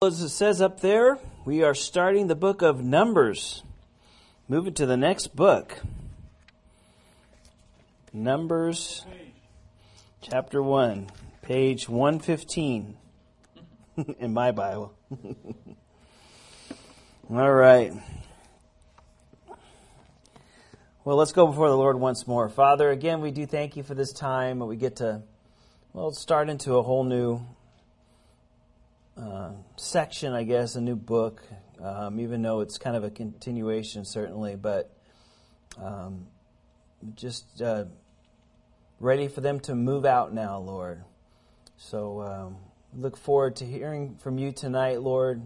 As 0.00 0.22
it 0.22 0.28
says 0.28 0.62
up 0.62 0.78
there, 0.78 1.18
we 1.44 1.64
are 1.64 1.74
starting 1.74 2.28
the 2.28 2.36
book 2.36 2.62
of 2.62 2.84
Numbers. 2.84 3.64
Moving 4.46 4.72
to 4.74 4.86
the 4.86 4.96
next 4.96 5.34
book. 5.34 5.80
Numbers 8.12 9.04
chapter 10.20 10.62
1, 10.62 11.10
page 11.42 11.88
115 11.88 12.96
in 14.20 14.32
my 14.32 14.52
Bible. 14.52 14.94
All 17.28 17.52
right. 17.52 17.92
Well, 21.04 21.16
let's 21.16 21.32
go 21.32 21.48
before 21.48 21.70
the 21.70 21.76
Lord 21.76 21.98
once 21.98 22.24
more. 22.24 22.48
Father, 22.48 22.90
again, 22.90 23.20
we 23.20 23.32
do 23.32 23.46
thank 23.46 23.76
you 23.76 23.82
for 23.82 23.96
this 23.96 24.12
time. 24.12 24.60
We 24.60 24.76
get 24.76 24.94
to, 24.98 25.22
well, 25.92 26.12
start 26.12 26.48
into 26.48 26.76
a 26.76 26.84
whole 26.84 27.02
new 27.02 27.44
uh, 29.20 29.50
section, 29.76 30.32
I 30.32 30.44
guess, 30.44 30.76
a 30.76 30.80
new 30.80 30.96
book, 30.96 31.42
um, 31.82 32.20
even 32.20 32.42
though 32.42 32.60
it's 32.60 32.78
kind 32.78 32.96
of 32.96 33.04
a 33.04 33.10
continuation, 33.10 34.04
certainly, 34.04 34.54
but 34.56 34.96
um, 35.76 36.26
just 37.14 37.60
uh, 37.60 37.84
ready 39.00 39.28
for 39.28 39.40
them 39.40 39.60
to 39.60 39.74
move 39.74 40.04
out 40.04 40.32
now, 40.32 40.58
Lord. 40.58 41.02
So 41.76 42.22
um, 42.22 42.56
look 42.94 43.16
forward 43.16 43.56
to 43.56 43.66
hearing 43.66 44.16
from 44.16 44.38
you 44.38 44.52
tonight, 44.52 45.00
Lord. 45.00 45.42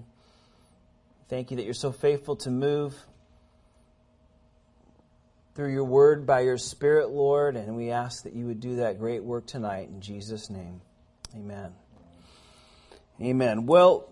Thank 1.28 1.50
you 1.50 1.56
that 1.56 1.64
you're 1.64 1.74
so 1.74 1.92
faithful 1.92 2.36
to 2.36 2.50
move 2.50 2.94
through 5.54 5.72
your 5.72 5.84
word 5.84 6.26
by 6.26 6.40
your 6.40 6.58
Spirit, 6.58 7.10
Lord, 7.10 7.56
and 7.56 7.76
we 7.76 7.90
ask 7.90 8.24
that 8.24 8.34
you 8.34 8.46
would 8.46 8.60
do 8.60 8.76
that 8.76 8.98
great 8.98 9.22
work 9.22 9.46
tonight 9.46 9.88
in 9.88 10.00
Jesus' 10.00 10.50
name. 10.50 10.80
Amen. 11.34 11.72
Amen. 13.22 13.66
Well, 13.66 14.08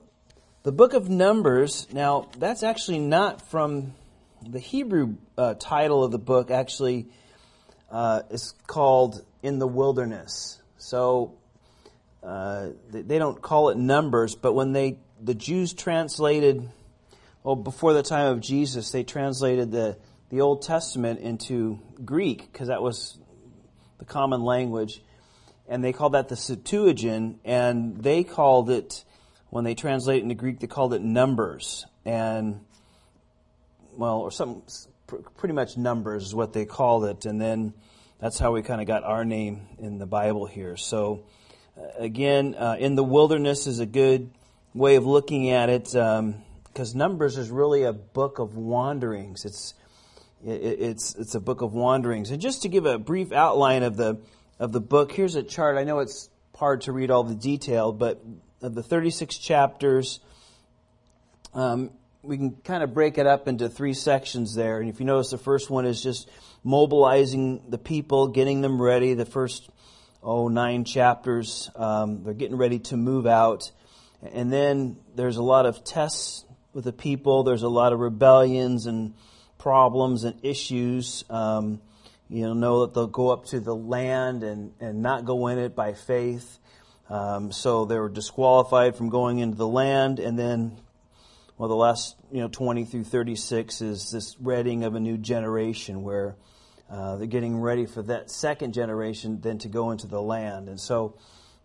the 0.62 0.70
book 0.70 0.94
of 0.94 1.10
Numbers, 1.10 1.88
now, 1.92 2.28
that's 2.38 2.62
actually 2.62 3.00
not 3.00 3.42
from 3.50 3.94
the 4.40 4.60
Hebrew 4.60 5.16
uh, 5.36 5.54
title 5.54 6.04
of 6.04 6.12
the 6.12 6.18
book, 6.18 6.52
actually, 6.52 7.08
uh, 7.90 8.22
is 8.30 8.54
called 8.68 9.24
In 9.42 9.58
the 9.58 9.66
Wilderness. 9.66 10.62
So, 10.78 11.34
uh, 12.22 12.68
they 12.88 13.18
don't 13.18 13.42
call 13.42 13.70
it 13.70 13.76
Numbers, 13.76 14.36
but 14.36 14.52
when 14.52 14.70
they 14.70 14.98
the 15.20 15.34
Jews 15.34 15.72
translated, 15.72 16.68
well, 17.42 17.56
before 17.56 17.92
the 17.94 18.04
time 18.04 18.28
of 18.28 18.40
Jesus, 18.40 18.92
they 18.92 19.02
translated 19.02 19.72
the, 19.72 19.98
the 20.28 20.40
Old 20.40 20.62
Testament 20.62 21.18
into 21.18 21.80
Greek, 22.04 22.52
because 22.52 22.68
that 22.68 22.80
was 22.80 23.18
the 23.98 24.04
common 24.04 24.42
language 24.42 25.02
and 25.70 25.84
they 25.84 25.92
called 25.92 26.14
that 26.14 26.28
the 26.28 26.36
Septuagint, 26.36 27.38
and 27.44 27.96
they 28.02 28.24
called 28.24 28.70
it, 28.70 29.04
when 29.50 29.64
they 29.64 29.76
translate 29.76 30.18
it 30.18 30.22
into 30.24 30.34
Greek, 30.34 30.58
they 30.58 30.66
called 30.66 30.92
it 30.92 31.00
numbers. 31.00 31.86
And, 32.04 32.60
well, 33.96 34.18
or 34.18 34.32
some, 34.32 34.64
pretty 35.36 35.54
much 35.54 35.76
numbers 35.76 36.24
is 36.24 36.34
what 36.34 36.52
they 36.52 36.64
called 36.64 37.04
it. 37.04 37.24
And 37.24 37.40
then 37.40 37.72
that's 38.18 38.36
how 38.36 38.52
we 38.52 38.62
kind 38.62 38.80
of 38.80 38.88
got 38.88 39.04
our 39.04 39.24
name 39.24 39.68
in 39.78 39.98
the 39.98 40.06
Bible 40.06 40.44
here. 40.44 40.76
So, 40.76 41.22
uh, 41.78 41.86
again, 41.98 42.56
uh, 42.56 42.76
in 42.78 42.96
the 42.96 43.04
wilderness 43.04 43.68
is 43.68 43.78
a 43.78 43.86
good 43.86 44.32
way 44.74 44.96
of 44.96 45.06
looking 45.06 45.50
at 45.50 45.68
it, 45.70 45.84
because 45.84 46.92
um, 46.94 46.98
Numbers 46.98 47.38
is 47.38 47.48
really 47.48 47.84
a 47.84 47.92
book 47.92 48.40
of 48.40 48.56
wanderings. 48.56 49.44
It's, 49.44 49.74
it, 50.44 50.80
it's, 50.80 51.14
it's 51.14 51.36
a 51.36 51.40
book 51.40 51.62
of 51.62 51.74
wanderings. 51.74 52.32
And 52.32 52.42
just 52.42 52.62
to 52.62 52.68
give 52.68 52.86
a 52.86 52.98
brief 52.98 53.30
outline 53.30 53.84
of 53.84 53.96
the, 53.96 54.20
of 54.60 54.72
the 54.72 54.80
book. 54.80 55.10
Here's 55.10 55.34
a 55.34 55.42
chart. 55.42 55.78
I 55.78 55.84
know 55.84 55.98
it's 55.98 56.28
hard 56.54 56.82
to 56.82 56.92
read 56.92 57.10
all 57.10 57.24
the 57.24 57.34
detail, 57.34 57.92
but 57.92 58.22
of 58.60 58.74
the 58.74 58.82
36 58.82 59.38
chapters, 59.38 60.20
um, 61.54 61.90
we 62.22 62.36
can 62.36 62.50
kind 62.56 62.82
of 62.82 62.92
break 62.92 63.16
it 63.16 63.26
up 63.26 63.48
into 63.48 63.70
three 63.70 63.94
sections 63.94 64.54
there. 64.54 64.78
And 64.78 64.90
if 64.90 65.00
you 65.00 65.06
notice, 65.06 65.30
the 65.30 65.38
first 65.38 65.70
one 65.70 65.86
is 65.86 66.02
just 66.02 66.28
mobilizing 66.62 67.62
the 67.70 67.78
people, 67.78 68.28
getting 68.28 68.60
them 68.60 68.80
ready. 68.80 69.14
The 69.14 69.24
first, 69.24 69.70
oh, 70.22 70.48
nine 70.48 70.84
chapters, 70.84 71.70
um, 71.74 72.22
they're 72.22 72.34
getting 72.34 72.58
ready 72.58 72.80
to 72.80 72.98
move 72.98 73.26
out. 73.26 73.72
And 74.20 74.52
then 74.52 74.98
there's 75.14 75.38
a 75.38 75.42
lot 75.42 75.64
of 75.64 75.82
tests 75.82 76.44
with 76.74 76.84
the 76.84 76.92
people. 76.92 77.44
There's 77.44 77.62
a 77.62 77.68
lot 77.70 77.94
of 77.94 78.00
rebellions 78.00 78.84
and 78.84 79.14
problems 79.56 80.24
and 80.24 80.38
issues. 80.44 81.24
Um, 81.30 81.80
you 82.30 82.42
know, 82.42 82.52
know 82.52 82.86
that 82.86 82.94
they'll 82.94 83.08
go 83.08 83.30
up 83.30 83.46
to 83.46 83.58
the 83.58 83.74
land 83.74 84.44
and, 84.44 84.72
and 84.80 85.02
not 85.02 85.24
go 85.24 85.48
in 85.48 85.58
it 85.58 85.74
by 85.74 85.94
faith. 85.94 86.58
Um, 87.08 87.50
so 87.50 87.86
they 87.86 87.98
were 87.98 88.08
disqualified 88.08 88.94
from 88.94 89.08
going 89.08 89.40
into 89.40 89.56
the 89.56 89.66
land. 89.66 90.20
And 90.20 90.38
then, 90.38 90.78
well, 91.58 91.68
the 91.68 91.74
last, 91.74 92.14
you 92.30 92.40
know, 92.40 92.48
20 92.48 92.84
through 92.84 93.04
36 93.04 93.80
is 93.80 94.10
this 94.12 94.36
reading 94.40 94.84
of 94.84 94.94
a 94.94 95.00
new 95.00 95.18
generation 95.18 96.04
where 96.04 96.36
uh, 96.88 97.16
they're 97.16 97.26
getting 97.26 97.60
ready 97.60 97.86
for 97.86 98.02
that 98.02 98.30
second 98.30 98.74
generation 98.74 99.40
then 99.40 99.58
to 99.58 99.68
go 99.68 99.90
into 99.90 100.06
the 100.06 100.22
land. 100.22 100.68
And 100.68 100.80
so 100.80 101.16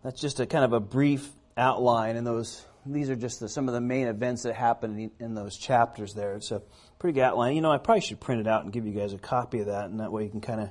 that's 0.02 0.20
just 0.20 0.40
a 0.40 0.46
kind 0.46 0.64
of 0.64 0.72
a 0.72 0.80
brief 0.80 1.28
outline. 1.56 2.16
And 2.16 2.26
those, 2.26 2.64
these 2.84 3.08
are 3.08 3.16
just 3.16 3.38
the, 3.38 3.48
some 3.48 3.68
of 3.68 3.74
the 3.74 3.80
main 3.80 4.08
events 4.08 4.42
that 4.42 4.56
happen 4.56 4.98
in, 4.98 5.10
in 5.20 5.34
those 5.34 5.56
chapters 5.56 6.12
there. 6.12 6.34
It's 6.34 6.50
a 6.50 6.60
pretty 6.98 7.14
good 7.14 7.22
outline. 7.22 7.54
You 7.54 7.60
know, 7.60 7.70
I 7.70 7.78
probably 7.78 8.00
should 8.00 8.20
print 8.20 8.40
it 8.40 8.46
out 8.46 8.64
and 8.64 8.72
give 8.72 8.86
you 8.86 8.92
guys 8.92 9.12
a 9.12 9.18
copy 9.18 9.60
of 9.60 9.66
that, 9.66 9.86
and 9.86 10.00
that 10.00 10.12
way 10.12 10.24
you 10.24 10.30
can 10.30 10.40
kind 10.40 10.60
of 10.60 10.70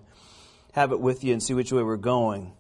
have 0.74 0.92
it 0.92 1.00
with 1.00 1.24
you 1.24 1.34
and 1.34 1.42
see 1.42 1.54
which 1.54 1.72
way 1.72 1.84
we're 1.84 1.98
going. 1.98 2.54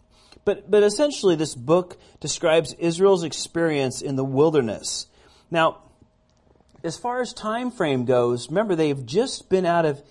But, 0.45 0.69
but 0.69 0.83
essentially, 0.83 1.35
this 1.35 1.55
book 1.55 1.97
describes 2.19 2.73
Israel's 2.73 3.23
experience 3.23 4.01
in 4.01 4.15
the 4.15 4.23
wilderness. 4.23 5.07
Now, 5.49 5.79
as 6.83 6.97
far 6.97 7.21
as 7.21 7.33
time 7.33 7.71
frame 7.71 8.05
goes, 8.05 8.49
remember 8.49 8.75
they've 8.75 9.05
just 9.05 9.49
been 9.49 9.65
out 9.65 9.85
of 9.85 10.01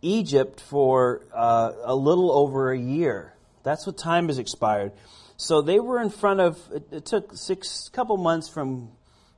Egypt 0.00 0.60
for 0.60 1.26
uh, 1.34 1.72
a 1.84 1.94
little 1.94 2.30
over 2.30 2.72
a 2.72 2.78
year. 2.78 3.34
That's 3.64 3.86
what 3.86 3.98
time 3.98 4.28
has 4.28 4.38
expired. 4.38 4.92
So 5.36 5.60
they 5.60 5.80
were 5.80 6.00
in 6.00 6.10
front 6.10 6.40
of. 6.40 6.58
It, 6.72 6.86
it 6.92 7.06
took 7.06 7.34
six 7.34 7.88
couple 7.88 8.16
months 8.16 8.48
from 8.48 8.90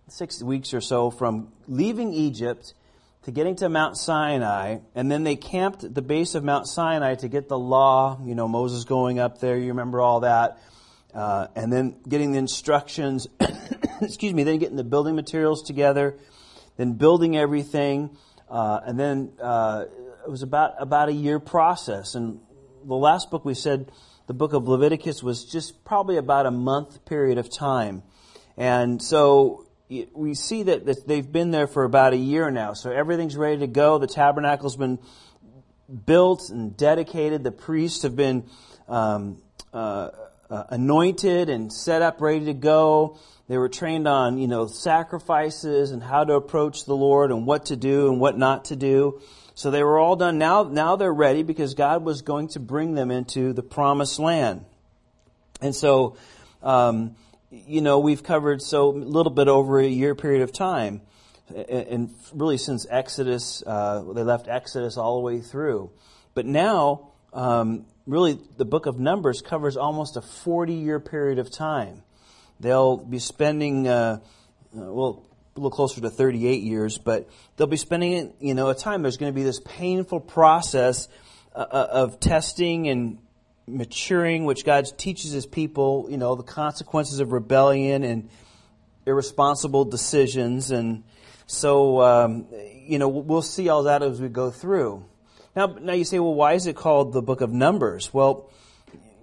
six 0.09 0.43
weeks 0.43 0.75
or 0.75 0.81
so 0.81 1.11
from 1.11 1.53
leaving 1.67 2.13
Egypt 2.13 2.75
to 3.23 3.31
getting 3.31 3.55
to 3.57 3.69
Mount 3.69 3.97
Sinai, 3.97 4.79
and 4.95 5.11
then 5.11 5.23
they 5.23 5.37
camped 5.37 5.85
at 5.85 5.95
the 5.95 6.03
base 6.03 6.35
of 6.35 6.43
Mount 6.43 6.67
Sinai 6.67 7.15
to 7.17 7.29
get 7.29 7.49
the 7.49 7.59
law. 7.59 8.21
You 8.25 8.35
know, 8.35 8.49
Moses 8.49 8.85
going 8.85 9.19
up 9.21 9.39
there, 9.39 9.57
you 9.57 9.69
remember 9.69 10.01
all 10.01 10.21
that. 10.21 10.59
Uh, 11.15 11.47
and 11.55 11.73
then 11.73 11.97
getting 12.09 12.33
the 12.33 12.39
instructions, 12.39 13.29
excuse 14.01 14.33
me, 14.33 14.45
then 14.45 14.59
getting 14.59 14.77
the 14.77 14.85
building 14.85 15.15
materials 15.15 15.63
together, 15.63 16.17
then 16.77 16.95
building 16.95 17.37
everything, 17.37 18.17
uh, 18.49 18.81
and 18.87 18.99
then 18.99 19.33
uh, 19.41 19.85
it 20.25 20.31
was 20.31 20.43
about 20.43 20.75
about 20.79 21.09
a 21.09 21.13
year 21.13 21.39
process. 21.39 22.15
And 22.15 22.41
the 22.85 22.95
last 22.95 23.31
book 23.31 23.45
we 23.45 23.55
said, 23.55 23.93
the 24.27 24.35
book 24.35 24.53
of 24.53 24.67
Leviticus, 24.67 25.23
was 25.23 25.45
just 25.45 25.85
probably 25.85 26.17
about 26.17 26.47
a 26.47 26.51
month 26.51 27.05
period 27.05 27.39
of 27.39 27.55
time. 27.55 28.03
And 28.57 29.03
so 29.03 29.67
we 30.13 30.35
see 30.35 30.65
that, 30.65 31.07
they've 31.07 31.31
been 31.31 31.51
there 31.51 31.67
for 31.67 31.85
about 31.85 32.13
a 32.13 32.17
year 32.17 32.51
now. 32.51 32.73
So 32.73 32.91
everything's 32.91 33.37
ready 33.37 33.59
to 33.59 33.67
go. 33.67 33.99
The 33.99 34.07
tabernacle's 34.07 34.77
been 34.77 34.99
built 36.07 36.51
and 36.51 36.77
dedicated. 36.77 37.45
The 37.45 37.53
priests 37.53 38.03
have 38.03 38.17
been 38.17 38.45
um, 38.89 39.43
uh, 39.73 40.11
uh, 40.51 40.65
anointed 40.71 41.49
and 41.49 41.73
set 41.73 42.03
up, 42.03 42.21
ready 42.21 42.47
to 42.47 42.55
go. 42.55 43.19
They 43.49 43.59
were 43.59 43.69
trained 43.69 44.07
on, 44.07 44.39
you 44.39 44.49
know, 44.49 44.67
sacrifices 44.67 45.91
and 45.91 46.03
how 46.03 46.25
to 46.25 46.35
approach 46.35 46.85
the 46.85 46.97
Lord 46.97 47.31
and 47.31 47.47
what 47.47 47.67
to 47.67 47.77
do 47.77 48.09
and 48.09 48.21
what 48.21 48.39
not 48.39 48.67
to 48.67 48.77
do. 48.77 49.21
So 49.55 49.71
they 49.71 49.83
were 49.83 49.99
all 49.99 50.17
done. 50.17 50.39
Now, 50.39 50.63
now 50.65 50.97
they're 50.97 51.13
ready 51.13 51.43
because 51.43 51.75
God 51.75 52.05
was 52.05 52.23
going 52.23 52.49
to 52.49 52.61
bring 52.61 52.95
them 52.95 53.11
into 53.11 53.53
the 53.53 53.63
promised 53.63 54.19
land. 54.19 54.65
And 55.61 55.75
so, 55.75 56.17
um, 56.63 57.17
you 57.53 57.83
know, 57.83 57.99
we've 57.99 58.23
covered 58.23 58.63
so 58.63 58.89
little 58.89 59.33
bit 59.33 59.47
over 59.47 59.79
a 59.79 59.87
year 59.87 60.15
period 60.15 60.43
of 60.43 60.53
time. 60.53 61.03
And 61.55 62.15
really 62.33 62.57
since 62.57 62.87
Exodus, 62.89 63.63
uh, 63.67 64.03
they 64.15 64.23
left 64.23 64.49
Exodus 64.49 64.97
all 64.97 65.17
the 65.17 65.23
way 65.23 65.41
through. 65.41 65.91
But 66.35 66.47
now, 66.47 67.11
um, 67.35 67.85
really, 68.07 68.39
the 68.57 68.65
book 68.65 68.87
of 68.87 68.99
Numbers 68.99 69.43
covers 69.43 69.77
almost 69.77 70.17
a 70.17 70.23
40 70.23 70.73
year 70.73 70.99
period 70.99 71.39
of 71.39 71.51
time. 71.51 72.03
They'll 72.59 72.97
be 72.97 73.19
spending, 73.19 73.87
uh, 73.87 74.21
uh 74.75 74.93
well, 74.93 75.27
a 75.55 75.59
little 75.59 75.71
closer 75.71 76.01
to 76.01 76.09
38 76.09 76.63
years, 76.63 76.97
but 76.97 77.29
they'll 77.57 77.67
be 77.67 77.77
spending, 77.77 78.33
you 78.41 78.55
know, 78.55 78.71
a 78.71 78.75
time. 78.75 79.03
There's 79.03 79.19
going 79.19 79.31
to 79.31 79.37
be 79.37 79.43
this 79.43 79.61
painful 79.61 80.21
process 80.21 81.09
uh, 81.55 81.67
uh 81.71 81.89
of 81.91 82.19
testing 82.19 82.89
and 82.89 83.19
maturing, 83.67 84.45
which 84.45 84.65
God 84.65 84.87
teaches 84.97 85.33
his 85.33 85.47
people, 85.47 86.07
you 86.11 86.17
know, 86.17 86.35
the 86.35 86.43
consequences 86.43 87.21
of 87.21 87.33
rebellion 87.33 88.03
and 88.03 88.29
irresponsible 89.07 89.85
decisions. 89.85 90.71
And 90.71 91.05
so, 91.47 92.01
um, 92.03 92.47
you 92.87 92.99
know, 92.99 93.09
we'll 93.09 93.43
see 93.43 93.69
all 93.69 93.85
that 93.85 94.03
as 94.03 94.21
we 94.21 94.29
go 94.29 94.51
through. 94.51 95.05
Now, 95.55 95.67
now 95.67 95.93
you 95.93 96.05
say, 96.05 96.19
well, 96.19 96.35
why 96.35 96.55
is 96.55 96.67
it 96.67 96.77
called 96.77 97.13
the 97.13 97.23
book 97.23 97.41
of 97.41 97.53
Numbers? 97.53 98.13
Well, 98.13 98.51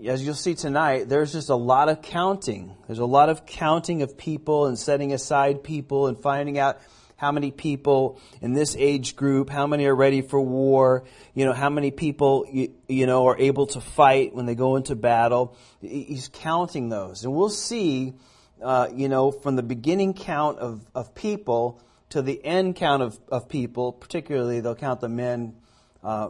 as 0.06 0.24
you'll 0.24 0.36
see 0.36 0.56
tonight, 0.56 1.10
there's 1.10 1.34
just 1.34 1.50
a 1.50 1.56
lot 1.56 1.90
of 1.90 2.02
counting. 2.02 2.76
There's 2.88 3.00
a 3.00 3.06
lot 3.06 3.30
of 3.30 3.46
counting 3.46 4.02
of 4.02 4.18
people 4.18 4.68
and 4.68 4.78
setting 4.78 5.12
aside 5.12 5.64
people 5.64 6.08
and 6.08 6.18
finding 6.18 6.58
out 6.58 6.80
how 7.19 7.33
many 7.33 7.51
people 7.51 8.18
in 8.42 8.54
this 8.54 8.77
age 8.77 9.18
group, 9.18 9.50
how 9.50 9.68
many 9.68 9.86
are 9.88 9.95
ready 9.95 10.21
for 10.21 10.39
war, 10.39 11.04
you 11.33 11.44
know, 11.44 11.51
how 11.51 11.69
many 11.69 11.92
people, 11.92 12.45
you, 12.50 12.74
you 12.88 13.06
know, 13.06 13.27
are 13.27 13.38
able 13.38 13.68
to 13.68 13.81
fight 13.81 14.33
when 14.33 14.45
they 14.45 14.56
go 14.56 14.77
into 14.77 14.95
battle. 14.95 15.57
He's 15.81 16.30
counting 16.31 16.88
those. 16.88 17.25
And 17.25 17.33
we'll 17.33 17.50
see, 17.50 18.13
uh, 18.63 18.88
you 18.95 19.10
know, 19.10 19.31
from 19.31 19.57
the 19.57 19.63
beginning 19.63 20.13
count 20.13 20.60
of, 20.60 20.81
of 20.95 21.13
people 21.13 21.81
to 22.12 22.21
the 22.21 22.44
end 22.45 22.77
count 22.77 23.04
of, 23.04 23.19
of 23.27 23.50
people, 23.50 23.92
particularly 23.92 24.62
they'll 24.62 24.74
count 24.74 25.01
the 25.01 25.10
men 25.10 25.56
uh, 26.01 26.30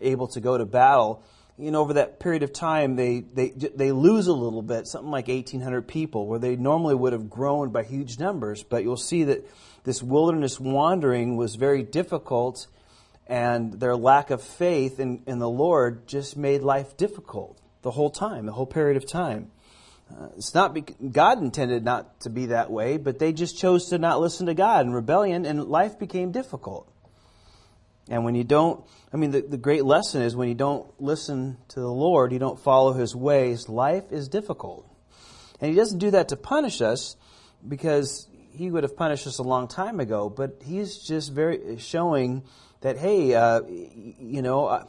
able 0.00 0.28
to 0.28 0.40
go 0.40 0.56
to 0.56 0.64
battle 0.64 1.22
you 1.60 1.70
know, 1.70 1.80
over 1.80 1.94
that 1.94 2.18
period 2.18 2.42
of 2.42 2.52
time, 2.52 2.96
they, 2.96 3.20
they, 3.20 3.50
they 3.50 3.92
lose 3.92 4.26
a 4.28 4.32
little 4.32 4.62
bit, 4.62 4.86
something 4.86 5.10
like 5.10 5.28
1,800 5.28 5.86
people, 5.86 6.26
where 6.26 6.38
they 6.38 6.56
normally 6.56 6.94
would 6.94 7.12
have 7.12 7.28
grown 7.28 7.70
by 7.70 7.82
huge 7.82 8.18
numbers. 8.18 8.62
But 8.62 8.82
you'll 8.82 8.96
see 8.96 9.24
that 9.24 9.46
this 9.84 10.02
wilderness 10.02 10.60
wandering 10.60 11.36
was 11.36 11.56
very 11.56 11.82
difficult, 11.82 12.66
and 13.26 13.74
their 13.74 13.96
lack 13.96 14.30
of 14.30 14.42
faith 14.42 15.00
in, 15.00 15.22
in 15.26 15.38
the 15.38 15.48
Lord 15.48 16.06
just 16.06 16.36
made 16.36 16.62
life 16.62 16.96
difficult 16.96 17.58
the 17.82 17.90
whole 17.90 18.10
time, 18.10 18.46
the 18.46 18.52
whole 18.52 18.66
period 18.66 18.96
of 18.96 19.06
time. 19.06 19.50
Uh, 20.10 20.28
it's 20.36 20.54
not 20.54 20.74
be- 20.74 20.82
God 20.82 21.40
intended 21.40 21.84
not 21.84 22.20
to 22.20 22.30
be 22.30 22.46
that 22.46 22.70
way, 22.70 22.96
but 22.96 23.18
they 23.18 23.32
just 23.32 23.56
chose 23.56 23.88
to 23.90 23.98
not 23.98 24.20
listen 24.20 24.46
to 24.46 24.54
God 24.54 24.86
in 24.86 24.92
rebellion, 24.92 25.46
and 25.46 25.64
life 25.64 25.98
became 25.98 26.32
difficult. 26.32 26.90
And 28.08 28.24
when 28.24 28.34
you 28.34 28.42
don't, 28.42 28.84
I 29.12 29.16
mean, 29.16 29.30
the, 29.30 29.40
the 29.40 29.56
great 29.56 29.84
lesson 29.84 30.22
is 30.22 30.34
when 30.34 30.48
you 30.48 30.54
don't 30.54 30.88
listen 31.00 31.58
to 31.68 31.80
the 31.80 31.92
Lord, 31.92 32.32
you 32.32 32.40
don't 32.40 32.58
follow 32.58 32.92
His 32.92 33.14
ways, 33.14 33.68
life 33.68 34.10
is 34.10 34.28
difficult. 34.28 34.86
And 35.60 35.70
He 35.70 35.76
doesn't 35.76 35.98
do 35.98 36.10
that 36.10 36.28
to 36.30 36.36
punish 36.36 36.80
us 36.80 37.16
because 37.66 38.26
He 38.52 38.70
would 38.70 38.82
have 38.82 38.96
punished 38.96 39.26
us 39.26 39.38
a 39.38 39.42
long 39.42 39.68
time 39.68 40.00
ago, 40.00 40.28
but 40.28 40.62
He's 40.64 40.98
just 40.98 41.32
very 41.32 41.78
showing 41.78 42.42
that, 42.80 42.96
hey, 42.96 43.34
uh, 43.34 43.62
you 43.68 44.42
know, 44.42 44.66
I, 44.66 44.84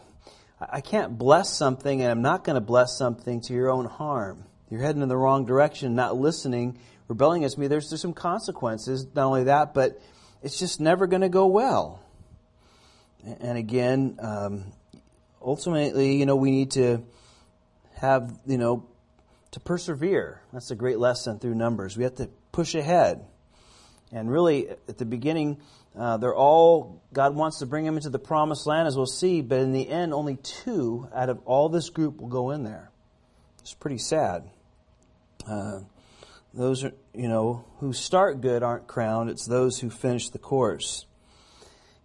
I 0.59 0.81
can't 0.81 1.17
bless 1.17 1.55
something 1.55 2.01
and 2.01 2.11
I'm 2.11 2.21
not 2.21 2.43
going 2.43 2.55
to 2.55 2.61
bless 2.61 2.97
something 2.97 3.41
to 3.41 3.53
your 3.53 3.69
own 3.71 3.85
harm. 3.85 4.45
You're 4.69 4.81
heading 4.81 5.01
in 5.01 5.09
the 5.09 5.17
wrong 5.17 5.45
direction, 5.45 5.95
not 5.95 6.15
listening, 6.15 6.79
rebelling 7.07 7.41
against 7.41 7.57
me. 7.57 7.67
There's, 7.67 7.89
there's 7.89 8.01
some 8.01 8.13
consequences. 8.13 9.05
Not 9.13 9.25
only 9.25 9.43
that, 9.45 9.73
but 9.73 10.01
it's 10.41 10.57
just 10.57 10.79
never 10.79 11.07
going 11.07 11.21
to 11.21 11.29
go 11.29 11.47
well. 11.47 12.01
And 13.23 13.57
again, 13.57 14.17
um, 14.19 14.71
ultimately, 15.41 16.15
you 16.15 16.25
know, 16.25 16.35
we 16.35 16.51
need 16.51 16.71
to 16.71 17.03
have, 17.95 18.39
you 18.45 18.57
know, 18.57 18.87
to 19.51 19.59
persevere. 19.59 20.41
That's 20.53 20.71
a 20.71 20.75
great 20.75 20.97
lesson 20.97 21.39
through 21.39 21.55
Numbers. 21.55 21.97
We 21.97 22.05
have 22.05 22.15
to 22.15 22.29
push 22.51 22.73
ahead. 22.73 23.25
And 24.11 24.29
really, 24.29 24.69
at 24.69 24.97
the 24.97 25.05
beginning, 25.05 25.57
uh, 25.97 26.17
they're 26.17 26.35
all, 26.35 27.01
God 27.13 27.35
wants 27.35 27.59
to 27.59 27.65
bring 27.65 27.85
them 27.85 27.95
into 27.95 28.09
the 28.09 28.19
promised 28.19 28.67
land, 28.67 28.87
as 28.87 28.95
we'll 28.95 29.05
see, 29.05 29.41
but 29.41 29.59
in 29.59 29.71
the 29.71 29.89
end, 29.89 30.13
only 30.13 30.35
two 30.35 31.07
out 31.13 31.29
of 31.29 31.39
all 31.45 31.69
this 31.69 31.89
group 31.89 32.19
will 32.19 32.27
go 32.29 32.51
in 32.51 32.63
there. 32.63 32.91
It's 33.61 33.73
pretty 33.73 33.97
sad. 33.97 34.49
Uh, 35.47 35.79
those 36.53 36.83
are, 36.83 36.91
you 37.13 37.29
know, 37.29 37.65
who 37.79 37.93
start 37.93 38.41
good 38.41 38.63
aren't 38.63 38.87
crowned, 38.87 39.29
it's 39.29 39.45
those 39.45 39.79
who 39.79 39.89
finish 39.89 40.29
the 40.29 40.39
course. 40.39 41.05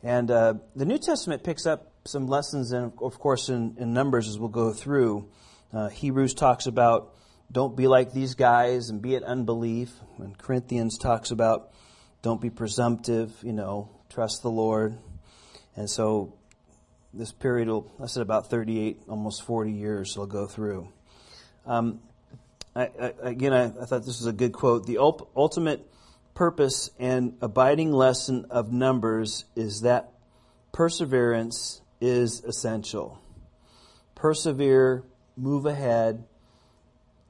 And 0.03 0.31
uh, 0.31 0.55
the 0.77 0.85
New 0.85 0.99
Testament 0.99 1.43
picks 1.43 1.67
up 1.67 1.93
some 2.05 2.29
lessons, 2.29 2.73
in, 2.73 2.93
of 3.03 3.19
course, 3.19 3.49
in, 3.49 3.77
in 3.79 3.93
Numbers 3.93 4.29
as 4.29 4.39
we'll 4.39 4.49
go 4.49 4.73
through. 4.73 5.29
Uh, 5.73 5.89
Hebrews 5.89 6.35
talks 6.35 6.67
about 6.67 7.13
don't 7.51 7.77
be 7.77 7.87
like 7.87 8.13
these 8.13 8.35
guys 8.35 8.91
and 8.91 9.03
be 9.03 9.15
it 9.15 9.23
unbelief. 9.23 9.93
And 10.19 10.37
Corinthians 10.37 10.99
talks 10.99 11.31
about 11.31 11.71
don't 12.23 12.41
be 12.41 12.51
presumptive, 12.51 13.33
you 13.43 13.53
know, 13.53 13.91
trust 14.09 14.43
the 14.43 14.51
Lord. 14.51 14.99
And 15.77 15.89
so 15.89 16.35
this 17.13 17.33
period 17.33 17.69
will, 17.69 17.91
I 18.03 18.07
said 18.07 18.23
about 18.23 18.51
38, 18.51 19.03
almost 19.09 19.43
40 19.43 19.73
years, 19.73 20.13
it'll 20.13 20.27
go 20.27 20.47
through. 20.47 20.89
Um, 21.67 22.01
I, 22.75 22.91
I, 23.01 23.13
again, 23.23 23.53
I, 23.53 23.65
I, 23.65 23.87
thought 23.87 24.05
this 24.05 24.21
was 24.21 24.27
a 24.27 24.33
good 24.33 24.53
quote. 24.53 24.87
The 24.87 24.99
ultimate 24.99 25.87
purpose 26.35 26.91
and 26.99 27.37
abiding 27.41 27.93
lesson 27.93 28.47
of 28.51 28.73
Numbers 28.73 29.47
is 29.57 29.81
that 29.81 30.13
perseverance 30.73 31.81
is 32.01 32.45
essential. 32.45 33.19
Persevere, 34.15 35.05
move 35.37 35.67
ahead, 35.67 36.25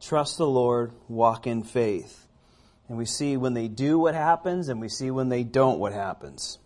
trust 0.00 0.38
the 0.38 0.46
Lord, 0.46 0.92
walk 1.08 1.46
in 1.46 1.62
faith. 1.62 2.25
And 2.88 2.96
we 2.98 3.04
see 3.04 3.36
when 3.36 3.54
they 3.54 3.68
do 3.68 3.98
what 3.98 4.14
happens, 4.14 4.68
and 4.68 4.80
we 4.80 4.88
see 4.88 5.10
when 5.10 5.28
they 5.28 5.42
don't 5.42 5.78
what 5.78 5.92
happens. 5.92 6.58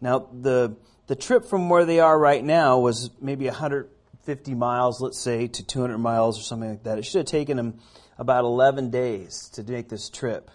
Now, 0.00 0.28
the, 0.32 0.76
the 1.06 1.16
trip 1.16 1.46
from 1.46 1.68
where 1.68 1.84
they 1.84 2.00
are 2.00 2.18
right 2.18 2.44
now 2.44 2.78
was 2.78 3.10
maybe 3.20 3.46
150 3.46 4.54
miles, 4.54 5.00
let's 5.00 5.18
say, 5.18 5.46
to 5.46 5.66
200 5.66 5.98
miles 5.98 6.38
or 6.38 6.42
something 6.42 6.70
like 6.70 6.82
that. 6.84 6.98
It 6.98 7.06
should 7.06 7.20
have 7.20 7.26
taken 7.26 7.56
them 7.56 7.80
about 8.18 8.44
11 8.44 8.90
days 8.90 9.48
to 9.54 9.62
make 9.62 9.88
this 9.88 10.10
trip. 10.10 10.50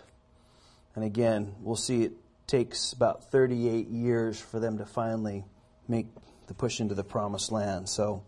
And 0.96 1.04
again, 1.04 1.56
we'll 1.60 1.76
see 1.76 2.04
it 2.04 2.14
takes 2.48 2.94
about 2.94 3.32
38 3.32 3.88
years 3.88 4.40
for 4.40 4.60
them 4.60 4.78
to 4.78 4.86
finally 4.86 5.44
make 5.88 6.08
the 6.48 6.54
push 6.54 6.80
into 6.80 6.96
the 6.96 7.04
promised 7.04 7.52
land. 7.52 7.90
So, 7.90 8.24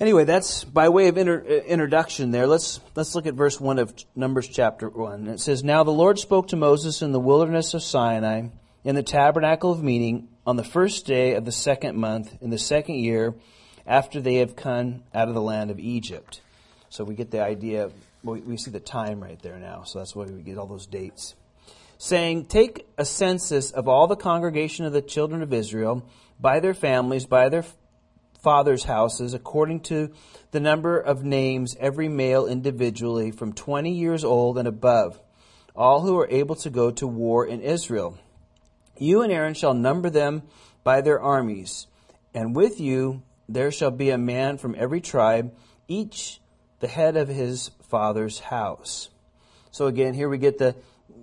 anyway, 0.00 0.24
that's 0.24 0.64
by 0.64 0.88
way 0.88 1.08
of 1.08 1.18
inter- 1.18 1.44
uh, 1.46 1.52
introduction 1.64 2.30
there. 2.30 2.46
Let's, 2.46 2.80
let's 2.94 3.14
look 3.14 3.26
at 3.26 3.34
verse 3.34 3.60
1 3.60 3.78
of 3.78 3.94
Numbers 4.16 4.48
chapter 4.48 4.88
1. 4.88 5.28
It 5.28 5.40
says, 5.40 5.62
Now 5.62 5.84
the 5.84 5.90
Lord 5.90 6.18
spoke 6.18 6.48
to 6.48 6.56
Moses 6.56 7.02
in 7.02 7.12
the 7.12 7.20
wilderness 7.20 7.74
of 7.74 7.82
Sinai 7.82 8.48
in 8.84 8.94
the 8.94 9.02
tabernacle 9.02 9.70
of 9.70 9.82
meeting 9.82 10.28
on 10.46 10.56
the 10.56 10.64
first 10.64 11.06
day 11.06 11.34
of 11.34 11.44
the 11.44 11.52
second 11.52 11.96
month 11.96 12.34
in 12.40 12.50
the 12.50 12.58
second 12.58 12.96
year 12.96 13.34
after 13.86 14.20
they 14.20 14.36
have 14.36 14.56
come 14.56 15.02
out 15.14 15.28
of 15.28 15.34
the 15.34 15.42
land 15.42 15.70
of 15.70 15.78
Egypt. 15.78 16.40
So 16.88 17.04
we 17.04 17.14
get 17.14 17.30
the 17.30 17.42
idea 17.42 17.90
we, 18.22 18.40
we 18.40 18.56
see 18.56 18.70
the 18.70 18.80
time 18.80 19.22
right 19.22 19.40
there 19.40 19.58
now, 19.58 19.84
so 19.84 19.98
that's 19.98 20.14
why 20.14 20.24
we 20.26 20.42
get 20.42 20.58
all 20.58 20.66
those 20.66 20.86
dates. 20.86 21.34
Saying, 21.98 22.46
Take 22.46 22.86
a 22.98 23.04
census 23.04 23.70
of 23.70 23.88
all 23.88 24.06
the 24.06 24.16
congregation 24.16 24.84
of 24.84 24.92
the 24.92 25.02
children 25.02 25.42
of 25.42 25.52
Israel 25.52 26.04
by 26.38 26.60
their 26.60 26.74
families, 26.74 27.26
by 27.26 27.48
their 27.48 27.64
fathers' 28.42 28.84
houses, 28.84 29.34
according 29.34 29.80
to 29.80 30.12
the 30.50 30.60
number 30.60 30.98
of 30.98 31.24
names, 31.24 31.76
every 31.78 32.08
male 32.08 32.46
individually, 32.46 33.30
from 33.30 33.52
20 33.52 33.92
years 33.92 34.24
old 34.24 34.58
and 34.58 34.66
above, 34.66 35.20
all 35.76 36.00
who 36.02 36.18
are 36.18 36.28
able 36.30 36.56
to 36.56 36.70
go 36.70 36.90
to 36.90 37.06
war 37.06 37.46
in 37.46 37.60
Israel. 37.60 38.18
You 38.98 39.22
and 39.22 39.32
Aaron 39.32 39.54
shall 39.54 39.74
number 39.74 40.10
them 40.10 40.42
by 40.84 41.00
their 41.00 41.20
armies, 41.20 41.86
and 42.34 42.54
with 42.54 42.80
you 42.80 43.22
there 43.48 43.70
shall 43.70 43.90
be 43.90 44.10
a 44.10 44.18
man 44.18 44.58
from 44.58 44.76
every 44.78 45.00
tribe, 45.00 45.52
each 45.88 46.40
the 46.80 46.88
head 46.88 47.16
of 47.16 47.28
his 47.28 47.70
father's 47.82 48.38
house. 48.38 49.08
So 49.70 49.86
again, 49.86 50.14
here 50.14 50.28
we 50.28 50.38
get 50.38 50.58
the, 50.58 50.76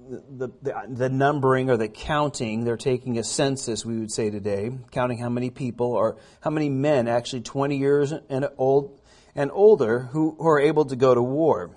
the, 0.09 0.51
the, 0.61 0.73
the, 0.89 1.09
numbering 1.09 1.69
or 1.69 1.77
the 1.77 1.87
counting. 1.87 2.63
They're 2.63 2.77
taking 2.77 3.17
a 3.17 3.23
census, 3.23 3.85
we 3.85 3.97
would 3.97 4.11
say 4.11 4.29
today, 4.29 4.71
counting 4.91 5.17
how 5.17 5.29
many 5.29 5.49
people 5.49 5.93
or 5.93 6.17
how 6.41 6.49
many 6.49 6.69
men, 6.69 7.07
actually 7.07 7.41
20 7.41 7.77
years 7.77 8.13
and 8.29 8.47
old 8.57 8.99
and 9.35 9.51
older, 9.53 9.99
who, 9.99 10.35
who 10.37 10.47
are 10.47 10.59
able 10.59 10.85
to 10.85 10.95
go 10.95 11.13
to 11.13 11.21
war. 11.21 11.71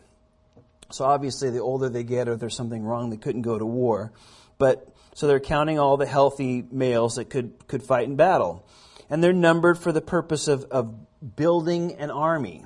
So 0.90 1.04
obviously, 1.04 1.50
the 1.50 1.60
older 1.60 1.88
they 1.88 2.04
get, 2.04 2.28
or 2.28 2.36
there's 2.36 2.56
something 2.56 2.82
wrong, 2.82 3.10
they 3.10 3.16
couldn't 3.16 3.42
go 3.42 3.58
to 3.58 3.66
war. 3.66 4.12
But 4.58 4.88
so 5.14 5.26
they're 5.26 5.40
counting 5.40 5.78
all 5.78 5.96
the 5.96 6.06
healthy 6.06 6.64
males 6.70 7.16
that 7.16 7.30
could 7.30 7.66
could 7.68 7.82
fight 7.82 8.08
in 8.08 8.16
battle, 8.16 8.66
and 9.08 9.22
they're 9.22 9.32
numbered 9.32 9.78
for 9.78 9.92
the 9.92 10.00
purpose 10.00 10.48
of 10.48 10.64
of 10.64 10.94
building 11.36 11.94
an 11.94 12.10
army. 12.10 12.64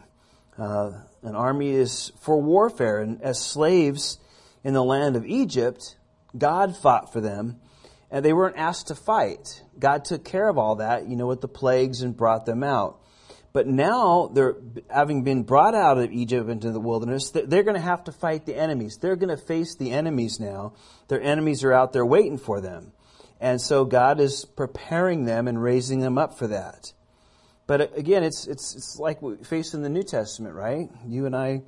Uh, 0.58 0.92
an 1.24 1.34
army 1.34 1.70
is 1.70 2.12
for 2.20 2.40
warfare. 2.40 3.00
And 3.00 3.20
as 3.22 3.40
slaves 3.40 4.18
in 4.64 4.74
the 4.74 4.82
land 4.82 5.14
of 5.14 5.26
Egypt, 5.26 5.96
God 6.36 6.76
fought 6.76 7.12
for 7.12 7.20
them, 7.20 7.60
and 8.10 8.24
they 8.24 8.32
weren't 8.32 8.56
asked 8.56 8.88
to 8.88 8.94
fight. 8.94 9.62
God 9.78 10.04
took 10.04 10.24
care 10.24 10.48
of 10.48 10.58
all 10.58 10.76
that, 10.76 11.06
you 11.06 11.16
know, 11.16 11.26
with 11.26 11.40
the 11.40 11.48
plagues 11.48 12.02
and 12.02 12.16
brought 12.16 12.46
them 12.46 12.64
out. 12.64 13.00
But 13.52 13.68
now 13.68 14.30
they're 14.34 14.56
having 14.90 15.22
been 15.22 15.44
brought 15.44 15.76
out 15.76 15.98
of 15.98 16.10
Egypt 16.10 16.50
into 16.50 16.72
the 16.72 16.80
wilderness. 16.80 17.30
They're 17.30 17.62
going 17.62 17.76
to 17.76 17.80
have 17.80 18.02
to 18.04 18.12
fight 18.12 18.46
the 18.46 18.56
enemies. 18.56 18.98
They're 19.00 19.14
going 19.14 19.36
to 19.36 19.40
face 19.42 19.76
the 19.76 19.92
enemies 19.92 20.40
now. 20.40 20.72
Their 21.06 21.22
enemies 21.22 21.62
are 21.62 21.72
out 21.72 21.92
there 21.92 22.04
waiting 22.04 22.36
for 22.36 22.60
them. 22.60 22.92
And 23.40 23.60
so 23.60 23.84
God 23.84 24.18
is 24.18 24.44
preparing 24.44 25.24
them 25.24 25.46
and 25.46 25.62
raising 25.62 26.00
them 26.00 26.18
up 26.18 26.36
for 26.36 26.48
that. 26.48 26.92
But 27.66 27.80
uh, 27.80 27.86
again, 27.94 28.24
it's, 28.24 28.46
it's, 28.46 28.74
it's 28.74 28.98
like 28.98 29.22
we 29.22 29.36
the 29.36 29.88
New 29.88 30.02
Testament, 30.02 30.54
right? 30.54 30.88
You 31.06 31.26
and 31.26 31.36
I 31.36 31.62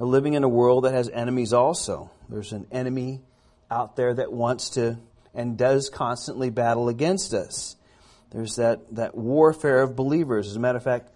are 0.00 0.06
living 0.06 0.34
in 0.34 0.42
a 0.42 0.48
world 0.48 0.84
that 0.84 0.94
has 0.94 1.08
enemies 1.08 1.52
also. 1.52 2.10
There's 2.28 2.52
an 2.52 2.66
enemy 2.70 3.22
out 3.70 3.96
there 3.96 4.14
that 4.14 4.32
wants 4.32 4.70
to 4.70 4.98
and 5.34 5.56
does 5.56 5.88
constantly 5.88 6.50
battle 6.50 6.88
against 6.88 7.32
us. 7.34 7.76
There's 8.30 8.56
that, 8.56 8.94
that 8.94 9.14
warfare 9.14 9.82
of 9.82 9.96
believers. 9.96 10.48
As 10.48 10.56
a 10.56 10.60
matter 10.60 10.78
of 10.78 10.84
fact, 10.84 11.10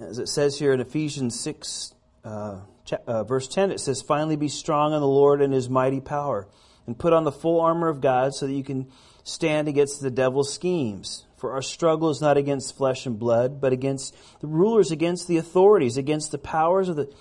As 0.00 0.18
it 0.18 0.28
says 0.28 0.58
here 0.58 0.72
in 0.72 0.80
Ephesians 0.80 1.38
6, 1.40 1.94
uh, 2.24 2.60
uh, 3.06 3.24
verse 3.24 3.48
10, 3.48 3.70
it 3.70 3.80
says, 3.80 4.02
Finally 4.02 4.36
be 4.36 4.48
strong 4.48 4.92
in 4.92 5.00
the 5.00 5.06
Lord 5.06 5.40
and 5.40 5.52
his 5.52 5.68
mighty 5.68 6.00
power, 6.00 6.48
and 6.86 6.98
put 6.98 7.12
on 7.12 7.24
the 7.24 7.32
full 7.32 7.60
armor 7.60 7.88
of 7.88 8.00
God 8.00 8.34
so 8.34 8.46
that 8.46 8.52
you 8.52 8.64
can 8.64 8.90
stand 9.24 9.68
against 9.68 10.00
the 10.00 10.10
devil's 10.10 10.52
schemes. 10.52 11.24
For 11.36 11.52
our 11.52 11.62
struggle 11.62 12.10
is 12.10 12.20
not 12.20 12.36
against 12.36 12.76
flesh 12.76 13.06
and 13.06 13.18
blood, 13.18 13.60
but 13.60 13.72
against 13.72 14.14
the 14.40 14.46
rulers, 14.46 14.90
against 14.90 15.28
the 15.28 15.38
authorities, 15.38 15.96
against 15.96 16.30
the 16.30 16.38
powers 16.38 16.88
of, 16.88 16.96
the, 16.96 17.12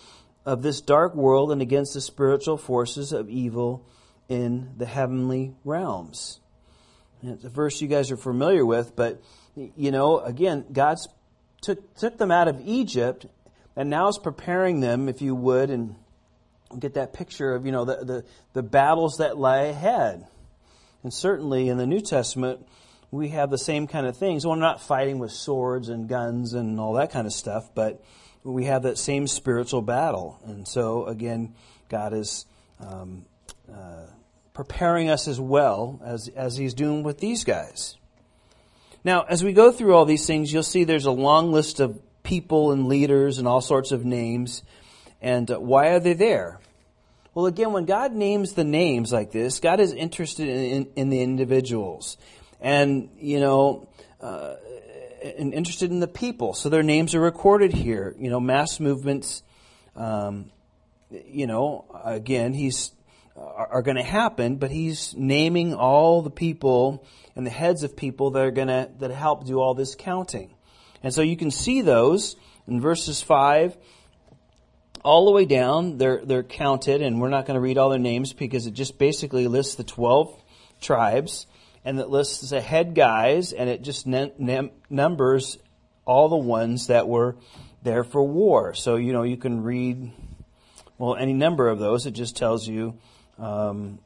of 0.46 0.62
this 0.62 0.82
dark 0.82 1.16
world, 1.16 1.52
and 1.52 1.62
against 1.62 1.94
the 1.94 2.02
spiritual 2.02 2.58
forces 2.58 3.12
of 3.12 3.30
evil 3.30 3.86
in 4.28 4.72
the 4.78 4.86
heavenly 4.86 5.54
realms. 5.64 6.40
And 7.22 7.32
it's 7.32 7.44
a 7.44 7.50
verse 7.50 7.82
you 7.82 7.88
guys 7.88 8.12
are 8.12 8.18
familiar 8.18 8.66
with, 8.66 8.96
but, 8.96 9.22
you 9.56 9.92
know, 9.92 10.20
again, 10.20 10.66
God's 10.72 11.08
took, 11.62 11.96
took 11.96 12.18
them 12.18 12.32
out 12.32 12.48
of 12.48 12.60
Egypt 12.66 13.28
and 13.76 13.90
now 13.90 14.08
is 14.08 14.18
preparing 14.18 14.80
them, 14.80 15.08
if 15.08 15.22
you 15.22 15.36
would, 15.36 15.70
and 15.70 15.96
get 16.80 16.96
that 16.96 17.14
picture 17.14 17.54
of, 17.54 17.66
you 17.66 17.72
know, 17.72 17.86
the, 17.86 17.98
the, 18.04 18.26
the 18.54 18.64
battles 18.64 19.18
that 19.18 19.38
lie 19.38 19.64
ahead. 19.64 20.26
And 21.04 21.14
certainly 21.14 21.70
in 21.70 21.78
the 21.78 21.86
New 21.86 22.02
Testament, 22.02 22.66
we 23.12 23.30
have 23.30 23.50
the 23.50 23.58
same 23.58 23.88
kind 23.88 24.08
of 24.08 24.18
things. 24.18 24.46
Well, 24.46 24.56
we're 24.56 24.62
not 24.62 24.82
fighting 24.82 25.20
with 25.20 25.32
swords 25.32 25.90
and 25.90 26.08
guns 26.08 26.54
and 26.54 26.80
all 26.80 26.94
that 26.94 27.12
kind 27.12 27.28
of 27.28 27.34
stuff, 27.34 27.70
but 27.76 28.04
we 28.44 28.66
have 28.66 28.84
that 28.84 28.98
same 28.98 29.28
spiritual 29.28 29.82
battle. 29.82 30.40
And 30.46 30.68
so, 30.68 31.06
again, 31.06 31.54
God 31.90 32.14
is 32.14 32.46
um, 32.80 33.26
uh, 33.72 34.06
preparing 34.54 35.10
us 35.10 35.28
as 35.28 35.40
well 35.40 36.02
as, 36.04 36.28
as 36.30 36.58
He's 36.58 36.74
doing 36.74 37.04
with 37.04 37.20
these 37.20 37.44
guys. 37.44 37.98
Now, 39.04 39.26
as 39.28 39.44
we 39.44 39.54
go 39.54 39.72
through 39.72 39.96
all 39.96 40.06
these 40.06 40.28
things, 40.28 40.54
you'll 40.54 40.64
see 40.64 40.84
there's 40.84 41.06
a 41.06 41.12
long 41.12 41.52
list 41.52 41.80
of 41.80 42.00
people 42.24 42.72
and 42.72 42.88
leaders 42.88 43.40
and 43.40 43.48
all 43.48 43.62
sorts 43.62 43.92
of 43.92 44.06
names. 44.06 44.64
And 45.22 45.50
uh, 45.50 45.60
why 45.60 45.90
are 45.90 46.00
they 46.00 46.14
there? 46.14 46.60
Well, 47.34 47.46
again, 47.46 47.72
when 47.72 47.86
God 47.86 48.14
names 48.14 48.54
the 48.54 48.64
names 48.64 49.12
like 49.12 49.32
this, 49.32 49.60
God 49.60 49.80
is 49.80 49.94
interested 49.94 50.50
in, 50.50 50.58
in, 50.58 50.88
in 50.96 51.10
the 51.10 51.22
individuals. 51.22 52.18
And, 52.60 53.10
you 53.18 53.40
know, 53.40 53.88
uh, 54.20 54.56
and 55.22 55.54
interested 55.54 55.92
in 55.92 56.00
the 56.00 56.08
people. 56.08 56.54
So 56.54 56.70
their 56.70 56.84
names 56.84 57.16
are 57.16 57.20
recorded 57.20 57.74
here. 57.74 58.16
You 58.18 58.30
know, 58.30 58.40
mass 58.40 58.80
movements, 58.80 59.44
um, 59.96 60.51
you 61.10 61.48
know, 61.48 61.86
again, 62.04 62.54
he's 62.54 62.92
are, 63.36 63.68
are 63.68 63.82
going 63.82 63.98
to 63.98 64.04
happen, 64.04 64.58
but 64.58 64.72
he's 64.72 65.13
naming 65.16 65.74
all 65.74 66.22
the 66.22 66.30
people 66.30 67.06
and 67.36 67.46
the 67.46 67.51
heads 67.51 67.84
of 67.84 67.96
people 67.96 68.32
that 68.32 68.44
are 68.44 68.51
going 68.51 68.68
to 68.68 68.90
that 69.00 69.12
help 69.12 69.46
do 69.46 69.60
all 69.60 69.74
this 69.74 69.96
counting. 69.96 70.54
And 71.04 71.13
so 71.13 71.22
you 71.22 71.38
can 71.38 71.51
see 71.51 71.82
those 71.82 72.36
in 72.68 72.82
verses 72.82 73.22
5 73.22 73.78
all 75.04 75.25
the 75.25 75.32
way 75.32 75.46
down. 75.46 75.98
They're 75.98 76.22
they're 76.24 76.44
counted 76.44 77.01
and 77.01 77.20
we're 77.20 77.30
not 77.30 77.46
going 77.46 77.56
to 77.56 77.62
read 77.62 77.78
all 77.78 77.90
their 77.90 78.00
names 78.00 78.34
because 78.34 78.68
it 78.68 78.74
just 78.74 78.98
basically 78.98 79.48
lists 79.48 79.75
the 79.75 79.84
12 79.84 80.36
tribes 80.80 81.48
and 81.84 82.00
it 82.00 82.10
lists 82.10 82.50
the 82.50 82.62
head 82.62 82.96
guys 82.96 83.54
and 83.54 83.70
it 83.70 83.82
just 83.82 84.06
numbers 84.08 85.58
all 86.06 86.30
the 86.30 86.38
ones 86.38 86.88
that 86.88 87.08
were 87.08 87.36
there 87.84 88.04
for 88.04 88.24
war. 88.24 88.74
So, 88.74 88.96
you 88.96 89.14
know, 89.14 89.24
you 89.24 89.38
can 89.38 89.64
read 89.64 90.12
well 90.98 91.16
any 91.16 91.34
number 91.34 91.68
of 91.68 91.80
those. 91.80 92.06
It 92.06 92.12
just 92.12 92.38
tells 92.38 92.68
you 92.68 92.98
um, 93.40 94.00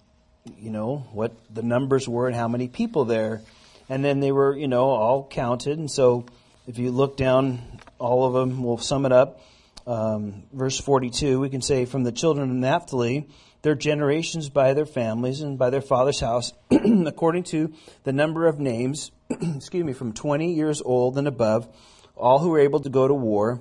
you 0.57 0.69
know, 0.69 1.05
what 1.11 1.33
the 1.53 1.63
numbers 1.63 2.07
were 2.07 2.27
and 2.27 2.35
how 2.35 2.47
many 2.47 2.67
people 2.67 3.05
there. 3.05 3.41
And 3.89 4.03
then 4.03 4.19
they 4.19 4.31
were, 4.31 4.55
you 4.55 4.67
know, 4.67 4.85
all 4.85 5.27
counted. 5.27 5.77
And 5.77 5.89
so 5.89 6.25
if 6.67 6.77
you 6.77 6.91
look 6.91 7.17
down, 7.17 7.59
all 7.99 8.25
of 8.25 8.33
them, 8.33 8.63
we'll 8.63 8.77
sum 8.77 9.05
it 9.05 9.11
up. 9.11 9.41
Um, 9.85 10.43
verse 10.51 10.79
42, 10.79 11.39
we 11.39 11.49
can 11.49 11.61
say, 11.61 11.85
From 11.85 12.03
the 12.03 12.11
children 12.11 12.49
of 12.49 12.55
Naphtali, 12.55 13.27
their 13.65 13.73
generations 13.73 14.47
by 14.47 14.75
their 14.75 14.85
families 14.85 15.41
and 15.41 15.57
by 15.57 15.71
their 15.71 15.81
father's 15.81 16.19
house, 16.19 16.53
according 16.71 17.41
to 17.41 17.73
the 18.03 18.13
number 18.13 18.45
of 18.45 18.59
names, 18.59 19.09
excuse 19.29 19.83
me, 19.83 19.91
from 19.91 20.13
20 20.13 20.53
years 20.53 20.83
old 20.83 21.17
and 21.17 21.27
above, 21.27 21.67
all 22.15 22.37
who 22.37 22.49
were 22.49 22.59
able 22.59 22.79
to 22.79 22.89
go 22.89 23.07
to 23.07 23.13
war. 23.15 23.59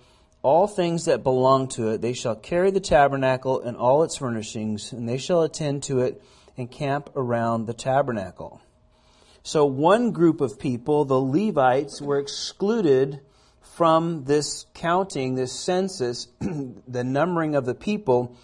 all 0.43 0.69
things 0.69 1.07
that 1.07 1.25
belong 1.25 1.67
to 1.67 1.89
it. 1.89 2.01
They 2.01 2.13
shall 2.13 2.37
carry 2.37 2.71
the 2.71 2.81
tabernacle 2.81 3.61
and 3.61 3.77
all 3.77 4.05
its 4.05 4.17
furnishings, 4.17 4.93
and 4.93 5.09
they 5.09 5.19
shall 5.19 5.43
attend 5.43 5.83
to 5.85 6.01
it 6.01 6.23
and 6.57 6.71
camp 6.71 7.11
around 7.17 7.67
the 7.67 7.75
tabernacle. 7.75 8.61
So 9.47 9.65
one 9.65 10.11
group 10.11 10.41
of 10.41 10.59
people, 10.59 11.05
the 11.05 11.21
Levites, 11.21 12.03
were 12.03 12.19
excluded 12.19 13.21
from 13.77 14.25
this 14.25 14.67
counting, 14.75 15.37
this 15.37 15.53
census, 15.53 16.27
the 16.41 17.05
numbering 17.05 17.55
of 17.55 17.65
the 17.65 17.77
people, 17.77 18.37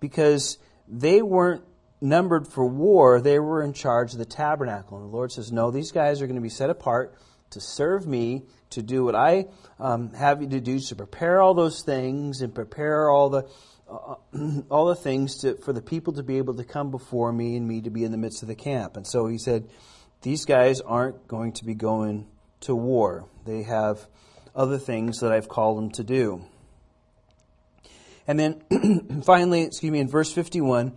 because 0.00 0.58
they 0.86 1.22
weren't 1.22 1.64
numbered 2.02 2.46
for 2.46 2.66
war, 2.66 3.22
they 3.22 3.38
were 3.38 3.62
in 3.62 3.72
charge 3.72 4.12
of 4.12 4.18
the 4.18 4.26
tabernacle. 4.26 4.98
And 4.98 5.06
the 5.06 5.16
Lord 5.16 5.32
says, 5.32 5.50
No, 5.50 5.70
these 5.70 5.92
guys 5.92 6.20
are 6.20 6.26
going 6.26 6.36
to 6.36 6.42
be 6.42 6.50
set 6.50 6.68
apart 6.68 7.14
to 7.52 7.60
serve 7.60 8.06
me, 8.06 8.42
to 8.68 8.82
do 8.82 9.02
what 9.02 9.14
I 9.14 9.46
um, 9.78 10.12
have 10.12 10.42
you 10.42 10.48
to 10.50 10.60
do, 10.60 10.78
to 10.78 10.94
prepare 10.94 11.40
all 11.40 11.54
those 11.54 11.80
things 11.80 12.42
and 12.42 12.54
prepare 12.54 13.08
all 13.08 13.30
the 13.30 13.48
uh, 13.90 14.16
all 14.70 14.88
the 14.88 14.94
things 14.94 15.38
to, 15.38 15.54
for 15.56 15.72
the 15.72 15.80
people 15.80 16.12
to 16.12 16.22
be 16.22 16.36
able 16.36 16.54
to 16.56 16.64
come 16.64 16.90
before 16.90 17.32
me 17.32 17.56
and 17.56 17.66
me 17.66 17.80
to 17.80 17.90
be 17.90 18.04
in 18.04 18.12
the 18.12 18.18
midst 18.18 18.42
of 18.42 18.48
the 18.48 18.54
camp. 18.54 18.98
And 18.98 19.06
so 19.06 19.26
he 19.26 19.38
said, 19.38 19.70
these 20.22 20.44
guys 20.44 20.80
aren't 20.80 21.26
going 21.26 21.52
to 21.52 21.64
be 21.64 21.74
going 21.74 22.26
to 22.60 22.74
war. 22.74 23.26
They 23.46 23.62
have 23.62 24.06
other 24.54 24.78
things 24.78 25.20
that 25.20 25.32
I've 25.32 25.48
called 25.48 25.78
them 25.78 25.90
to 25.92 26.04
do. 26.04 26.44
And 28.26 28.38
then 28.38 29.22
finally, 29.24 29.62
excuse 29.62 29.90
me, 29.90 29.98
in 29.98 30.08
verse 30.08 30.32
51, 30.32 30.92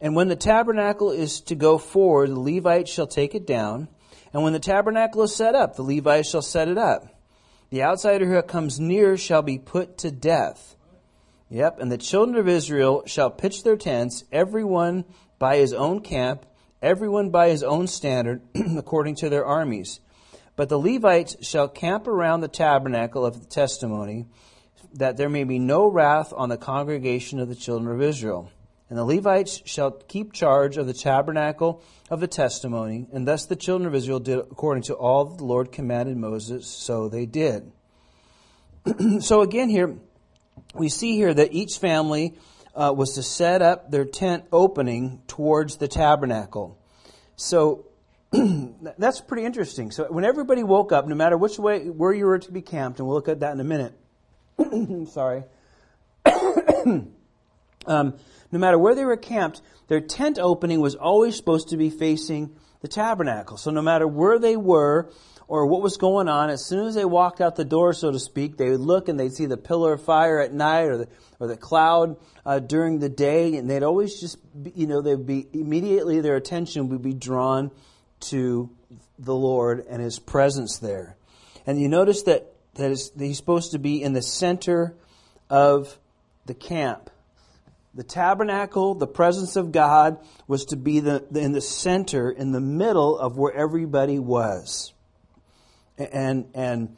and 0.00 0.14
when 0.14 0.28
the 0.28 0.36
tabernacle 0.36 1.10
is 1.10 1.40
to 1.42 1.54
go 1.54 1.76
forward, 1.76 2.30
the 2.30 2.40
Levites 2.40 2.90
shall 2.90 3.06
take 3.06 3.34
it 3.34 3.46
down. 3.46 3.88
And 4.32 4.42
when 4.42 4.52
the 4.52 4.60
tabernacle 4.60 5.22
is 5.22 5.34
set 5.34 5.54
up, 5.54 5.76
the 5.76 5.82
Levites 5.82 6.30
shall 6.30 6.42
set 6.42 6.68
it 6.68 6.78
up. 6.78 7.06
The 7.70 7.82
outsider 7.82 8.26
who 8.26 8.40
comes 8.42 8.80
near 8.80 9.16
shall 9.16 9.42
be 9.42 9.58
put 9.58 9.98
to 9.98 10.10
death. 10.10 10.76
Yep, 11.50 11.80
and 11.80 11.90
the 11.90 11.98
children 11.98 12.38
of 12.38 12.48
Israel 12.48 13.02
shall 13.06 13.30
pitch 13.30 13.62
their 13.62 13.76
tents, 13.76 14.24
everyone 14.30 15.04
by 15.38 15.56
his 15.56 15.72
own 15.72 16.00
camp, 16.00 16.46
everyone 16.82 17.30
by 17.30 17.48
his 17.48 17.62
own 17.62 17.86
standard, 17.86 18.42
according 18.76 19.16
to 19.16 19.28
their 19.28 19.44
armies. 19.44 20.00
But 20.56 20.68
the 20.68 20.78
Levites 20.78 21.36
shall 21.46 21.68
camp 21.68 22.06
around 22.06 22.40
the 22.40 22.48
tabernacle 22.48 23.24
of 23.24 23.40
the 23.40 23.46
testimony, 23.46 24.26
that 24.94 25.16
there 25.16 25.28
may 25.28 25.44
be 25.44 25.58
no 25.58 25.86
wrath 25.86 26.32
on 26.36 26.48
the 26.48 26.56
congregation 26.56 27.38
of 27.38 27.48
the 27.48 27.54
children 27.54 27.94
of 27.94 28.02
Israel. 28.02 28.50
And 28.88 28.98
the 28.98 29.04
Levites 29.04 29.62
shall 29.64 29.92
keep 29.92 30.32
charge 30.32 30.76
of 30.76 30.86
the 30.86 30.92
tabernacle 30.92 31.82
of 32.10 32.18
the 32.18 32.26
testimony, 32.26 33.06
and 33.12 33.26
thus 33.26 33.46
the 33.46 33.56
children 33.56 33.86
of 33.86 33.94
Israel 33.94 34.18
did 34.18 34.38
according 34.38 34.82
to 34.84 34.94
all 34.94 35.26
the 35.26 35.44
Lord 35.44 35.70
commanded 35.70 36.16
Moses, 36.16 36.66
so 36.66 37.08
they 37.08 37.24
did. 37.24 37.70
so 39.20 39.42
again 39.42 39.68
here, 39.68 39.96
we 40.74 40.88
see 40.88 41.14
here 41.14 41.32
that 41.32 41.52
each 41.52 41.78
family 41.78 42.34
uh, 42.74 42.92
was 42.96 43.14
to 43.14 43.22
set 43.22 43.62
up 43.62 43.90
their 43.90 44.04
tent 44.04 44.44
opening 44.52 45.22
towards 45.26 45.76
the 45.76 45.88
tabernacle. 45.88 46.78
So 47.36 47.86
that's 48.32 49.20
pretty 49.20 49.44
interesting. 49.44 49.90
So 49.90 50.06
when 50.10 50.24
everybody 50.24 50.62
woke 50.62 50.92
up, 50.92 51.06
no 51.06 51.14
matter 51.14 51.36
which 51.36 51.58
way 51.58 51.88
where 51.88 52.12
you 52.12 52.26
were 52.26 52.38
to 52.38 52.52
be 52.52 52.62
camped, 52.62 52.98
and 52.98 53.08
we'll 53.08 53.16
look 53.16 53.28
at 53.28 53.40
that 53.40 53.52
in 53.52 53.60
a 53.60 53.64
minute. 53.64 53.92
Sorry. 55.10 55.44
um, 57.86 58.14
no 58.52 58.58
matter 58.58 58.78
where 58.78 58.94
they 58.94 59.04
were 59.04 59.16
camped, 59.16 59.62
their 59.88 60.00
tent 60.00 60.38
opening 60.38 60.80
was 60.80 60.94
always 60.94 61.36
supposed 61.36 61.70
to 61.70 61.76
be 61.76 61.90
facing 61.90 62.54
the 62.80 62.88
tabernacle. 62.88 63.56
So 63.56 63.70
no 63.70 63.82
matter 63.82 64.06
where 64.06 64.38
they 64.38 64.56
were 64.56 65.10
or 65.50 65.66
what 65.66 65.82
was 65.82 65.96
going 65.96 66.28
on, 66.28 66.48
as 66.48 66.64
soon 66.64 66.86
as 66.86 66.94
they 66.94 67.04
walked 67.04 67.40
out 67.40 67.56
the 67.56 67.64
door, 67.64 67.92
so 67.92 68.12
to 68.12 68.20
speak, 68.20 68.56
they 68.56 68.70
would 68.70 68.78
look 68.78 69.08
and 69.08 69.18
they'd 69.18 69.32
see 69.32 69.46
the 69.46 69.56
pillar 69.56 69.94
of 69.94 70.02
fire 70.04 70.38
at 70.38 70.54
night 70.54 70.84
or 70.84 70.96
the, 70.96 71.08
or 71.40 71.48
the 71.48 71.56
cloud 71.56 72.16
uh, 72.46 72.60
during 72.60 73.00
the 73.00 73.08
day, 73.08 73.56
and 73.56 73.68
they'd 73.68 73.82
always 73.82 74.20
just, 74.20 74.38
you 74.76 74.86
know, 74.86 75.02
they'd 75.02 75.26
be 75.26 75.48
immediately 75.52 76.20
their 76.20 76.36
attention 76.36 76.88
would 76.88 77.02
be 77.02 77.14
drawn 77.14 77.72
to 78.20 78.70
the 79.18 79.34
Lord 79.34 79.84
and 79.90 80.00
His 80.00 80.20
presence 80.20 80.78
there. 80.78 81.16
And 81.66 81.80
you 81.80 81.88
notice 81.88 82.22
that, 82.22 82.52
that, 82.74 83.10
He's 83.18 83.36
supposed 83.36 83.72
to 83.72 83.80
be 83.80 84.00
in 84.00 84.12
the 84.12 84.22
center 84.22 84.94
of 85.50 85.98
the 86.46 86.54
camp. 86.54 87.10
The 87.92 88.04
tabernacle, 88.04 88.94
the 88.94 89.08
presence 89.08 89.56
of 89.56 89.72
God, 89.72 90.24
was 90.46 90.66
to 90.66 90.76
be 90.76 91.00
the, 91.00 91.26
in 91.34 91.50
the 91.50 91.60
center, 91.60 92.30
in 92.30 92.52
the 92.52 92.60
middle 92.60 93.18
of 93.18 93.36
where 93.36 93.52
everybody 93.52 94.20
was. 94.20 94.92
And, 96.00 96.46
and, 96.54 96.96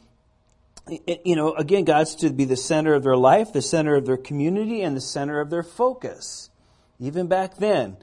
you 1.25 1.37
know, 1.37 1.55
again, 1.55 1.85
God's 1.85 2.15
to 2.17 2.31
be 2.31 2.45
the 2.45 2.57
center 2.57 2.95
of 2.95 3.03
their 3.03 3.17
life, 3.17 3.53
the 3.53 3.63
center 3.63 3.97
of 3.97 4.07
their 4.07 4.17
community, 4.17 4.83
and 4.83 4.97
the 4.97 5.01
center 5.01 5.41
of 5.41 5.51
their 5.51 5.63
focus. 5.63 6.51
Even 6.99 7.27
back 7.27 7.57
then, 7.57 7.97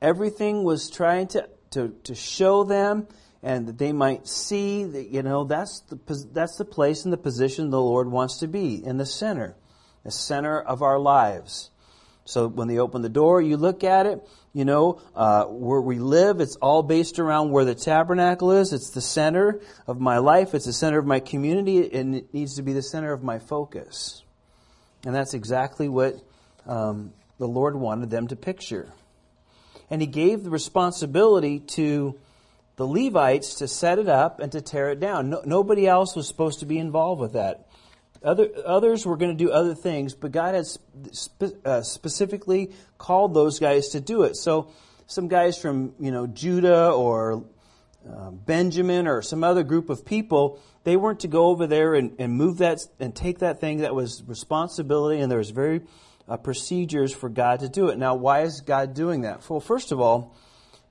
everything 0.00 0.64
was 0.64 0.88
trying 0.90 1.28
to 1.28 1.48
to, 1.76 1.94
to 2.04 2.14
show 2.14 2.64
them 2.64 3.06
and 3.42 3.68
that 3.68 3.78
they 3.78 3.92
might 3.92 4.26
see 4.26 4.84
that, 4.84 5.08
you 5.10 5.22
know, 5.22 5.44
that's 5.44 5.80
the, 5.80 6.26
that's 6.32 6.56
the 6.56 6.64
place 6.64 7.04
and 7.04 7.12
the 7.12 7.18
position 7.18 7.70
the 7.70 7.80
Lord 7.80 8.10
wants 8.10 8.38
to 8.38 8.48
be, 8.48 8.84
in 8.84 8.96
the 8.96 9.06
center, 9.06 9.54
the 10.04 10.10
center 10.10 10.60
of 10.60 10.82
our 10.82 10.98
lives. 10.98 11.70
So 12.26 12.48
when 12.48 12.68
they 12.68 12.78
open 12.78 13.00
the 13.00 13.08
door, 13.08 13.40
you 13.40 13.56
look 13.56 13.82
at 13.82 14.04
it, 14.04 14.28
you 14.52 14.66
know, 14.66 15.00
uh, 15.14 15.44
where 15.44 15.80
we 15.80 15.98
live, 15.98 16.40
it's 16.40 16.56
all 16.56 16.82
based 16.82 17.18
around 17.18 17.50
where 17.50 17.64
the 17.64 17.74
tabernacle 17.74 18.52
is. 18.52 18.74
It's 18.74 18.90
the 18.90 19.00
center 19.00 19.60
of 19.86 19.98
my 19.98 20.18
life. 20.18 20.54
It's 20.54 20.66
the 20.66 20.72
center 20.74 20.98
of 20.98 21.06
my 21.06 21.20
community, 21.20 21.90
and 21.94 22.14
it 22.14 22.34
needs 22.34 22.56
to 22.56 22.62
be 22.62 22.74
the 22.74 22.82
center 22.82 23.12
of 23.12 23.22
my 23.22 23.38
focus. 23.38 24.22
And 25.04 25.14
that's 25.14 25.32
exactly 25.32 25.88
what 25.88 26.16
um, 26.66 27.14
the 27.38 27.48
Lord 27.48 27.74
wanted 27.76 28.10
them 28.10 28.28
to 28.28 28.36
picture 28.36 28.92
and 29.90 30.00
he 30.00 30.06
gave 30.06 30.42
the 30.42 30.50
responsibility 30.50 31.60
to 31.60 32.18
the 32.76 32.86
Levites 32.86 33.54
to 33.56 33.68
set 33.68 33.98
it 33.98 34.08
up 34.08 34.40
and 34.40 34.52
to 34.52 34.60
tear 34.60 34.90
it 34.90 35.00
down. 35.00 35.30
No, 35.30 35.42
nobody 35.44 35.86
else 35.86 36.14
was 36.14 36.28
supposed 36.28 36.60
to 36.60 36.66
be 36.66 36.78
involved 36.78 37.20
with 37.20 37.32
that. 37.32 37.65
Other, 38.26 38.48
others 38.64 39.06
were 39.06 39.16
going 39.16 39.30
to 39.30 39.44
do 39.44 39.52
other 39.52 39.74
things, 39.74 40.14
but 40.14 40.32
God 40.32 40.56
had 40.56 40.66
spe- 40.66 41.64
uh, 41.64 41.82
specifically 41.82 42.72
called 42.98 43.34
those 43.34 43.60
guys 43.60 43.90
to 43.90 44.00
do 44.00 44.24
it. 44.24 44.36
So, 44.36 44.72
some 45.06 45.28
guys 45.28 45.56
from 45.56 45.94
you 46.00 46.10
know 46.10 46.26
Judah 46.26 46.90
or 46.90 47.44
uh, 48.08 48.30
Benjamin 48.30 49.06
or 49.06 49.22
some 49.22 49.44
other 49.44 49.62
group 49.62 49.90
of 49.90 50.04
people, 50.04 50.60
they 50.82 50.96
weren't 50.96 51.20
to 51.20 51.28
go 51.28 51.46
over 51.46 51.68
there 51.68 51.94
and, 51.94 52.16
and 52.18 52.32
move 52.32 52.58
that 52.58 52.80
and 52.98 53.14
take 53.14 53.38
that 53.38 53.60
thing 53.60 53.78
that 53.78 53.94
was 53.94 54.24
responsibility, 54.26 55.20
and 55.20 55.30
there 55.30 55.38
was 55.38 55.50
very 55.50 55.82
uh, 56.28 56.36
procedures 56.36 57.14
for 57.14 57.28
God 57.28 57.60
to 57.60 57.68
do 57.68 57.88
it. 57.88 57.98
Now, 57.98 58.16
why 58.16 58.42
is 58.42 58.60
God 58.60 58.94
doing 58.94 59.22
that? 59.22 59.48
Well, 59.48 59.60
first 59.60 59.92
of 59.92 60.00
all, 60.00 60.36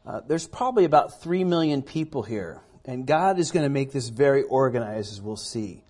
uh, 0.05 0.21
there's 0.27 0.47
probably 0.47 0.85
about 0.85 1.21
3 1.21 1.43
million 1.43 1.81
people 1.81 2.23
here, 2.23 2.61
and 2.85 3.05
God 3.05 3.39
is 3.39 3.51
going 3.51 3.63
to 3.63 3.69
make 3.69 3.91
this 3.91 4.09
very 4.09 4.43
organized, 4.43 5.11
as 5.11 5.21
we'll 5.21 5.35
see. 5.35 5.84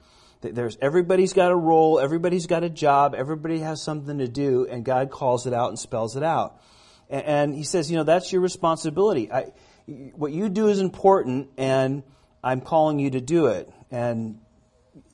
There's, 0.54 0.78
everybody's 0.82 1.34
got 1.34 1.52
a 1.52 1.56
role, 1.56 2.00
everybody's 2.00 2.48
got 2.48 2.64
a 2.64 2.70
job, 2.70 3.16
everybody 3.16 3.60
has 3.60 3.82
something 3.82 4.20
to 4.20 4.28
do, 4.28 4.68
and 4.70 4.86
God 4.86 5.10
calls 5.10 5.48
it 5.48 5.54
out 5.54 5.70
and 5.70 5.80
spells 5.80 6.16
it 6.16 6.24
out. 6.24 6.62
And, 7.10 7.26
and 7.26 7.56
He 7.56 7.64
says, 7.64 7.90
you 7.90 7.98
know, 7.98 8.04
that's 8.04 8.32
your 8.32 8.42
responsibility. 8.42 9.32
I, 9.32 9.52
what 9.86 10.32
you 10.32 10.50
do 10.50 10.68
is 10.68 10.80
important, 10.80 11.50
and 11.58 12.04
I'm 12.44 12.62
calling 12.62 13.00
you 13.00 13.12
to 13.12 13.22
do 13.22 13.48
it. 13.48 13.72
And, 13.92 14.40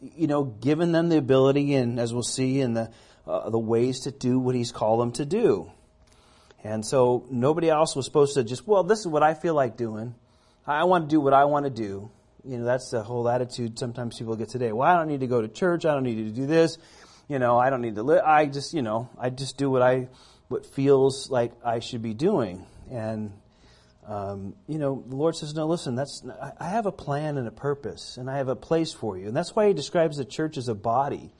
you 0.01 0.27
know, 0.27 0.43
given 0.43 0.91
them 0.91 1.09
the 1.09 1.17
ability, 1.17 1.75
and 1.75 1.99
as 1.99 2.13
we'll 2.13 2.23
see 2.23 2.59
in 2.59 2.73
the 2.73 2.91
uh, 3.27 3.49
the 3.49 3.59
ways 3.59 4.01
to 4.01 4.11
do 4.11 4.39
what 4.39 4.55
he's 4.55 4.71
called 4.71 4.99
them 4.99 5.11
to 5.13 5.25
do. 5.25 5.71
And 6.63 6.85
so 6.85 7.25
nobody 7.29 7.69
else 7.69 7.95
was 7.95 8.05
supposed 8.05 8.35
to 8.35 8.43
just, 8.43 8.67
well, 8.67 8.83
this 8.83 8.99
is 8.99 9.07
what 9.07 9.23
I 9.23 9.33
feel 9.33 9.53
like 9.53 9.77
doing. 9.77 10.15
I 10.65 10.83
want 10.83 11.09
to 11.09 11.15
do 11.15 11.19
what 11.19 11.33
I 11.33 11.45
want 11.45 11.65
to 11.65 11.69
do. 11.71 12.11
You 12.43 12.57
know, 12.57 12.65
that's 12.65 12.89
the 12.89 13.03
whole 13.03 13.29
attitude 13.29 13.77
sometimes 13.77 14.17
people 14.17 14.35
get 14.35 14.49
today. 14.49 14.71
Well, 14.71 14.87
I 14.87 14.97
don't 14.97 15.07
need 15.07 15.19
to 15.19 15.27
go 15.27 15.41
to 15.41 15.47
church. 15.47 15.85
I 15.85 15.93
don't 15.93 16.03
need 16.03 16.15
to 16.15 16.31
do 16.31 16.47
this. 16.47 16.77
You 17.27 17.39
know, 17.39 17.57
I 17.57 17.69
don't 17.69 17.81
need 17.81 17.95
to 17.95 18.03
live. 18.03 18.23
I 18.25 18.45
just, 18.47 18.73
you 18.73 18.81
know, 18.81 19.09
I 19.17 19.29
just 19.29 19.57
do 19.57 19.69
what 19.69 19.81
I, 19.81 20.09
what 20.47 20.65
feels 20.65 21.29
like 21.29 21.53
I 21.63 21.79
should 21.79 22.01
be 22.01 22.13
doing. 22.13 22.65
And, 22.91 23.31
um, 24.07 24.55
you 24.67 24.79
know, 24.79 25.03
the 25.07 25.15
Lord 25.15 25.35
says, 25.35 25.53
no, 25.53 25.67
listen, 25.67 25.95
that's, 25.95 26.23
I 26.59 26.69
have 26.69 26.87
a 26.87 26.91
plan 26.91 27.37
and 27.37 27.47
a 27.47 27.51
purpose 27.51 28.17
and 28.17 28.29
I 28.29 28.37
have 28.37 28.49
a 28.49 28.55
place 28.55 28.91
for 28.91 29.17
you. 29.17 29.27
And 29.27 29.35
that's 29.35 29.55
why 29.55 29.67
he 29.67 29.73
describes 29.73 30.17
the 30.17 30.25
church 30.25 30.57
as 30.57 30.67
a 30.67 30.75
body 30.75 31.31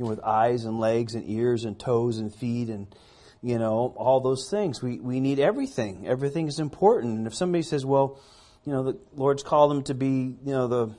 you 0.00 0.04
know, 0.06 0.10
with 0.10 0.20
eyes 0.20 0.64
and 0.64 0.80
legs 0.80 1.14
and 1.14 1.28
ears 1.28 1.64
and 1.64 1.78
toes 1.78 2.18
and 2.18 2.34
feet 2.34 2.70
and 2.70 2.86
you 3.42 3.58
know 3.58 3.94
all 3.96 4.20
those 4.20 4.48
things. 4.50 4.82
We 4.82 4.98
we 4.98 5.20
need 5.20 5.38
everything. 5.38 6.06
Everything 6.06 6.46
is 6.46 6.58
important. 6.58 7.18
And 7.18 7.26
if 7.26 7.34
somebody 7.34 7.62
says, 7.62 7.84
well, 7.84 8.18
you 8.70 8.76
know, 8.76 8.84
the 8.84 8.98
Lord's 9.16 9.42
called 9.42 9.72
them 9.72 9.82
to 9.82 9.94
be 9.94 10.36
you 10.44 10.52
know 10.52 10.68
the 10.68 10.94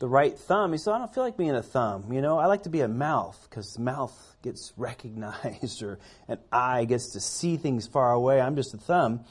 the 0.00 0.08
right 0.08 0.36
thumb, 0.36 0.72
he 0.72 0.78
said, 0.78 0.94
I 0.94 0.98
don't 0.98 1.14
feel 1.14 1.22
like 1.22 1.36
being 1.36 1.54
a 1.54 1.62
thumb. 1.62 2.12
You 2.12 2.20
know, 2.20 2.36
I 2.36 2.46
like 2.46 2.64
to 2.64 2.70
be 2.70 2.80
a 2.80 2.88
mouth 2.88 3.38
because 3.48 3.78
mouth 3.78 4.36
gets 4.42 4.72
recognized 4.76 5.80
or 5.80 6.00
an 6.26 6.38
eye 6.50 6.86
gets 6.86 7.10
to 7.12 7.20
see 7.20 7.56
things 7.56 7.86
far 7.86 8.10
away. 8.10 8.40
I'm 8.40 8.56
just 8.56 8.74
a 8.74 8.78
thumb. 8.78 9.24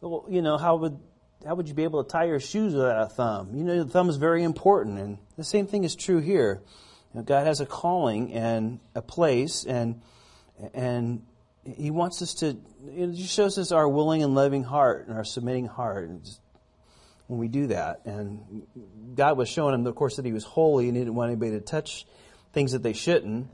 Well, 0.00 0.26
you 0.28 0.42
know, 0.42 0.58
how 0.58 0.74
would 0.78 0.98
how 1.46 1.54
would 1.54 1.68
you 1.68 1.74
be 1.74 1.84
able 1.84 2.02
to 2.02 2.10
tie 2.10 2.24
your 2.24 2.40
shoes 2.40 2.74
without 2.74 3.00
a 3.00 3.06
thumb? 3.06 3.54
You 3.54 3.62
know, 3.62 3.84
the 3.84 3.90
thumb 3.90 4.08
is 4.08 4.16
very 4.16 4.42
important, 4.42 4.98
and 4.98 5.18
the 5.36 5.44
same 5.44 5.68
thing 5.68 5.84
is 5.84 5.94
true 5.94 6.18
here. 6.18 6.60
You 7.14 7.20
know, 7.20 7.22
God 7.22 7.46
has 7.46 7.60
a 7.60 7.66
calling 7.66 8.32
and 8.32 8.80
a 8.96 9.02
place, 9.02 9.64
and 9.64 10.02
and 10.74 11.22
He 11.62 11.92
wants 11.92 12.20
us 12.20 12.34
to. 12.40 12.56
It 12.88 13.12
just 13.12 13.32
shows 13.32 13.56
us 13.58 13.70
our 13.70 13.88
willing 13.88 14.24
and 14.24 14.34
loving 14.34 14.64
heart 14.64 15.06
and 15.06 15.16
our 15.16 15.22
submitting 15.22 15.66
heart. 15.66 16.10
When 17.28 17.38
we 17.38 17.48
do 17.48 17.68
that, 17.68 18.00
and 18.06 18.66
God 19.14 19.36
was 19.36 19.48
showing 19.48 19.74
him, 19.74 19.86
of 19.86 19.94
course, 19.94 20.16
that 20.16 20.24
He 20.24 20.32
was 20.32 20.44
holy 20.44 20.88
and 20.88 20.96
He 20.96 21.02
didn't 21.02 21.14
want 21.14 21.30
anybody 21.30 21.52
to 21.52 21.60
touch 21.60 22.06
things 22.52 22.72
that 22.72 22.82
they 22.82 22.94
shouldn't. 22.94 23.48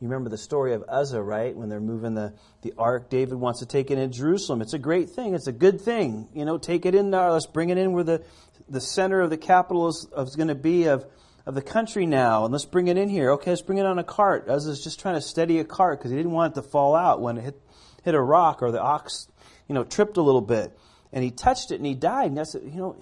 You 0.00 0.08
remember 0.08 0.30
the 0.30 0.38
story 0.38 0.74
of 0.74 0.82
Uzzah, 0.88 1.22
right? 1.22 1.54
When 1.54 1.68
they're 1.68 1.80
moving 1.80 2.14
the, 2.14 2.32
the 2.62 2.72
ark, 2.76 3.08
David 3.10 3.34
wants 3.34 3.60
to 3.60 3.66
take 3.66 3.90
it 3.90 3.98
in 3.98 4.10
Jerusalem. 4.12 4.62
It's 4.62 4.72
a 4.72 4.78
great 4.78 5.10
thing. 5.10 5.34
It's 5.34 5.46
a 5.46 5.52
good 5.52 5.80
thing. 5.80 6.28
You 6.34 6.44
know, 6.44 6.58
take 6.58 6.86
it 6.86 6.94
in 6.94 7.10
there. 7.10 7.30
Let's 7.30 7.46
bring 7.46 7.68
it 7.68 7.78
in 7.78 7.92
where 7.92 8.04
the, 8.04 8.24
the 8.68 8.80
center 8.80 9.20
of 9.20 9.30
the 9.30 9.36
capital 9.36 9.88
is, 9.88 10.08
is 10.16 10.36
going 10.36 10.48
to 10.48 10.54
be 10.54 10.86
of, 10.86 11.06
of 11.46 11.54
the 11.54 11.62
country 11.62 12.06
now, 12.06 12.44
and 12.44 12.52
let's 12.52 12.64
bring 12.64 12.88
it 12.88 12.96
in 12.96 13.08
here. 13.08 13.32
Okay, 13.32 13.50
let's 13.50 13.62
bring 13.62 13.78
it 13.78 13.86
on 13.86 13.98
a 13.98 14.04
cart. 14.04 14.48
Was 14.48 14.82
just 14.82 15.00
trying 15.00 15.16
to 15.16 15.20
steady 15.20 15.58
a 15.58 15.64
cart 15.64 15.98
because 15.98 16.10
he 16.10 16.16
didn't 16.16 16.32
want 16.32 16.56
it 16.56 16.62
to 16.62 16.68
fall 16.68 16.96
out 16.96 17.20
when 17.20 17.36
it 17.36 17.44
hit, 17.44 17.62
hit 18.02 18.14
a 18.14 18.20
rock 18.20 18.62
or 18.62 18.72
the 18.72 18.80
ox, 18.80 19.28
you 19.68 19.74
know, 19.74 19.84
tripped 19.84 20.16
a 20.16 20.22
little 20.22 20.40
bit. 20.40 20.76
And 21.12 21.22
he 21.22 21.30
touched 21.30 21.72
it 21.72 21.76
and 21.76 21.86
he 21.86 21.94
died. 21.94 22.30
And 22.30 22.48
said, 22.48 22.62
you 22.64 22.80
know, 22.80 22.96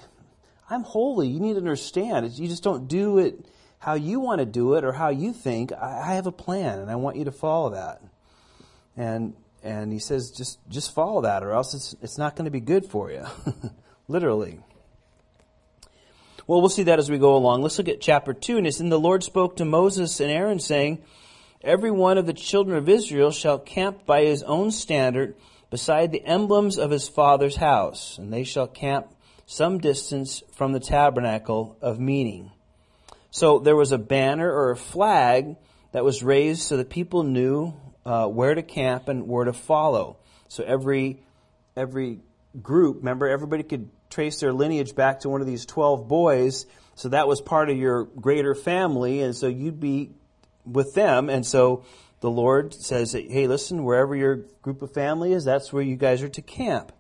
I'm 0.70 0.83
holy. 0.83 1.28
You 1.28 1.40
need 1.40 1.54
to 1.54 1.59
understand. 1.59 2.31
You 2.33 2.48
just 2.48 2.62
don't 2.62 2.88
do 2.88 3.18
it 3.18 3.46
how 3.78 3.94
you 3.94 4.20
want 4.20 4.40
to 4.40 4.46
do 4.46 4.74
it 4.74 4.85
or 4.85 4.92
how 4.92 5.09
you 5.09 5.33
think. 5.33 5.72
I 5.72 6.14
have 6.14 6.26
a 6.26 6.33
plan, 6.33 6.78
and 6.78 6.90
I 6.90 6.96
want 6.96 7.16
you 7.16 7.24
to 7.24 7.33
follow 7.33 7.70
that. 7.70 8.02
And 8.96 9.35
and 9.62 9.92
he 9.92 9.98
says, 9.98 10.31
just 10.31 10.59
just 10.68 10.94
follow 10.94 11.22
that, 11.22 11.42
or 11.42 11.52
else 11.52 11.74
it's 11.74 11.94
it's 12.02 12.18
not 12.18 12.37
going 12.37 12.44
to 12.44 12.50
be 12.50 12.61
good 12.61 12.87
for 12.87 13.11
you, 13.11 13.24
literally. 14.09 14.61
Well, 16.46 16.61
we'll 16.61 16.70
see 16.70 16.85
that 16.85 16.98
as 16.98 17.11
we 17.11 17.18
go 17.18 17.37
along. 17.37 17.61
Let's 17.61 17.76
look 17.76 17.88
at 17.88 18.00
chapter 18.00 18.33
2. 18.33 18.57
And 18.57 18.66
it's, 18.66 18.81
And 18.81 18.90
the 18.90 18.98
Lord 18.98 19.22
spoke 19.22 19.57
to 19.57 19.66
Moses 19.66 20.18
and 20.18 20.31
Aaron, 20.31 20.61
saying, 20.61 21.02
Every 21.61 21.90
one 21.90 22.16
of 22.16 22.24
the 22.24 22.33
children 22.33 22.78
of 22.78 22.88
Israel 22.88 23.31
shall 23.33 23.59
camp 23.59 24.07
by 24.07 24.24
his 24.24 24.42
own 24.42 24.70
standard 24.70 25.37
beside 25.70 26.11
the 26.11 26.24
emblems 26.24 26.78
of 26.78 26.90
his 26.90 27.07
father's 27.07 27.57
house, 27.57 28.16
and 28.16 28.33
they 28.33 28.44
shall 28.44 28.66
camp 28.66 29.09
some 29.50 29.78
distance 29.78 30.42
from 30.52 30.72
the 30.72 30.78
tabernacle 30.78 31.78
of 31.80 31.98
meeting. 31.98 32.52
So 33.30 33.58
there 33.58 33.76
was 33.76 33.92
a 33.92 33.98
banner 33.98 34.52
or 34.52 34.72
a 34.72 34.76
flag 34.76 35.56
that 35.92 36.04
was 36.04 36.22
raised 36.22 36.61
so 36.61 36.76
that 36.76 36.90
people 36.90 37.22
knew 37.22 37.72
uh, 38.04 38.26
where 38.26 38.54
to 38.54 38.62
camp 38.62 39.08
and 39.08 39.26
where 39.26 39.46
to 39.46 39.54
follow. 39.54 40.18
So 40.48 40.64
every 40.64 41.22
every 41.74 42.20
group, 42.62 42.98
remember, 42.98 43.26
everybody 43.26 43.62
could 43.62 43.88
trace 44.11 44.38
their 44.40 44.52
lineage 44.52 44.94
back 44.94 45.20
to 45.20 45.30
one 45.30 45.40
of 45.40 45.46
these 45.46 45.64
twelve 45.64 46.08
boys. 46.08 46.66
So 46.94 47.08
that 47.08 47.26
was 47.26 47.40
part 47.40 47.70
of 47.70 47.78
your 47.78 48.04
greater 48.04 48.54
family, 48.54 49.22
and 49.22 49.34
so 49.34 49.46
you'd 49.46 49.80
be 49.80 50.11
with 50.66 50.92
them. 50.92 51.30
And 51.30 51.46
so 51.46 51.84
the 52.20 52.30
Lord 52.30 52.74
says, 52.74 53.12
"Hey, 53.12 53.46
listen, 53.46 53.82
wherever 53.82 54.14
your 54.14 54.44
group 54.61 54.82
of 54.82 54.92
family 54.92 55.32
is, 55.32 55.46
that's 55.46 55.72
where 55.72 55.82
you 55.82 55.96
guys 55.96 56.22
are 56.22 56.28
to 56.28 56.42
camp." 56.42 56.92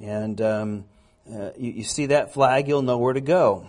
And 0.00 0.40
um, 0.40 0.84
uh, 1.32 1.50
you, 1.56 1.72
you 1.72 1.84
see 1.84 2.06
that 2.06 2.32
flag, 2.32 2.68
you'll 2.68 2.82
know 2.82 2.98
where 2.98 3.12
to 3.12 3.20
go. 3.20 3.66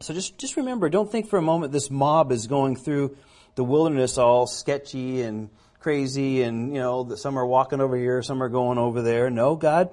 So 0.00 0.14
just 0.14 0.38
just 0.38 0.56
remember, 0.56 0.88
don't 0.88 1.10
think 1.10 1.28
for 1.28 1.38
a 1.38 1.42
moment 1.42 1.72
this 1.72 1.90
mob 1.90 2.30
is 2.30 2.46
going 2.46 2.76
through 2.76 3.16
the 3.56 3.64
wilderness 3.64 4.16
all 4.16 4.46
sketchy 4.46 5.22
and 5.22 5.50
crazy, 5.80 6.42
and 6.42 6.72
you 6.72 6.80
know 6.80 7.14
some 7.16 7.38
are 7.38 7.46
walking 7.46 7.80
over 7.80 7.96
here, 7.96 8.22
some 8.22 8.42
are 8.42 8.48
going 8.48 8.78
over 8.78 9.02
there. 9.02 9.30
No, 9.30 9.56
God 9.56 9.90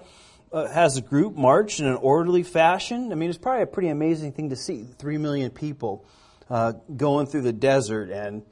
uh, 0.52 0.68
has 0.68 0.98
a 0.98 1.02
group 1.02 1.36
march 1.36 1.80
in 1.80 1.88
an 1.88 1.96
orderly 1.96 2.44
fashion. 2.44 3.12
I 3.12 3.16
mean, 3.16 3.30
it's 3.30 3.40
probably 3.40 3.64
a 3.64 3.68
pretty 3.68 3.90
amazing 3.90 4.34
thing 4.34 4.52
to 4.52 4.56
see 4.56 4.88
three 4.98 5.18
million 5.18 5.50
people 5.50 6.06
uh, 6.50 6.74
going 6.96 7.26
through 7.26 7.42
the 7.42 7.54
desert 7.54 8.10
and 8.12 8.44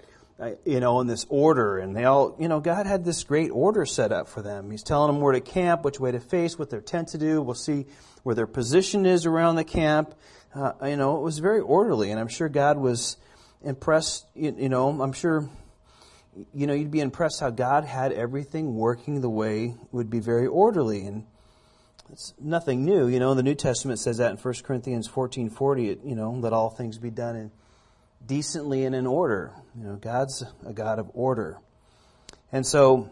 you 0.66 0.80
know, 0.80 1.00
in 1.00 1.08
this 1.08 1.26
order, 1.30 1.78
and 1.78 1.96
they 1.96 2.06
all, 2.06 2.36
you 2.40 2.48
know, 2.48 2.60
God 2.60 2.86
had 2.86 3.06
this 3.06 3.24
great 3.24 3.50
order 3.50 3.86
set 3.86 4.12
up 4.12 4.28
for 4.28 4.42
them. 4.42 4.72
He's 4.72 4.84
telling 4.84 5.14
them 5.14 5.22
where 5.22 5.34
to 5.34 5.42
camp, 5.42 5.84
which 5.84 6.00
way 6.00 6.12
to 6.12 6.20
face, 6.20 6.58
what 6.58 6.70
their 6.70 6.82
tent 6.82 7.10
to 7.10 7.18
do. 7.18 7.42
We'll 7.42 7.56
see 7.56 7.86
where 8.24 8.36
their 8.36 8.48
position 8.48 9.06
is 9.06 9.26
around 9.26 9.56
the 9.56 9.64
camp. 9.64 10.16
Uh, 10.56 10.74
you 10.86 10.98
know, 10.98 11.18
it 11.18 11.22
was 11.22 11.40
very 11.40 11.60
orderly, 11.60 12.12
and 12.12 12.20
I'm 12.20 12.28
sure 12.28 12.50
God 12.50 12.78
was 12.78 13.18
impressed. 13.64 14.26
You, 14.36 14.56
you 14.58 14.70
know, 14.70 14.90
I'm 15.02 15.14
sure, 15.14 15.50
you 16.54 16.68
know, 16.68 16.74
you'd 16.74 16.92
be 16.92 17.00
impressed 17.00 17.40
how 17.40 17.52
God 17.52 17.86
had 17.86 18.12
everything 18.12 18.76
working 18.76 19.22
the 19.22 19.30
way 19.30 19.76
would 19.92 20.10
be 20.10 20.20
very 20.20 20.48
orderly, 20.48 21.06
and 21.06 21.26
it's 22.12 22.34
nothing 22.40 22.86
new. 22.86 23.08
You 23.08 23.20
know, 23.20 23.34
the 23.34 23.44
New 23.44 23.56
Testament 23.56 24.00
says 24.00 24.18
that 24.18 24.32
in 24.32 24.38
1 24.38 24.54
Corinthians 24.64 25.08
14:40. 25.08 26.00
You 26.04 26.16
know, 26.16 26.32
let 26.32 26.54
all 26.54 26.70
things 26.70 26.98
be 26.98 27.12
done 27.12 27.36
in 27.36 27.52
decently 28.26 28.86
and 28.86 28.96
in 28.96 29.08
order. 29.08 29.52
You 29.78 29.86
know, 29.86 29.96
God's 29.96 30.44
a 30.66 30.74
God 30.74 31.00
of 31.00 31.10
order. 31.14 31.58
And 32.52 32.66
so 32.66 33.10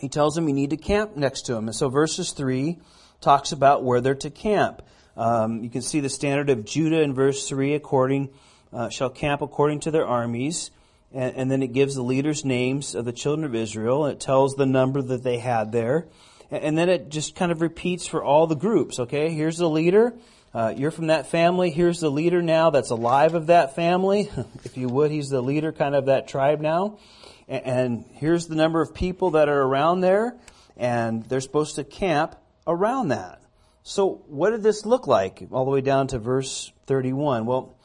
he 0.00 0.08
tells 0.08 0.34
them 0.34 0.48
you 0.48 0.54
need 0.54 0.70
to 0.70 0.76
camp 0.76 1.16
next 1.16 1.42
to 1.42 1.54
him. 1.54 1.66
And 1.66 1.74
so 1.74 1.88
verses 1.88 2.32
3 2.32 2.78
talks 3.20 3.52
about 3.52 3.84
where 3.84 4.00
they're 4.00 4.14
to 4.16 4.30
camp. 4.30 4.82
Um, 5.16 5.62
you 5.62 5.70
can 5.70 5.82
see 5.82 6.00
the 6.00 6.08
standard 6.08 6.50
of 6.50 6.64
Judah 6.64 7.00
in 7.00 7.14
verse 7.14 7.48
3 7.48 7.74
according, 7.74 8.30
uh, 8.72 8.90
shall 8.90 9.10
camp 9.10 9.40
according 9.40 9.80
to 9.80 9.90
their 9.90 10.06
armies. 10.06 10.70
And, 11.12 11.36
and, 11.36 11.50
then 11.50 11.62
it 11.62 11.72
gives 11.72 11.94
the 11.94 12.02
leaders' 12.02 12.44
names 12.44 12.94
of 12.94 13.04
the 13.04 13.12
children 13.12 13.44
of 13.46 13.54
Israel. 13.54 14.04
And 14.04 14.14
it 14.14 14.20
tells 14.20 14.54
the 14.54 14.66
number 14.66 15.00
that 15.00 15.22
they 15.22 15.38
had 15.38 15.72
there. 15.72 16.06
And, 16.50 16.64
and 16.64 16.78
then 16.78 16.88
it 16.88 17.08
just 17.08 17.34
kind 17.34 17.52
of 17.52 17.62
repeats 17.62 18.06
for 18.06 18.22
all 18.22 18.46
the 18.46 18.56
groups. 18.56 18.98
Okay, 18.98 19.30
here's 19.30 19.56
the 19.56 19.70
leader. 19.70 20.14
Uh, 20.56 20.72
you're 20.74 20.90
from 20.90 21.08
that 21.08 21.26
family. 21.26 21.70
Here's 21.70 22.00
the 22.00 22.10
leader 22.10 22.40
now 22.40 22.70
that's 22.70 22.88
alive 22.88 23.34
of 23.34 23.48
that 23.48 23.74
family. 23.74 24.30
if 24.64 24.78
you 24.78 24.88
would, 24.88 25.10
he's 25.10 25.28
the 25.28 25.42
leader 25.42 25.70
kind 25.70 25.94
of 25.94 26.06
that 26.06 26.28
tribe 26.28 26.62
now. 26.62 26.98
And, 27.46 27.66
and 27.66 28.04
here's 28.14 28.46
the 28.46 28.54
number 28.54 28.80
of 28.80 28.94
people 28.94 29.32
that 29.32 29.50
are 29.50 29.62
around 29.62 30.00
there. 30.00 30.34
And 30.74 31.22
they're 31.24 31.42
supposed 31.42 31.76
to 31.76 31.84
camp 31.84 32.36
around 32.66 33.08
that. 33.08 33.42
So 33.82 34.24
what 34.28 34.48
did 34.48 34.62
this 34.62 34.86
look 34.86 35.06
like 35.06 35.46
all 35.50 35.66
the 35.66 35.70
way 35.70 35.82
down 35.82 36.06
to 36.06 36.18
verse 36.18 36.72
31? 36.86 37.44
Well, 37.44 37.76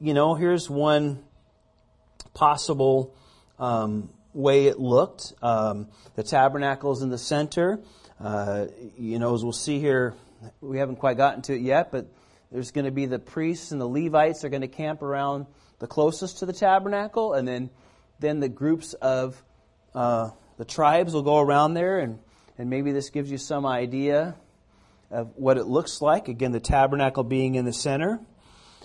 you 0.00 0.12
know, 0.12 0.34
here's 0.34 0.68
one 0.68 1.22
possible 2.34 3.14
um, 3.60 4.10
way 4.34 4.66
it 4.66 4.80
looked. 4.80 5.34
Um, 5.40 5.86
the 6.16 6.24
tabernacle 6.24 6.90
is 6.90 7.00
in 7.00 7.10
the 7.10 7.16
center. 7.16 7.78
Uh, 8.18 8.66
you 8.98 9.20
know, 9.20 9.36
as 9.36 9.44
we'll 9.44 9.52
see 9.52 9.78
here 9.78 10.16
we 10.60 10.78
haven't 10.78 10.96
quite 10.96 11.16
gotten 11.16 11.42
to 11.42 11.54
it 11.54 11.60
yet, 11.60 11.90
but 11.90 12.06
there's 12.50 12.70
going 12.70 12.86
to 12.86 12.90
be 12.90 13.06
the 13.06 13.18
priests 13.18 13.72
and 13.72 13.80
the 13.80 13.88
Levites 13.88 14.44
are 14.44 14.48
going 14.48 14.62
to 14.62 14.68
camp 14.68 15.02
around 15.02 15.46
the 15.78 15.86
closest 15.86 16.38
to 16.38 16.46
the 16.46 16.52
tabernacle, 16.52 17.34
and 17.34 17.46
then 17.46 17.70
then 18.20 18.40
the 18.40 18.48
groups 18.48 18.94
of 18.94 19.42
uh, 19.94 20.30
the 20.56 20.64
tribes 20.64 21.14
will 21.14 21.22
go 21.22 21.38
around 21.38 21.74
there, 21.74 21.98
and 21.98 22.18
and 22.56 22.68
maybe 22.68 22.92
this 22.92 23.10
gives 23.10 23.30
you 23.30 23.38
some 23.38 23.64
idea 23.66 24.36
of 25.10 25.32
what 25.36 25.56
it 25.56 25.64
looks 25.64 26.02
like. 26.02 26.28
Again, 26.28 26.52
the 26.52 26.60
tabernacle 26.60 27.22
being 27.22 27.54
in 27.54 27.64
the 27.64 27.72
center. 27.72 28.20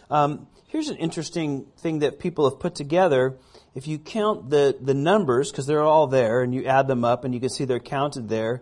Um, 0.09 0.47
here's 0.67 0.89
an 0.89 0.97
interesting 0.97 1.65
thing 1.77 1.99
that 1.99 2.19
people 2.19 2.49
have 2.49 2.59
put 2.59 2.75
together. 2.75 3.37
If 3.73 3.87
you 3.87 3.97
count 3.97 4.49
the 4.49 4.77
the 4.79 4.93
numbers, 4.93 5.51
because 5.51 5.65
they're 5.65 5.81
all 5.81 6.07
there, 6.07 6.41
and 6.41 6.53
you 6.53 6.65
add 6.65 6.87
them 6.87 7.03
up, 7.03 7.23
and 7.23 7.33
you 7.33 7.39
can 7.39 7.49
see 7.49 7.65
they're 7.65 7.79
counted 7.79 8.29
there 8.29 8.61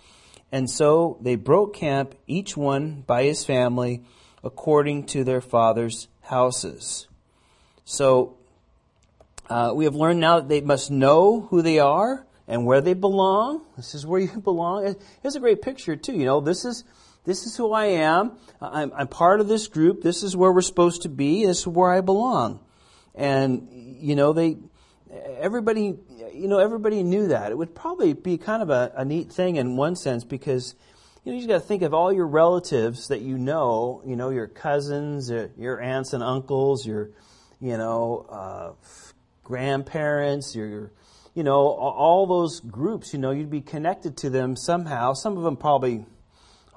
and 0.52 0.68
so 0.68 1.16
they 1.22 1.36
broke 1.36 1.74
camp, 1.74 2.14
each 2.26 2.56
one 2.56 3.02
by 3.06 3.24
his 3.24 3.44
family, 3.44 4.04
according 4.44 5.06
to 5.06 5.24
their 5.24 5.40
fathers' 5.40 6.08
houses. 6.20 7.08
So 7.84 8.36
uh, 9.48 9.72
we 9.74 9.84
have 9.84 9.94
learned 9.94 10.20
now 10.20 10.40
that 10.40 10.48
they 10.48 10.60
must 10.60 10.90
know 10.90 11.40
who 11.50 11.62
they 11.62 11.78
are 11.78 12.26
and 12.46 12.66
where 12.66 12.80
they 12.80 12.94
belong. 12.94 13.62
This 13.76 13.94
is 13.94 14.04
where 14.04 14.20
you 14.20 14.40
belong. 14.40 14.96
It's 15.24 15.36
a 15.36 15.40
great 15.40 15.62
picture 15.62 15.96
too. 15.96 16.12
You 16.12 16.26
know, 16.26 16.40
this 16.40 16.64
is 16.64 16.84
this 17.24 17.46
is 17.46 17.56
who 17.56 17.72
I 17.72 17.86
am. 17.86 18.32
I'm, 18.60 18.92
I'm 18.94 19.08
part 19.08 19.40
of 19.40 19.48
this 19.48 19.68
group. 19.68 20.02
This 20.02 20.22
is 20.22 20.36
where 20.36 20.52
we're 20.52 20.60
supposed 20.62 21.02
to 21.02 21.08
be. 21.08 21.46
This 21.46 21.60
is 21.60 21.66
where 21.66 21.92
I 21.92 22.00
belong. 22.00 22.60
And, 23.14 23.68
you 23.70 24.16
know, 24.16 24.32
they, 24.32 24.56
everybody, 25.38 25.96
you 26.32 26.48
know, 26.48 26.58
everybody 26.58 27.02
knew 27.02 27.28
that. 27.28 27.50
It 27.50 27.58
would 27.58 27.74
probably 27.74 28.12
be 28.14 28.38
kind 28.38 28.62
of 28.62 28.70
a, 28.70 28.92
a 28.96 29.04
neat 29.04 29.30
thing 29.32 29.56
in 29.56 29.76
one 29.76 29.96
sense 29.96 30.24
because, 30.24 30.74
you 31.24 31.32
know, 31.32 31.38
you 31.38 31.46
got 31.46 31.54
to 31.54 31.60
think 31.60 31.82
of 31.82 31.92
all 31.92 32.12
your 32.12 32.26
relatives 32.26 33.08
that 33.08 33.20
you 33.20 33.36
know, 33.36 34.02
you 34.06 34.16
know, 34.16 34.30
your 34.30 34.46
cousins, 34.46 35.30
your 35.30 35.80
aunts 35.80 36.12
and 36.12 36.22
uncles, 36.22 36.86
your, 36.86 37.10
you 37.60 37.76
know, 37.76 38.26
uh, 38.30 38.72
grandparents, 39.44 40.54
your, 40.54 40.92
you 41.34 41.42
know, 41.42 41.58
all 41.58 42.26
those 42.26 42.60
groups, 42.60 43.12
you 43.12 43.18
know, 43.18 43.30
you'd 43.30 43.50
be 43.50 43.60
connected 43.60 44.16
to 44.18 44.30
them 44.30 44.56
somehow. 44.56 45.12
Some 45.12 45.36
of 45.36 45.42
them 45.42 45.56
probably, 45.56 46.06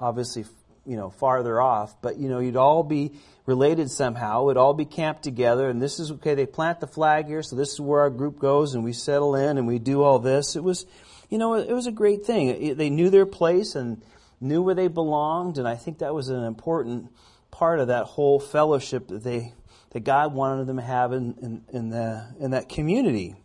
obviously, 0.00 0.44
you 0.86 0.96
know, 0.96 1.10
farther 1.10 1.60
off, 1.60 2.00
but, 2.02 2.18
you 2.18 2.28
know, 2.28 2.40
you'd 2.40 2.56
all 2.56 2.82
be 2.82 3.12
related 3.46 3.90
somehow. 3.90 4.44
We'd 4.44 4.56
all 4.56 4.74
be 4.74 4.84
camped 4.84 5.22
together, 5.22 5.68
and 5.68 5.80
this 5.80 5.98
is, 5.98 6.10
okay, 6.12 6.34
they 6.34 6.46
plant 6.46 6.80
the 6.80 6.86
flag 6.86 7.26
here, 7.26 7.42
so 7.42 7.56
this 7.56 7.72
is 7.72 7.80
where 7.80 8.00
our 8.00 8.10
group 8.10 8.38
goes, 8.38 8.74
and 8.74 8.84
we 8.84 8.92
settle 8.92 9.34
in, 9.34 9.58
and 9.58 9.66
we 9.66 9.78
do 9.78 10.02
all 10.02 10.18
this. 10.18 10.56
It 10.56 10.62
was, 10.62 10.86
you 11.30 11.38
know, 11.38 11.54
it 11.54 11.72
was 11.72 11.86
a 11.86 11.92
great 11.92 12.26
thing. 12.26 12.76
They 12.76 12.90
knew 12.90 13.10
their 13.10 13.26
place 13.26 13.74
and 13.74 14.02
knew 14.40 14.62
where 14.62 14.74
they 14.74 14.88
belonged, 14.88 15.58
and 15.58 15.66
I 15.66 15.76
think 15.76 15.98
that 15.98 16.14
was 16.14 16.28
an 16.28 16.44
important 16.44 17.10
part 17.50 17.80
of 17.80 17.88
that 17.88 18.04
whole 18.04 18.40
fellowship 18.40 19.08
that 19.08 19.22
they 19.22 19.52
that 19.92 20.02
God 20.02 20.34
wanted 20.34 20.66
them 20.66 20.78
to 20.78 20.82
have 20.82 21.12
in, 21.12 21.36
in, 21.40 21.62
in, 21.72 21.88
the, 21.88 22.26
in 22.40 22.50
that 22.50 22.68
community. 22.68 23.36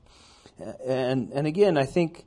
And, 0.84 1.32
and 1.32 1.46
again, 1.46 1.78
I 1.78 1.86
think, 1.86 2.26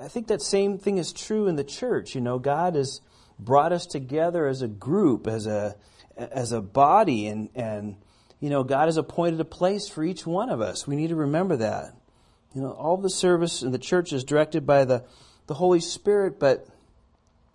I 0.00 0.06
think 0.06 0.28
that 0.28 0.40
same 0.42 0.78
thing 0.78 0.98
is 0.98 1.12
true 1.12 1.48
in 1.48 1.56
the 1.56 1.64
church. 1.64 2.14
You 2.14 2.20
know, 2.20 2.38
God 2.38 2.76
has 2.76 3.00
brought 3.38 3.72
us 3.72 3.86
together 3.86 4.46
as 4.46 4.62
a 4.62 4.68
group, 4.68 5.26
as 5.26 5.46
a, 5.46 5.76
as 6.16 6.52
a 6.52 6.60
body, 6.60 7.26
and, 7.26 7.48
and, 7.54 7.96
you 8.40 8.50
know, 8.50 8.64
God 8.64 8.86
has 8.86 8.96
appointed 8.96 9.40
a 9.40 9.44
place 9.44 9.88
for 9.88 10.02
each 10.04 10.26
one 10.26 10.50
of 10.50 10.60
us. 10.60 10.86
We 10.86 10.96
need 10.96 11.08
to 11.08 11.16
remember 11.16 11.56
that. 11.56 11.94
You 12.54 12.62
know, 12.62 12.72
all 12.72 12.96
the 12.96 13.10
service 13.10 13.62
in 13.62 13.72
the 13.72 13.78
church 13.78 14.12
is 14.12 14.24
directed 14.24 14.66
by 14.66 14.84
the, 14.84 15.04
the 15.46 15.54
Holy 15.54 15.80
Spirit, 15.80 16.38
but 16.40 16.66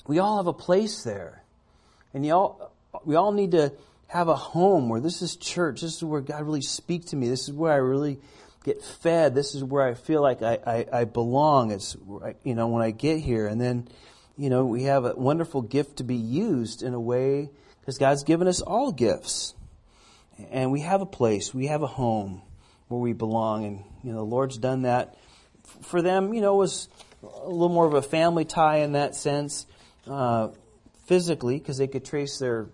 we 0.08 0.20
all 0.20 0.38
have 0.38 0.48
a 0.48 0.54
place 0.54 1.04
there. 1.04 1.44
And 2.14 2.30
all, 2.32 2.74
we 3.04 3.16
all 3.16 3.32
need 3.32 3.52
to 3.52 3.74
have 4.08 4.28
a 4.28 4.36
home 4.36 4.90
where 4.90 5.02
this 5.02 5.22
is 5.22 5.36
church. 5.36 5.82
This 5.82 5.96
is 5.96 6.04
where 6.04 6.22
God 6.22 6.44
really 6.44 6.62
speaks 6.62 7.08
to 7.08 7.16
me. 7.16 7.28
This 7.28 7.48
is 7.48 7.52
where 7.52 7.74
I 7.74 7.78
really 7.78 8.20
get 8.64 8.84
fed. 8.84 9.34
This 9.34 9.56
is 9.56 9.64
where 9.64 9.84
I 9.86 9.96
feel 9.96 10.22
like 10.22 10.42
I, 10.42 10.60
I, 10.66 10.86
I 11.00 11.04
belong. 11.06 11.72
It's, 11.72 11.98
you 12.44 12.54
know, 12.54 12.68
when 12.68 12.84
I 12.84 12.92
get 12.92 13.20
here. 13.20 13.48
And 13.48 13.60
then, 13.60 13.88
you 14.38 14.50
know, 14.50 14.66
we 14.66 14.84
have 14.84 15.06
a 15.06 15.14
wonderful 15.16 15.62
gift 15.62 15.98
to 15.98 16.04
be 16.04 16.16
used 16.16 16.84
in 16.84 16.94
a 16.94 17.00
way 17.00 17.50
because 17.80 17.98
God's 17.98 18.24
given 18.24 18.48
us 18.48 18.62
all 18.62 18.92
gifts. 18.92 19.54
And 20.52 20.72
we 20.72 20.82
have 20.82 21.02
a 21.02 21.06
place, 21.06 21.54
we 21.54 21.68
have 21.68 21.84
a 21.84 21.88
home 21.88 22.42
where 22.88 23.00
we 23.00 23.14
belong. 23.14 23.66
And, 23.66 23.84
you 24.04 24.12
know, 24.12 24.18
the 24.20 24.24
Lord's 24.24 24.58
done 24.58 24.84
that. 24.84 25.16
For 25.82 26.02
them, 26.02 26.34
you 26.34 26.42
know, 26.42 26.56
was 26.56 26.90
a 27.22 27.48
little 27.48 27.70
more 27.70 27.86
of 27.86 27.94
a 27.94 28.02
family 28.02 28.46
tie 28.46 28.78
in 28.78 28.94
that 28.94 29.16
sense, 29.16 29.66
uh, 30.08 30.50
physically, 31.06 31.60
because 31.60 31.78
they 31.78 31.88
could 31.88 32.04
trace 32.04 32.40
their 32.40 32.68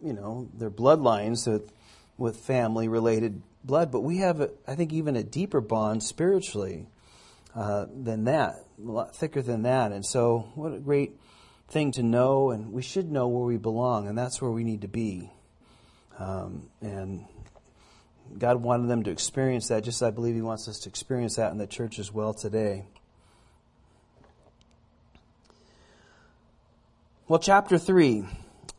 you 0.00 0.12
know, 0.12 0.48
their 0.54 0.70
bloodlines 0.70 1.50
with, 1.50 1.72
with 2.16 2.36
family 2.36 2.88
related 2.88 3.42
blood, 3.64 3.90
but 3.90 4.00
we 4.00 4.18
have, 4.18 4.40
a, 4.40 4.50
I 4.66 4.74
think, 4.74 4.92
even 4.92 5.16
a 5.16 5.22
deeper 5.22 5.60
bond 5.60 6.02
spiritually 6.02 6.86
uh, 7.54 7.86
than 7.92 8.24
that, 8.24 8.65
a 8.78 8.90
lot 8.90 9.16
thicker 9.16 9.42
than 9.42 9.62
that. 9.62 9.92
And 9.92 10.04
so, 10.04 10.50
what 10.54 10.72
a 10.72 10.78
great 10.78 11.12
thing 11.68 11.92
to 11.92 12.02
know, 12.02 12.50
and 12.50 12.72
we 12.72 12.82
should 12.82 13.10
know 13.10 13.28
where 13.28 13.44
we 13.44 13.56
belong, 13.56 14.08
and 14.08 14.16
that's 14.16 14.40
where 14.40 14.50
we 14.50 14.64
need 14.64 14.82
to 14.82 14.88
be. 14.88 15.30
Um, 16.18 16.68
and 16.80 17.24
God 18.38 18.62
wanted 18.62 18.88
them 18.88 19.02
to 19.04 19.10
experience 19.10 19.68
that, 19.68 19.84
just 19.84 20.02
as 20.02 20.08
I 20.08 20.10
believe 20.10 20.34
He 20.34 20.42
wants 20.42 20.68
us 20.68 20.80
to 20.80 20.88
experience 20.88 21.36
that 21.36 21.52
in 21.52 21.58
the 21.58 21.66
church 21.66 21.98
as 21.98 22.12
well 22.12 22.34
today. 22.34 22.84
Well, 27.28 27.40
chapter 27.40 27.76
3 27.76 28.24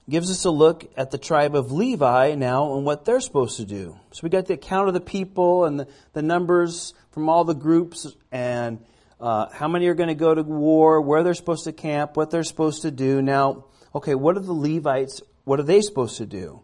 gives 0.09 0.31
us 0.31 0.45
a 0.45 0.49
look 0.49 0.89
at 0.95 1.11
the 1.11 1.17
tribe 1.17 1.53
of 1.53 1.73
Levi 1.73 2.35
now 2.35 2.75
and 2.75 2.85
what 2.85 3.03
they're 3.03 3.19
supposed 3.19 3.57
to 3.57 3.65
do. 3.65 3.99
So 4.11 4.21
we 4.23 4.29
got 4.29 4.45
the 4.45 4.53
account 4.53 4.87
of 4.87 4.93
the 4.93 5.01
people 5.01 5.65
and 5.65 5.81
the, 5.81 5.87
the 6.13 6.21
numbers 6.21 6.93
from 7.11 7.27
all 7.27 7.43
the 7.43 7.53
groups 7.53 8.07
and 8.31 8.79
uh, 9.19 9.47
how 9.51 9.67
many 9.67 9.87
are 9.87 9.93
going 9.93 10.09
to 10.09 10.15
go 10.15 10.33
to 10.33 10.43
war, 10.43 11.01
where 11.01 11.23
they're 11.23 11.33
supposed 11.33 11.63
to 11.65 11.73
camp, 11.73 12.15
what 12.15 12.29
they're 12.29 12.43
supposed 12.43 12.83
to 12.83 12.91
do. 12.91 13.21
Now, 13.21 13.65
okay, 13.95 14.15
what 14.15 14.37
are 14.37 14.41
the 14.41 14.53
Levites? 14.53 15.21
What 15.43 15.59
are 15.59 15.63
they 15.63 15.81
supposed 15.81 16.17
to 16.17 16.25
do? 16.25 16.61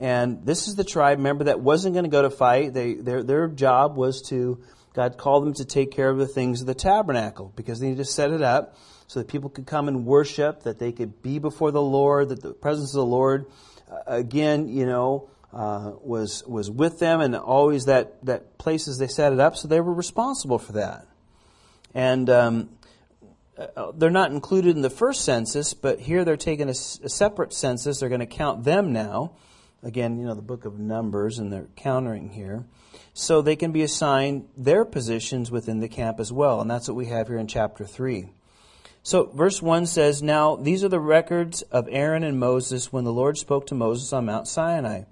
And 0.00 0.44
this 0.44 0.66
is 0.66 0.74
the 0.74 0.84
tribe, 0.84 1.18
remember, 1.18 1.44
that 1.44 1.60
wasn't 1.60 1.94
going 1.94 2.04
to 2.04 2.10
go 2.10 2.22
to 2.22 2.30
fight. 2.30 2.74
They, 2.74 2.94
their, 2.94 3.22
their 3.22 3.46
job 3.46 3.96
was 3.96 4.22
to, 4.30 4.60
God 4.92 5.18
called 5.18 5.46
them 5.46 5.54
to 5.54 5.64
take 5.64 5.92
care 5.92 6.10
of 6.10 6.18
the 6.18 6.26
things 6.26 6.60
of 6.60 6.66
the 6.66 6.74
tabernacle 6.74 7.52
because 7.54 7.78
they 7.78 7.86
needed 7.86 8.04
to 8.04 8.10
set 8.10 8.32
it 8.32 8.42
up 8.42 8.76
so 9.06 9.20
that 9.20 9.28
people 9.28 9.50
could 9.50 9.66
come 9.66 9.86
and 9.86 10.04
worship, 10.04 10.64
that 10.64 10.78
they 10.78 10.90
could 10.90 11.22
be 11.22 11.38
before 11.38 11.70
the 11.70 11.82
Lord, 11.82 12.30
that 12.30 12.42
the 12.42 12.52
presence 12.52 12.90
of 12.90 12.98
the 12.98 13.06
Lord, 13.06 13.46
uh, 13.90 13.98
again, 14.06 14.68
you 14.68 14.86
know, 14.86 15.28
uh, 15.52 15.92
was 16.02 16.42
was 16.48 16.68
with 16.68 16.98
them, 16.98 17.20
and 17.20 17.36
always 17.36 17.84
that 17.84 18.24
that 18.26 18.58
places 18.58 18.98
they 18.98 19.06
set 19.06 19.32
it 19.32 19.38
up, 19.38 19.56
so 19.56 19.68
they 19.68 19.80
were 19.80 19.94
responsible 19.94 20.58
for 20.58 20.72
that. 20.72 21.06
And 21.94 22.28
um, 22.28 22.70
they're 23.94 24.10
not 24.10 24.32
included 24.32 24.76
in 24.76 24.82
the 24.82 24.90
first 24.90 25.24
census, 25.24 25.74
but 25.74 26.00
here 26.00 26.24
they're 26.24 26.36
taking 26.36 26.68
a, 26.68 26.72
a 26.72 27.08
separate 27.08 27.52
census. 27.52 28.00
They're 28.00 28.08
going 28.08 28.20
to 28.20 28.26
count 28.26 28.64
them 28.64 28.92
now. 28.92 29.32
Again, 29.82 30.18
you 30.18 30.26
know, 30.26 30.34
the 30.34 30.42
book 30.42 30.64
of 30.64 30.78
Numbers, 30.78 31.38
and 31.38 31.52
they're 31.52 31.68
countering 31.76 32.30
here. 32.30 32.64
So 33.12 33.42
they 33.42 33.54
can 33.54 33.70
be 33.70 33.82
assigned 33.82 34.48
their 34.56 34.84
positions 34.84 35.50
within 35.50 35.80
the 35.80 35.88
camp 35.88 36.18
as 36.18 36.32
well. 36.32 36.60
And 36.60 36.70
that's 36.70 36.88
what 36.88 36.96
we 36.96 37.06
have 37.06 37.28
here 37.28 37.38
in 37.38 37.46
chapter 37.46 37.84
3. 37.84 38.28
So, 39.02 39.26
verse 39.26 39.60
1 39.60 39.86
says, 39.86 40.22
Now 40.22 40.56
these 40.56 40.82
are 40.82 40.88
the 40.88 40.98
records 40.98 41.60
of 41.62 41.86
Aaron 41.90 42.24
and 42.24 42.40
Moses 42.40 42.90
when 42.90 43.04
the 43.04 43.12
Lord 43.12 43.36
spoke 43.36 43.66
to 43.66 43.74
Moses 43.74 44.12
on 44.14 44.24
Mount 44.24 44.48
Sinai. 44.48 45.02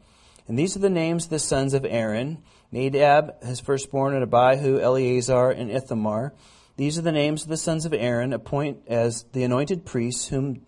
And 0.49 0.59
these 0.59 0.75
are 0.75 0.81
the 0.81 0.91
names 0.91 1.25
of 1.25 1.31
the 1.31 1.39
sons 1.39 1.75
of 1.75 1.85
Aaron 1.85 2.43
Nadab, 2.73 3.45
his 3.45 3.61
firstborn, 3.61 4.15
and 4.15 4.23
Abihu, 4.23 4.81
Eleazar, 4.81 5.51
and 5.51 5.71
Ithamar. 5.71 6.33
These 6.77 6.99
are 6.99 7.03
the 7.03 7.13
names 7.13 7.43
of 7.43 7.49
the 7.49 7.57
sons 7.57 7.85
of 7.85 7.93
Aaron, 7.93 8.33
appoint 8.33 8.79
as 8.87 9.25
the 9.33 9.45
anointed 9.45 9.85
priests, 9.85 10.29
whom, 10.29 10.63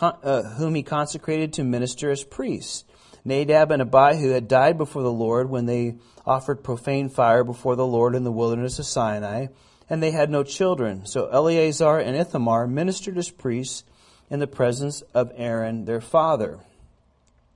uh, 0.00 0.42
whom 0.42 0.74
he 0.74 0.82
consecrated 0.82 1.52
to 1.54 1.64
minister 1.64 2.10
as 2.10 2.24
priests. 2.24 2.84
Nadab 3.24 3.70
and 3.70 3.82
Abihu 3.82 4.30
had 4.30 4.48
died 4.48 4.78
before 4.78 5.02
the 5.02 5.12
Lord 5.12 5.48
when 5.48 5.66
they 5.66 5.96
offered 6.26 6.64
profane 6.64 7.08
fire 7.08 7.44
before 7.44 7.76
the 7.76 7.86
Lord 7.86 8.14
in 8.14 8.24
the 8.24 8.32
wilderness 8.32 8.78
of 8.78 8.86
Sinai 8.86 9.46
and 9.92 10.02
they 10.02 10.10
had 10.10 10.30
no 10.30 10.42
children. 10.42 11.04
So 11.04 11.26
Eleazar 11.26 11.98
and 11.98 12.16
Ithamar 12.16 12.66
ministered 12.66 13.18
as 13.18 13.30
priests 13.30 13.84
in 14.30 14.40
the 14.40 14.46
presence 14.46 15.02
of 15.12 15.30
Aaron, 15.34 15.84
their 15.84 16.00
father. 16.00 16.60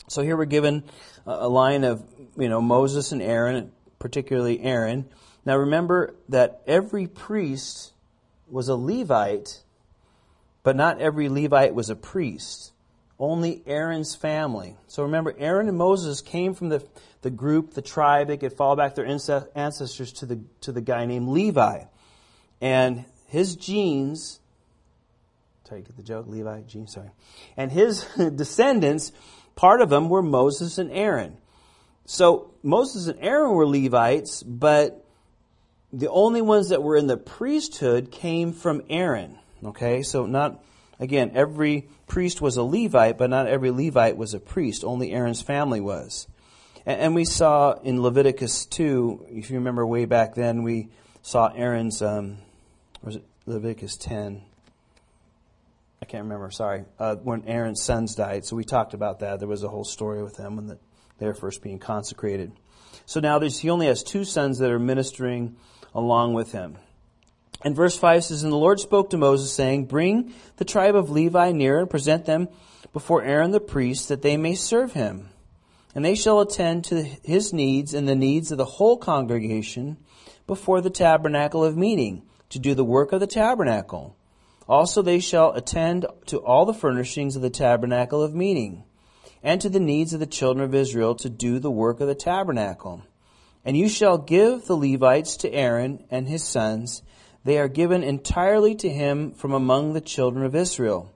So 0.09 0.21
here 0.21 0.37
we're 0.37 0.45
given 0.45 0.85
a 1.25 1.49
line 1.49 1.83
of, 1.83 2.05
you 2.37 2.51
know, 2.51 2.61
Moses 2.61 3.13
and 3.13 3.23
Aaron, 3.23 3.73
particularly 3.99 4.61
Aaron. 4.61 5.07
Now 5.47 5.57
remember 5.57 6.17
that 6.29 6.61
every 6.67 7.07
priest 7.07 7.93
was 8.51 8.69
a 8.69 8.75
Levite, 8.75 9.63
but 10.65 10.75
not 10.75 11.01
every 11.01 11.29
Levite 11.29 11.73
was 11.73 11.89
a 11.89 11.95
priest. 11.97 12.73
Only 13.19 13.63
Aaron's 13.65 14.15
family. 14.17 14.77
So 14.89 15.05
remember, 15.05 15.35
Aaron 15.39 15.69
and 15.69 15.79
Moses 15.79 16.21
came 16.21 16.53
from 16.53 16.69
the, 16.69 16.85
the 17.23 17.31
group, 17.31 17.75
the 17.75 17.81
tribe. 17.81 18.27
They 18.27 18.37
could 18.37 18.53
follow 18.53 18.75
back 18.75 18.97
their 18.97 19.07
ancestors 19.07 20.13
to 20.15 20.27
the, 20.27 20.41
to 20.63 20.73
the 20.73 20.81
guy 20.81 21.07
named 21.07 21.29
Levi. 21.29 21.85
And 22.61 23.05
his 23.29 23.55
genes, 23.55 24.41
sorry, 25.67 25.83
get 25.83 25.97
the 25.97 26.03
joke, 26.03 26.27
Levi, 26.27 26.63
genes, 26.63 26.93
sorry. 26.93 27.11
And 27.57 27.71
his 27.71 28.05
descendants, 28.35 29.13
part 29.55 29.81
of 29.81 29.91
them 29.91 30.09
were 30.09 30.23
Moses 30.23 30.77
and 30.77 30.91
Aaron. 30.91 31.39
So 32.05 32.51
Moses 32.63 33.07
and 33.07 33.19
Aaron 33.21 33.53
were 33.53 33.67
Levites, 33.67 34.43
but 34.43 35.06
the 35.97 36.11
only 36.11 36.43
ones 36.43 36.69
that 36.69 36.83
were 36.83 36.97
in 36.97 37.07
the 37.07 37.17
priesthood 37.17 38.11
came 38.11 38.53
from 38.53 38.83
Aaron. 38.91 39.39
Okay, 39.65 40.03
so 40.03 40.27
not, 40.27 40.63
again, 41.01 41.33
every 41.35 41.89
priest 42.07 42.43
was 42.43 42.59
a 42.59 42.63
Levite, 42.63 43.17
but 43.17 43.31
not 43.31 43.47
every 43.47 43.71
Levite 43.71 44.19
was 44.19 44.35
a 44.35 44.39
priest. 44.39 44.85
Only 44.85 45.13
Aaron's 45.13 45.41
family 45.41 45.81
was. 45.81 46.29
And, 46.85 47.15
we 47.15 47.25
saw 47.25 47.73
in 47.83 48.03
Leviticus 48.03 48.67
2, 48.67 49.27
if 49.31 49.51
you 49.51 49.57
remember 49.57 49.87
way 49.87 50.05
back 50.05 50.35
then, 50.35 50.63
we 50.63 50.91
saw 51.23 51.51
Aaron's 51.53 52.03
um, 52.03 52.37
was 53.03 53.17
it 53.17 53.25
Leviticus 53.47 53.97
10? 53.97 54.43
I 56.03 56.05
can't 56.05 56.25
remember, 56.25 56.51
sorry. 56.51 56.85
Uh, 56.99 57.17
when 57.17 57.43
Aaron's 57.47 57.83
sons 57.83 58.15
died. 58.15 58.45
So 58.45 58.55
we 58.55 58.65
talked 58.65 58.93
about 58.93 59.21
that. 59.21 59.41
There 59.41 59.49
was 59.49 59.65
a 59.65 59.69
whole 59.69 59.85
story 59.85 60.23
with 60.23 60.37
them 60.37 60.57
when 60.57 60.67
the, 60.67 60.79
they 61.19 61.27
were 61.27 61.35
first 61.35 61.63
being 61.63 61.79
consecrated. 61.79 62.53
So 63.07 63.19
now 63.21 63.41
he 63.41 63.71
only 63.71 63.87
has 63.87 64.03
two 64.03 64.25
sons 64.25 64.59
that 64.59 64.71
are 64.71 64.79
ministering 64.79 65.57
along 65.97 66.35
with 66.35 66.53
him. 66.53 66.77
And 67.65 67.75
verse 67.75 67.99
5 67.99 68.25
says, 68.25 68.43
And 68.43 68.53
the 68.53 68.57
Lord 68.57 68.79
spoke 68.79 69.11
to 69.11 69.17
Moses, 69.17 69.53
saying, 69.53 69.87
Bring 69.87 70.35
the 70.59 70.65
tribe 70.65 70.95
of 70.95 71.11
Levi 71.11 71.53
near 71.53 71.81
and 71.81 71.91
present 71.91 72.27
them 72.27 72.49
before 72.93 73.25
Aaron 73.25 73.51
the 73.51 73.61
priest, 73.61 74.09
that 74.09 74.23
they 74.23 74.37
may 74.37 74.55
serve 74.55 74.93
him. 74.93 75.31
And 75.95 76.05
they 76.05 76.15
shall 76.15 76.41
attend 76.41 76.85
to 76.85 77.03
his 77.03 77.55
needs 77.55 77.95
and 77.95 78.07
the 78.07 78.15
needs 78.15 78.53
of 78.53 78.59
the 78.59 78.67
whole 78.67 78.99
congregation 78.99 79.97
before 80.47 80.83
the 80.83 80.91
tabernacle 80.91 81.65
of 81.65 81.77
meeting 81.77 82.23
to 82.51 82.59
do 82.59 82.75
the 82.75 82.85
work 82.85 83.13
of 83.13 83.21
the 83.21 83.27
tabernacle. 83.27 84.15
Also 84.69 85.01
they 85.01 85.19
shall 85.19 85.53
attend 85.53 86.05
to 86.27 86.39
all 86.39 86.67
the 86.67 86.75
furnishings 86.75 87.37
of 87.37 87.43
the 87.43 87.51
tabernacle 87.51 88.23
of 88.23 88.35
meeting, 88.35 88.85
and 89.43 89.61
to 89.63 89.71
the 89.71 89.81
needs 89.81 90.13
of 90.13 90.21
the 90.21 90.27
children 90.27 90.63
of 90.63 90.75
Israel 90.75 91.15
to 91.15 91.31
do 91.31 91.59
the 91.59 91.71
work 91.71 92.01
of 92.01 92.09
the 92.09 92.15
tabernacle. 92.15 93.03
And 93.67 93.77
you 93.77 93.89
shall 93.89 94.17
give 94.17 94.65
the 94.65 94.77
Levites 94.77 95.39
to 95.39 95.53
Aaron 95.53 96.05
and 96.09 96.29
his 96.29 96.45
sons. 96.45 97.03
They 97.45 97.59
are 97.59 97.67
given 97.67 98.05
entirely 98.05 98.77
to 98.77 98.89
him 98.89 99.33
from 99.33 99.53
among 99.53 99.93
the 99.93 100.01
children 100.01 100.45
of 100.45 100.55
Israel. 100.55 101.13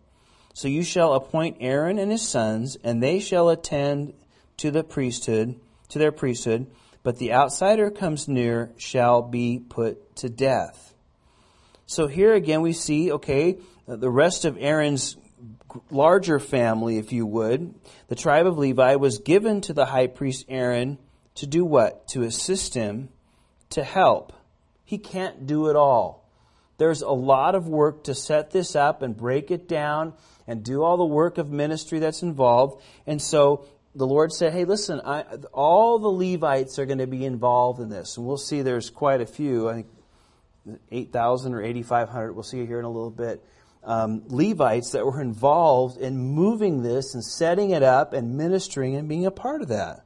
So 0.53 0.67
you 0.67 0.83
shall 0.83 1.15
appoint 1.15 1.59
Aaron 1.61 1.97
and 1.97 2.11
his 2.11 2.27
sons, 2.27 2.77
and 2.83 3.01
they 3.01 3.21
shall 3.21 3.49
attend 3.51 4.15
to 4.57 4.73
the 4.73 4.83
priesthood, 4.83 5.61
to 5.91 6.01
their 6.01 6.11
priesthood, 6.11 6.67
but 7.05 7.19
the 7.19 7.33
outsider 7.33 7.89
comes 7.89 8.27
near 8.27 8.73
shall 8.77 9.23
be 9.23 9.61
put 9.61 10.17
to 10.17 10.29
death. 10.29 10.93
So 11.87 12.09
here 12.09 12.35
again 12.35 12.63
we 12.63 12.73
see, 12.73 13.13
okay, 13.13 13.59
the 13.87 14.11
rest 14.11 14.45
of 14.45 14.59
Aaron's 14.59 15.17
larger 15.91 16.41
family, 16.41 16.99
if 16.99 17.13
you 17.13 17.27
would, 17.27 17.75
the 18.09 18.17
tribe 18.17 18.47
of 18.47 18.59
Levi 18.59 18.97
was 18.97 19.19
given 19.19 19.61
to 19.63 19.73
the 19.73 19.87
high 19.87 20.09
priest 20.09 20.47
Aaron 20.49 20.99
to 21.37 21.47
do 21.47 21.65
what? 21.65 22.09
To 22.09 22.23
assist 22.23 22.75
him, 22.75 23.09
to 23.71 23.85
help. 23.85 24.33
He 24.85 24.99
can't 24.99 25.47
do 25.47 25.69
it 25.69 25.77
all. 25.77 26.29
There's 26.79 27.03
a 27.03 27.11
lot 27.11 27.55
of 27.55 27.69
work 27.69 28.05
to 28.05 28.15
set 28.15 28.51
this 28.51 28.75
up 28.75 29.03
and 29.03 29.17
break 29.17 29.51
it 29.51 29.69
down 29.69 30.15
and 30.47 30.65
do 30.65 30.83
all 30.83 30.97
the 30.97 31.05
work 31.05 31.39
of 31.39 31.51
ministry 31.51 31.99
that's 31.99 32.23
involved. 32.23 32.83
And 33.07 33.21
so 33.21 33.67
the 33.95 34.07
Lord 34.07 34.33
said, 34.33 34.53
hey, 34.53 34.65
listen, 34.65 35.01
I, 35.05 35.25
all 35.53 35.99
the 35.99 36.09
Levites 36.09 36.79
are 36.79 36.87
going 36.87 36.99
to 36.99 37.07
be 37.07 37.25
involved 37.25 37.81
in 37.81 37.89
this. 37.89 38.17
And 38.17 38.27
we'll 38.27 38.39
see 38.39 38.63
there's 38.63 38.89
quite 38.89 39.21
a 39.21 39.27
few. 39.27 39.69
I 39.69 39.75
think 39.75 39.87
8,000 40.91 41.55
or 41.55 41.63
8,500. 41.63 42.33
We'll 42.33 42.43
see 42.43 42.65
here 42.67 42.79
in 42.79 42.85
a 42.85 42.91
little 42.91 43.11
bit. 43.11 43.45
Um, 43.83 44.23
Levites 44.29 44.93
that 44.93 45.05
were 45.05 45.21
involved 45.21 45.99
in 45.99 46.17
moving 46.17 46.83
this 46.83 47.15
and 47.15 47.25
setting 47.25 47.71
it 47.71 47.83
up 47.83 48.13
and 48.13 48.37
ministering 48.37 48.97
and 48.97 49.09
being 49.09 49.27
a 49.27 49.31
part 49.31 49.63
of 49.63 49.69
that. 49.69 50.05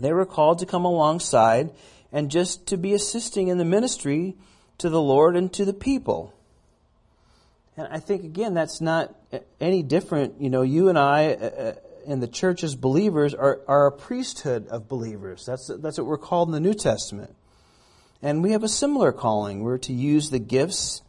They 0.00 0.12
were 0.12 0.26
called 0.26 0.58
to 0.58 0.66
come 0.66 0.84
alongside 0.84 1.70
and 2.12 2.30
just 2.30 2.66
to 2.68 2.76
be 2.76 2.92
assisting 2.94 3.48
in 3.48 3.58
the 3.58 3.64
ministry 3.64 4.36
to 4.78 4.88
the 4.88 5.00
Lord 5.00 5.36
and 5.36 5.52
to 5.52 5.64
the 5.64 5.72
people. 5.72 6.34
And 7.76 7.88
I 7.90 7.98
think, 7.98 8.24
again, 8.24 8.54
that's 8.54 8.80
not 8.80 9.14
any 9.60 9.82
different. 9.82 10.40
You 10.40 10.50
know, 10.50 10.62
you 10.62 10.88
and 10.88 10.98
I 10.98 11.32
uh, 11.32 11.46
uh, 11.46 11.72
in 12.06 12.20
the 12.20 12.28
church 12.28 12.62
as 12.62 12.74
believers 12.74 13.34
are, 13.34 13.60
are 13.66 13.86
a 13.86 13.92
priesthood 13.92 14.68
of 14.68 14.88
believers. 14.88 15.44
That's, 15.46 15.70
that's 15.78 15.98
what 15.98 16.06
we're 16.06 16.18
called 16.18 16.48
in 16.48 16.52
the 16.52 16.60
New 16.60 16.74
Testament. 16.74 17.34
And 18.22 18.42
we 18.42 18.52
have 18.52 18.62
a 18.62 18.68
similar 18.68 19.12
calling. 19.12 19.62
We're 19.62 19.78
to 19.78 19.92
use 19.92 20.30
the 20.30 20.38
gifts 20.38 21.02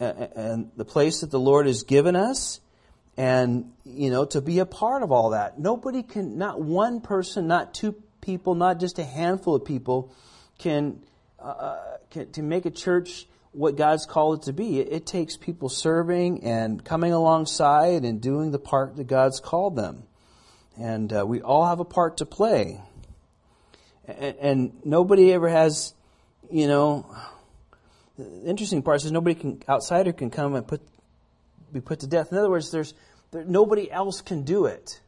uh, 0.00 0.04
and 0.36 0.70
the 0.76 0.84
place 0.84 1.20
that 1.20 1.30
the 1.30 1.40
Lord 1.40 1.66
has 1.66 1.82
given 1.82 2.14
us 2.14 2.60
and, 3.16 3.72
you 3.84 4.10
know, 4.10 4.24
to 4.26 4.40
be 4.40 4.60
a 4.60 4.66
part 4.66 5.02
of 5.02 5.10
all 5.10 5.30
that. 5.30 5.58
Nobody 5.58 6.04
can, 6.04 6.38
not 6.38 6.60
one 6.60 7.00
person, 7.00 7.48
not 7.48 7.74
two 7.74 8.00
people, 8.28 8.54
not 8.54 8.78
just 8.78 8.98
a 8.98 9.04
handful 9.04 9.54
of 9.54 9.64
people, 9.64 10.12
can, 10.58 11.00
uh, 11.38 11.48
uh, 11.48 11.96
can 12.10 12.30
to 12.30 12.42
make 12.42 12.66
a 12.66 12.70
church 12.70 13.26
what 13.52 13.74
God's 13.74 14.04
called 14.04 14.40
it 14.40 14.42
to 14.44 14.52
be. 14.52 14.80
It, 14.80 14.92
it, 14.92 15.06
takes 15.06 15.38
people 15.38 15.70
serving 15.70 16.44
and 16.44 16.84
coming 16.84 17.12
alongside 17.14 18.04
and 18.04 18.20
doing 18.20 18.50
the 18.50 18.58
part 18.58 18.96
that 18.96 19.06
God's 19.06 19.40
called 19.40 19.76
them. 19.76 20.02
And 20.78 21.10
uh, 21.10 21.24
we 21.26 21.40
all 21.40 21.66
have 21.66 21.80
a 21.80 21.86
part 21.86 22.18
to 22.18 22.26
play. 22.26 22.82
And, 24.06 24.36
and, 24.38 24.72
nobody 24.84 25.32
ever 25.32 25.48
has, 25.48 25.94
you 26.50 26.68
know, 26.68 27.06
the 28.18 28.44
interesting 28.44 28.82
part 28.82 29.02
is 29.02 29.10
nobody 29.10 29.36
can, 29.36 29.62
outsider 29.66 30.12
can 30.12 30.28
come 30.28 30.54
and 30.54 30.68
put, 30.68 30.82
be 31.72 31.80
put 31.80 32.00
to 32.00 32.06
death. 32.06 32.30
In 32.30 32.36
other 32.36 32.50
words, 32.50 32.70
there's, 32.70 32.92
there, 33.30 33.46
nobody 33.46 33.90
else 33.90 34.20
can 34.20 34.42
do 34.42 34.66
it. 34.66 35.00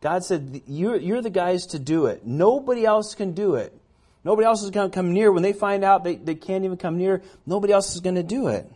God 0.00 0.24
said, 0.24 0.62
you're, 0.66 0.96
you're 0.96 1.22
the 1.22 1.30
guys 1.30 1.66
to 1.66 1.78
do 1.78 2.06
it. 2.06 2.26
Nobody 2.26 2.84
else 2.84 3.14
can 3.14 3.32
do 3.32 3.56
it. 3.56 3.76
Nobody 4.24 4.46
else 4.46 4.62
is 4.62 4.70
going 4.70 4.90
to 4.90 4.94
come 4.94 5.12
near. 5.12 5.32
When 5.32 5.42
they 5.42 5.52
find 5.52 5.84
out 5.84 6.04
they, 6.04 6.16
they 6.16 6.34
can't 6.34 6.64
even 6.64 6.76
come 6.76 6.96
near, 6.96 7.22
nobody 7.46 7.72
else 7.72 7.94
is 7.94 8.00
going 8.00 8.16
to 8.16 8.22
do 8.22 8.48
it. 8.48 8.70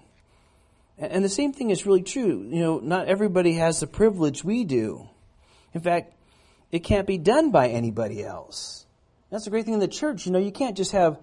And, 0.98 1.12
and 1.12 1.24
the 1.24 1.30
same 1.30 1.52
thing 1.52 1.70
is 1.70 1.86
really 1.86 2.02
true. 2.02 2.46
You 2.50 2.60
know, 2.60 2.78
not 2.78 3.08
everybody 3.08 3.54
has 3.54 3.80
the 3.80 3.86
privilege 3.86 4.44
we 4.44 4.64
do. 4.64 5.08
In 5.72 5.80
fact, 5.80 6.14
it 6.70 6.80
can't 6.80 7.06
be 7.06 7.18
done 7.18 7.50
by 7.50 7.68
anybody 7.68 8.22
else. 8.24 8.86
That's 9.30 9.44
the 9.44 9.50
great 9.50 9.64
thing 9.64 9.74
in 9.74 9.80
the 9.80 9.88
church. 9.88 10.26
You 10.26 10.32
know, 10.32 10.38
you 10.38 10.52
can't 10.52 10.76
just 10.76 10.92
have 10.92 11.18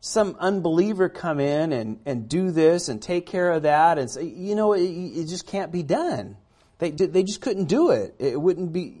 some 0.00 0.36
unbeliever 0.38 1.08
come 1.08 1.40
in 1.40 1.72
and, 1.72 2.00
and 2.06 2.28
do 2.28 2.50
this 2.50 2.88
and 2.88 3.02
take 3.02 3.26
care 3.26 3.50
of 3.50 3.62
that 3.62 3.98
and 3.98 4.10
say, 4.10 4.24
you 4.24 4.54
know, 4.54 4.72
it, 4.72 4.82
it 4.82 5.26
just 5.26 5.46
can't 5.46 5.72
be 5.72 5.82
done. 5.82 6.36
They, 6.80 6.90
they 6.90 7.22
just 7.22 7.40
couldn't 7.40 7.66
do 7.66 7.90
it. 7.90 8.14
It 8.18 8.40
wouldn't 8.40 8.72
be, 8.72 8.96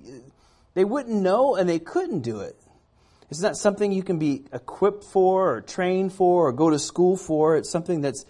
they 0.74 0.84
wouldn't 0.84 1.20
know 1.20 1.56
and 1.56 1.68
they 1.68 1.78
couldn't 1.78 2.20
do 2.20 2.40
it. 2.40 2.56
It's 3.30 3.40
not 3.40 3.56
something 3.56 3.90
you 3.90 4.02
can 4.02 4.18
be 4.18 4.44
equipped 4.52 5.04
for 5.04 5.54
or 5.54 5.60
trained 5.62 6.12
for 6.12 6.48
or 6.48 6.52
go 6.52 6.70
to 6.70 6.78
school 6.78 7.16
for. 7.16 7.56
It's 7.56 7.70
something 7.70 8.02
that's 8.02 8.24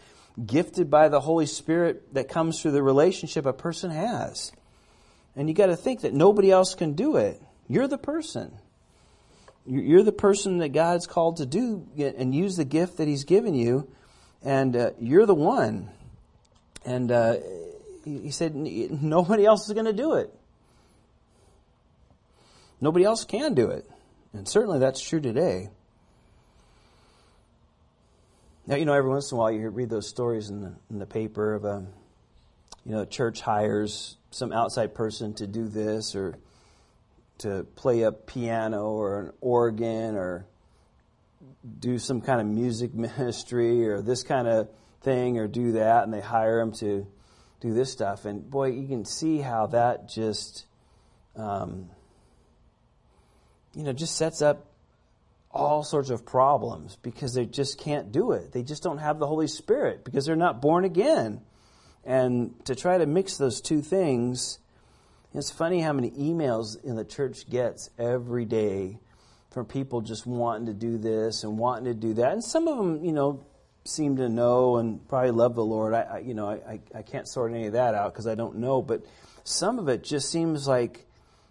gifted 0.46 0.88
by 0.88 1.08
the 1.08 1.20
Holy 1.20 1.46
Spirit 1.46 2.14
that 2.14 2.28
comes 2.28 2.62
through 2.62 2.72
the 2.72 2.82
relationship 2.82 3.44
a 3.44 3.52
person 3.52 3.90
has. 3.90 4.52
And 5.34 5.48
you 5.48 5.54
got 5.54 5.66
to 5.66 5.76
think 5.76 6.02
that 6.02 6.14
nobody 6.14 6.50
else 6.50 6.74
can 6.74 6.92
do 6.94 7.16
it. 7.16 7.42
You're 7.66 7.88
the 7.88 7.98
person. 7.98 8.52
You're 9.66 10.02
the 10.02 10.12
person 10.12 10.58
that 10.58 10.70
God's 10.70 11.06
called 11.06 11.38
to 11.38 11.46
do 11.46 11.86
and 11.96 12.34
use 12.34 12.56
the 12.56 12.64
gift 12.64 12.96
that 12.96 13.08
He's 13.08 13.24
given 13.24 13.54
you, 13.54 13.88
and 14.42 14.74
uh, 14.74 14.90
you're 14.98 15.26
the 15.26 15.34
one. 15.34 15.90
And 16.84 17.12
uh, 17.12 17.36
he 18.04 18.30
said, 18.30 18.54
nobody 18.54 19.44
else 19.44 19.66
is 19.66 19.74
going 19.74 19.86
to 19.86 19.92
do 19.92 20.14
it. 20.14 20.32
Nobody 22.80 23.04
else 23.04 23.24
can 23.24 23.54
do 23.54 23.70
it. 23.70 23.88
And 24.32 24.48
certainly 24.48 24.78
that's 24.78 25.00
true 25.00 25.20
today. 25.20 25.68
Now, 28.66 28.76
you 28.76 28.84
know, 28.84 28.92
every 28.92 29.10
once 29.10 29.32
in 29.32 29.36
a 29.36 29.40
while 29.40 29.50
you 29.50 29.68
read 29.68 29.90
those 29.90 30.08
stories 30.08 30.48
in 30.48 30.60
the, 30.60 30.72
in 30.90 30.98
the 30.98 31.06
paper 31.06 31.54
of 31.54 31.64
a, 31.64 31.84
you 32.84 32.92
know, 32.92 33.00
a 33.00 33.06
church 33.06 33.40
hires 33.40 34.16
some 34.30 34.52
outside 34.52 34.94
person 34.94 35.34
to 35.34 35.46
do 35.46 35.66
this 35.66 36.14
or 36.14 36.38
to 37.38 37.64
play 37.74 38.02
a 38.02 38.12
piano 38.12 38.90
or 38.90 39.20
an 39.20 39.32
organ 39.40 40.14
or 40.14 40.46
do 41.80 41.98
some 41.98 42.20
kind 42.20 42.40
of 42.40 42.46
music 42.46 42.94
ministry 43.18 43.88
or 43.88 44.02
this 44.02 44.22
kind 44.22 44.46
of 44.46 44.68
thing 45.02 45.38
or 45.38 45.48
do 45.48 45.72
that, 45.72 46.04
and 46.04 46.12
they 46.12 46.20
hire 46.20 46.60
them 46.60 46.72
to 46.72 47.06
do 47.60 47.72
this 47.74 47.92
stuff. 47.92 48.24
And 48.24 48.48
boy, 48.48 48.72
you 48.72 48.88
can 48.88 49.04
see 49.04 49.38
how 49.38 49.66
that 49.68 50.08
just, 50.08 50.66
um, 51.36 51.90
you 53.74 53.84
know, 53.84 53.92
just 53.92 54.16
sets 54.16 54.42
up 54.42 54.66
all 55.50 55.82
sorts 55.82 56.10
of 56.10 56.24
problems 56.24 56.96
because 57.02 57.34
they 57.34 57.44
just 57.44 57.78
can't 57.78 58.12
do 58.12 58.32
it. 58.32 58.52
They 58.52 58.62
just 58.62 58.82
don't 58.82 58.98
have 58.98 59.18
the 59.18 59.26
Holy 59.26 59.48
Spirit 59.48 60.04
because 60.04 60.24
they're 60.24 60.36
not 60.36 60.62
born 60.62 60.84
again. 60.84 61.40
And 62.04 62.64
to 62.66 62.74
try 62.74 62.98
to 62.98 63.06
mix 63.06 63.36
those 63.36 63.60
two 63.60 63.82
things, 63.82 64.58
it's 65.34 65.50
funny 65.50 65.80
how 65.80 65.92
many 65.92 66.10
emails 66.12 66.82
in 66.82 66.96
the 66.96 67.04
church 67.04 67.48
gets 67.50 67.90
every 67.98 68.44
day 68.44 68.98
from 69.50 69.66
people 69.66 70.00
just 70.00 70.26
wanting 70.26 70.66
to 70.66 70.72
do 70.72 70.96
this 70.96 71.42
and 71.44 71.58
wanting 71.58 71.84
to 71.84 71.94
do 71.94 72.14
that. 72.14 72.32
And 72.32 72.42
some 72.42 72.68
of 72.68 72.78
them, 72.78 73.04
you 73.04 73.12
know, 73.12 73.44
seem 73.84 74.16
to 74.16 74.28
know 74.28 74.76
and 74.76 75.06
probably 75.08 75.30
love 75.30 75.54
the 75.54 75.64
Lord. 75.64 75.94
I, 75.94 76.00
I 76.02 76.18
you 76.18 76.34
know, 76.34 76.48
I, 76.48 76.80
I 76.94 77.02
can't 77.02 77.28
sort 77.28 77.52
any 77.52 77.66
of 77.66 77.72
that 77.74 77.94
out 77.94 78.12
because 78.12 78.26
I 78.26 78.34
don't 78.34 78.56
know. 78.56 78.82
But 78.82 79.04
some 79.44 79.78
of 79.78 79.88
it 79.88 80.04
just 80.04 80.30
seems 80.30 80.68
like 80.68 81.06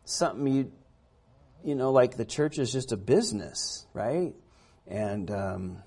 something 0.06 0.48
you, 0.48 0.72
you 1.63 1.76
know, 1.76 1.92
like 1.92 2.18
the 2.18 2.26
church 2.26 2.60
is 2.60 2.72
just 2.72 2.92
a 2.92 2.98
business, 2.98 3.86
right? 3.94 4.34
And 4.88 5.30
um, 5.32 5.84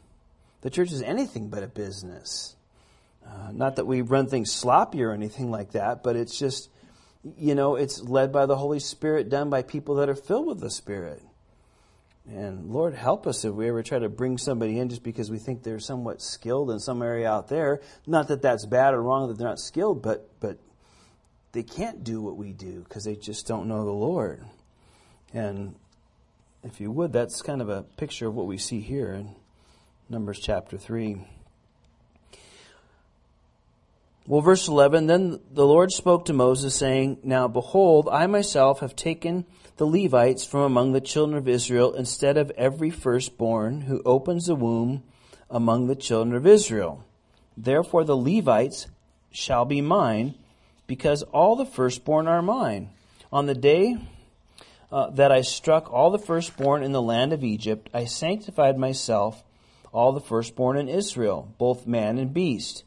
the 0.61 0.71
church 0.71 0.93
is 0.93 1.03
anything 1.03 1.49
but 1.49 1.63
a 1.63 1.69
business. 1.69 2.57
Uh, 3.27 3.53
not 3.53 3.77
that 3.77 3.87
we 3.87 4.01
run 4.01 4.27
things 4.27 4.51
sloppy 4.51 5.03
or 5.03 5.13
anything 5.13 5.51
like 5.51 5.73
that, 5.73 6.03
but 6.03 6.17
it's 6.17 6.39
just, 6.39 6.71
you 7.39 7.55
know, 7.55 7.77
it's 7.77 8.03
led 8.03 8.33
by 8.33 8.47
the 8.47 8.57
Holy 8.57 8.81
Spirit, 8.81 9.29
done 9.29 9.49
by 9.49 9.63
people 9.63 9.97
that 9.97 10.09
are 10.09 10.17
filled 10.17 10.49
with 10.49 10.61
the 10.61 10.71
Spirit. 10.71 11.23
And 12.29 12.71
Lord, 12.71 12.95
help 12.95 13.27
us 13.27 13.45
if 13.45 13.53
we 13.53 13.69
ever 13.69 13.83
try 13.83 13.99
to 13.99 14.09
bring 14.09 14.39
somebody 14.39 14.79
in 14.79 14.89
just 14.89 15.03
because 15.03 15.31
we 15.31 15.39
think 15.39 15.63
they're 15.63 15.81
somewhat 15.81 16.23
skilled 16.23 16.71
in 16.71 16.79
some 16.79 17.03
area 17.03 17.29
out 17.29 17.49
there. 17.49 17.81
Not 18.07 18.29
that 18.29 18.43
that's 18.43 18.65
bad 18.65 18.95
or 18.95 19.03
wrong 19.03 19.29
that 19.29 19.39
they're 19.39 19.49
not 19.49 19.59
skilled, 19.59 20.03
but 20.03 20.29
but 20.41 20.59
they 21.53 21.63
can't 21.63 22.05
do 22.05 22.23
what 22.23 22.37
we 22.37 22.53
do 22.53 22.85
because 22.85 23.05
they 23.05 23.17
just 23.17 23.47
don't 23.47 23.67
know 23.67 23.85
the 23.85 23.91
Lord. 23.91 24.45
And 25.35 25.75
if 26.63 26.81
you 26.81 26.91
would, 26.93 27.13
that's 27.13 27.43
kind 27.43 27.61
of 27.61 27.69
a 27.69 27.83
picture 27.83 28.29
of 28.29 28.35
what 28.35 28.47
we 28.47 28.57
see 28.57 28.81
here 28.81 29.13
in 29.13 29.35
Numbers 30.09 30.39
chapter 30.41 30.79
3. 30.79 31.27
Well, 34.27 34.41
verse 34.41 34.69
11 34.69 35.07
Then 35.07 35.41
the 35.51 35.67
Lord 35.67 35.91
spoke 35.91 36.27
to 36.27 36.33
Moses, 36.33 36.77
saying, 36.77 37.19
Now 37.25 37.49
behold, 37.49 38.09
I 38.11 38.27
myself 38.29 38.81
have 38.81 38.95
taken 38.95 39.45
the 39.83 40.03
Levites 40.03 40.45
from 40.45 40.61
among 40.61 40.93
the 40.93 41.01
children 41.01 41.37
of 41.37 41.49
Israel 41.49 41.93
instead 41.95 42.37
of 42.37 42.53
every 42.53 42.89
firstborn 42.89 43.81
who 43.81 44.01
opens 44.05 44.47
the 44.47 44.55
womb 44.55 45.03
among 45.51 45.89
the 45.89 45.97
children 45.97 46.37
of 46.37 46.47
Israel. 46.47 47.05
Therefore 47.57 48.05
the 48.05 48.17
Levites 48.17 48.87
shall 49.33 49.65
be 49.65 49.81
mine, 49.81 50.37
because 50.87 51.25
all 51.25 51.57
the 51.57 51.67
firstborn 51.67 52.29
are 52.29 52.43
mine. 52.43 52.91
On 53.33 53.47
the 53.47 53.57
day 53.57 53.97
uh, 54.93 55.11
that 55.11 55.33
I 55.33 55.41
struck 55.41 55.93
all 55.93 56.13
the 56.13 56.17
firstborn 56.17 56.85
in 56.85 56.93
the 56.93 57.03
land 57.03 57.33
of 57.33 57.43
Egypt, 57.43 57.91
I 57.93 58.05
sanctified 58.05 58.79
myself 58.79 59.43
all 59.93 60.13
the 60.13 60.21
firstborn 60.21 60.79
in 60.79 60.89
Israel, 60.89 61.53
both 61.59 61.89
man 61.89 62.19
and 62.19 62.33
beast. 62.33 62.85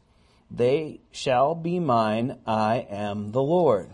They 0.49 1.01
shall 1.11 1.55
be 1.55 1.77
mine, 1.77 2.39
I 2.47 2.87
am 2.89 3.33
the 3.33 3.43
Lord. 3.43 3.93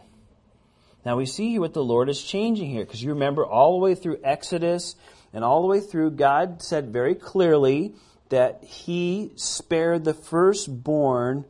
Now 1.06 1.18
we 1.18 1.26
see 1.26 1.50
here 1.50 1.62
what 1.62 1.74
the 1.74 1.84
Lord 1.84 2.10
is 2.10 2.22
changing 2.22 2.70
here, 2.70 2.86
because 2.86 3.02
you 3.02 3.14
remember 3.14 3.46
all 3.46 3.80
the 3.80 3.84
way 3.84 3.96
through 3.96 4.20
Exodus 4.24 4.96
and 5.34 5.44
all 5.44 5.62
the 5.62 5.68
way 5.68 5.80
through, 5.80 6.12
God 6.12 6.62
said 6.62 6.94
very 6.94 7.16
clearly 7.16 7.96
that 8.30 8.64
He 8.64 9.32
spared 9.36 10.04
the 10.04 10.14
firstborn 10.14 11.46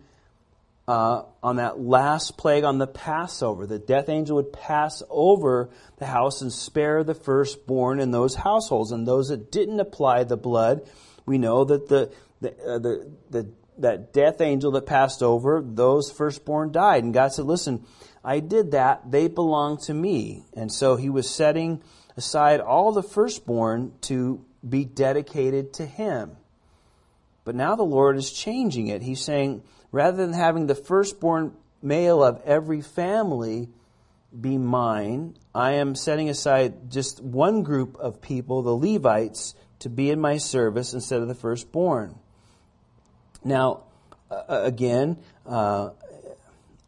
uh, 0.88 1.24
on 1.43 1.58
that 1.58 1.80
last 1.80 2.38
plague 2.38 2.64
on 2.64 2.78
the 2.78 2.88
Passover. 2.88 3.66
The 3.66 3.80
death 3.80 4.10
angel 4.10 4.38
would 4.38 4.52
pass 4.52 5.04
over 5.10 5.70
the 5.97 6.06
house 6.06 6.41
and 6.41 6.52
spare 6.52 7.04
the 7.04 7.14
firstborn 7.14 7.99
in 7.99 8.12
those 8.12 8.36
households. 8.36 8.91
And 8.91 9.08
those 9.08 9.30
that 9.30 9.52
didn't 9.52 9.80
apply 9.80 10.24
the 10.24 10.38
blood, 10.38 10.82
we 11.26 11.38
know 11.38 11.64
that 11.66 11.88
the, 11.88 12.12
the, 12.41 12.49
uh, 12.49 12.80
the, 12.80 13.12
the 13.30 13.49
that 13.78 14.14
death 14.14 14.41
angel 14.41 14.72
that 14.72 14.86
passed 14.86 15.24
over, 15.24 15.62
those 15.64 16.12
firstborn 16.12 16.72
died. 16.72 17.04
And 17.04 17.14
God 17.14 17.34
said, 17.34 17.45
listen, 17.45 17.86
I 18.24 18.40
did 18.40 18.72
that. 18.72 19.12
They 19.12 19.28
belong 19.28 19.78
to 19.86 19.94
me. 19.94 20.44
And 20.54 20.72
so 20.72 20.96
he 20.96 21.10
was 21.10 21.30
setting 21.30 21.82
aside 22.16 22.60
all 22.60 22.92
the 22.92 23.04
firstborn 23.04 23.94
to 24.02 24.46
be 24.68 24.86
dedicated 24.86 25.74
to 25.74 25.86
him. 25.86 26.38
But 27.44 27.56
now 27.56 27.76
the 27.76 27.84
Lord 27.84 28.18
is 28.18 28.32
changing 28.32 28.88
it. 28.88 29.02
He's 29.02 29.22
saying, 29.22 29.64
rather 29.92 30.18
than 30.18 30.34
having 30.34 30.68
the 30.68 30.76
firstborn 30.76 31.54
male 31.82 32.24
of 32.24 32.42
every 32.46 32.82
family 32.82 33.70
be 34.40 34.58
mine, 34.58 35.36
I 35.54 35.74
am 35.74 35.96
setting 35.96 36.30
aside 36.30 36.92
just 36.92 37.22
one 37.22 37.64
group 37.64 37.98
of 37.98 38.22
people, 38.22 38.62
the 38.62 38.76
Levites, 38.76 39.56
to 39.80 39.90
be 39.90 40.12
in 40.12 40.22
my 40.22 40.38
service 40.38 40.94
instead 40.94 41.22
of 41.22 41.28
the 41.28 41.36
firstborn. 41.36 42.16
Now, 43.44 43.86
again, 44.48 45.18
uh, 45.46 45.90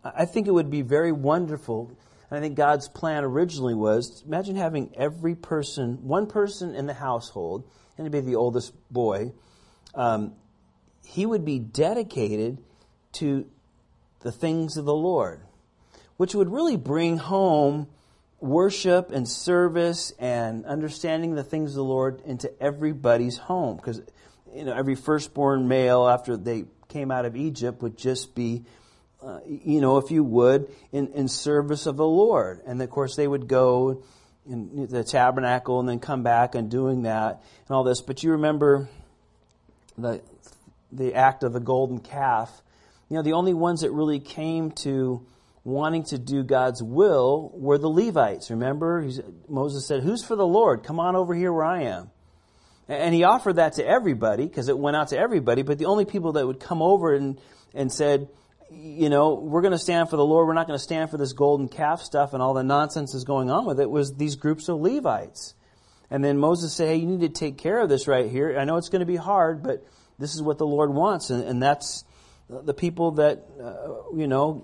I 0.04 0.26
think 0.26 0.48
it 0.48 0.52
would 0.52 0.70
be 0.70 0.82
very 0.82 1.12
wonderful. 1.12 1.92
And 2.30 2.38
I 2.38 2.42
think 2.42 2.56
God's 2.56 2.90
plan 2.90 3.24
originally 3.24 3.76
was 3.76 4.24
imagine 4.26 4.56
having 4.56 4.92
every 4.96 5.36
person, 5.36 6.00
one 6.08 6.28
person 6.28 6.76
in 6.76 6.88
the 6.88 6.94
household, 6.94 7.64
and 7.98 8.06
to 8.06 8.12
be 8.12 8.20
the 8.20 8.36
oldest 8.36 8.74
boy, 8.92 9.34
um, 9.96 10.34
he 11.06 11.26
would 11.26 11.46
be 11.46 11.60
dedicated 11.60 12.58
to 13.14 13.46
the 14.22 14.32
things 14.32 14.78
of 14.78 14.86
the 14.86 14.94
Lord, 14.94 15.42
which 16.18 16.34
would 16.34 16.52
really 16.52 16.78
bring 16.78 17.18
home 17.18 17.88
worship 18.40 19.12
and 19.12 19.28
service 19.28 20.12
and 20.20 20.66
understanding 20.66 21.36
the 21.36 21.44
things 21.44 21.72
of 21.72 21.76
the 21.76 21.84
Lord 21.84 22.22
into 22.26 22.52
everybody's 22.62 23.38
home. 23.38 23.78
Because 23.78 24.02
you 24.54 24.66
know, 24.66 24.74
every 24.74 24.96
firstborn 24.96 25.68
male 25.68 26.08
after 26.08 26.36
they 26.36 26.66
came 26.90 27.12
out 27.12 27.26
of 27.26 27.36
Egypt 27.36 27.82
would 27.82 27.98
just 27.98 28.36
be, 28.36 28.64
uh, 29.24 29.40
you 29.48 29.80
know, 29.80 29.98
if 29.98 30.12
you 30.12 30.24
would, 30.24 30.68
in, 30.92 31.08
in 31.14 31.28
service 31.28 31.86
of 31.86 31.96
the 31.96 32.06
Lord. 32.06 32.62
And 32.66 32.82
of 32.82 32.90
course, 32.90 33.16
they 33.16 33.28
would 33.28 33.48
go 33.48 34.04
in 34.46 34.88
the 34.88 35.04
tabernacle 35.04 35.80
and 35.80 35.88
then 35.88 36.00
come 36.00 36.24
back 36.24 36.56
and 36.56 36.70
doing 36.70 37.04
that 37.04 37.42
and 37.68 37.76
all 37.76 37.84
this. 37.84 38.02
But 38.02 38.24
you 38.24 38.32
remember 38.32 38.90
the 39.98 40.22
the 40.92 41.16
act 41.16 41.44
of 41.44 41.54
the 41.54 41.60
golden 41.60 42.00
calf. 42.00 42.62
You 43.10 43.16
know, 43.16 43.24
the 43.24 43.34
only 43.34 43.54
ones 43.54 43.82
that 43.82 43.92
really 43.92 44.20
came 44.20 44.72
to 44.72 45.26
wanting 45.64 46.04
to 46.04 46.18
do 46.18 46.44
God's 46.44 46.84
will 46.84 47.52
were 47.56 47.78
the 47.78 47.88
Levites. 47.88 48.52
Remember, 48.52 49.08
Moses 49.48 49.88
said, 49.88 50.04
"Who's 50.04 50.24
for 50.24 50.36
the 50.36 50.46
Lord? 50.46 50.84
Come 50.84 51.00
on 51.00 51.16
over 51.16 51.34
here 51.34 51.54
where 51.54 51.66
I 51.66 51.84
am." 51.84 52.12
And 52.90 53.16
he 53.16 53.24
offered 53.24 53.56
that 53.56 53.74
to 53.74 53.88
everybody 53.88 54.46
because 54.46 54.68
it 54.68 54.78
went 54.78 54.98
out 54.98 55.08
to 55.10 55.18
everybody, 55.18 55.62
but 55.62 55.78
the 55.78 55.86
only 55.86 56.04
people 56.04 56.34
that 56.34 56.46
would 56.46 56.60
come 56.60 56.82
over 56.82 57.14
and, 57.14 57.40
and 57.74 57.90
said, 57.90 58.28
you 58.76 59.10
know, 59.10 59.34
we're 59.34 59.62
going 59.62 59.72
to 59.72 59.80
stand 59.80 60.10
for 60.10 60.18
the 60.18 60.26
Lord, 60.26 60.48
we're 60.48 60.54
not 60.54 60.68
going 60.68 60.78
to 60.78 60.84
stand 60.84 61.10
for 61.10 61.18
this 61.18 61.34
golden 61.34 61.68
calf 61.68 62.02
stuff 62.02 62.34
and 62.34 62.42
all 62.42 62.54
the 62.54 62.64
nonsense 62.64 63.14
that's 63.14 63.24
going 63.24 63.50
on 63.50 63.66
with 63.66 63.80
it, 63.80 63.90
was 63.90 64.16
these 64.16 64.36
groups 64.36 64.70
of 64.70 64.80
Levites. 64.80 65.56
And 66.10 66.24
then 66.24 66.38
Moses 66.38 66.74
said, 66.74 66.90
hey, 66.90 66.96
you 66.98 67.08
need 67.08 67.22
to 67.22 67.30
take 67.30 67.58
care 67.58 67.80
of 67.80 67.90
this 67.90 68.08
right 68.08 68.30
here. 68.30 68.58
I 68.60 68.66
know 68.66 68.78
it's 68.78 68.90
going 68.90 69.00
to 69.00 69.06
be 69.06 69.16
hard, 69.16 69.64
but 69.64 69.86
this 70.20 70.36
is 70.36 70.42
what 70.42 70.58
the 70.58 70.68
Lord 70.68 70.94
wants. 70.94 71.30
And, 71.30 71.44
and 71.44 71.62
that's 71.62 72.04
the 72.50 72.74
people 72.74 73.12
that, 73.14 73.46
uh, 73.62 74.16
you 74.16 74.28
know, 74.28 74.64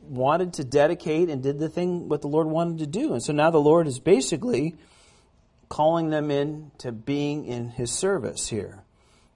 wanted 0.00 0.54
to 0.54 0.64
dedicate 0.64 1.28
and 1.28 1.42
did 1.42 1.58
the 1.58 1.68
thing 1.68 2.08
what 2.08 2.22
the 2.22 2.28
Lord 2.28 2.46
wanted 2.46 2.78
to 2.78 2.86
do. 2.86 3.12
And 3.12 3.22
so 3.22 3.32
now 3.32 3.50
the 3.50 3.60
Lord 3.60 3.86
is 3.86 3.98
basically 3.98 4.76
calling 5.68 6.08
them 6.08 6.30
in 6.30 6.70
to 6.78 6.92
being 6.92 7.44
in 7.44 7.68
his 7.68 7.92
service 7.92 8.48
here. 8.48 8.84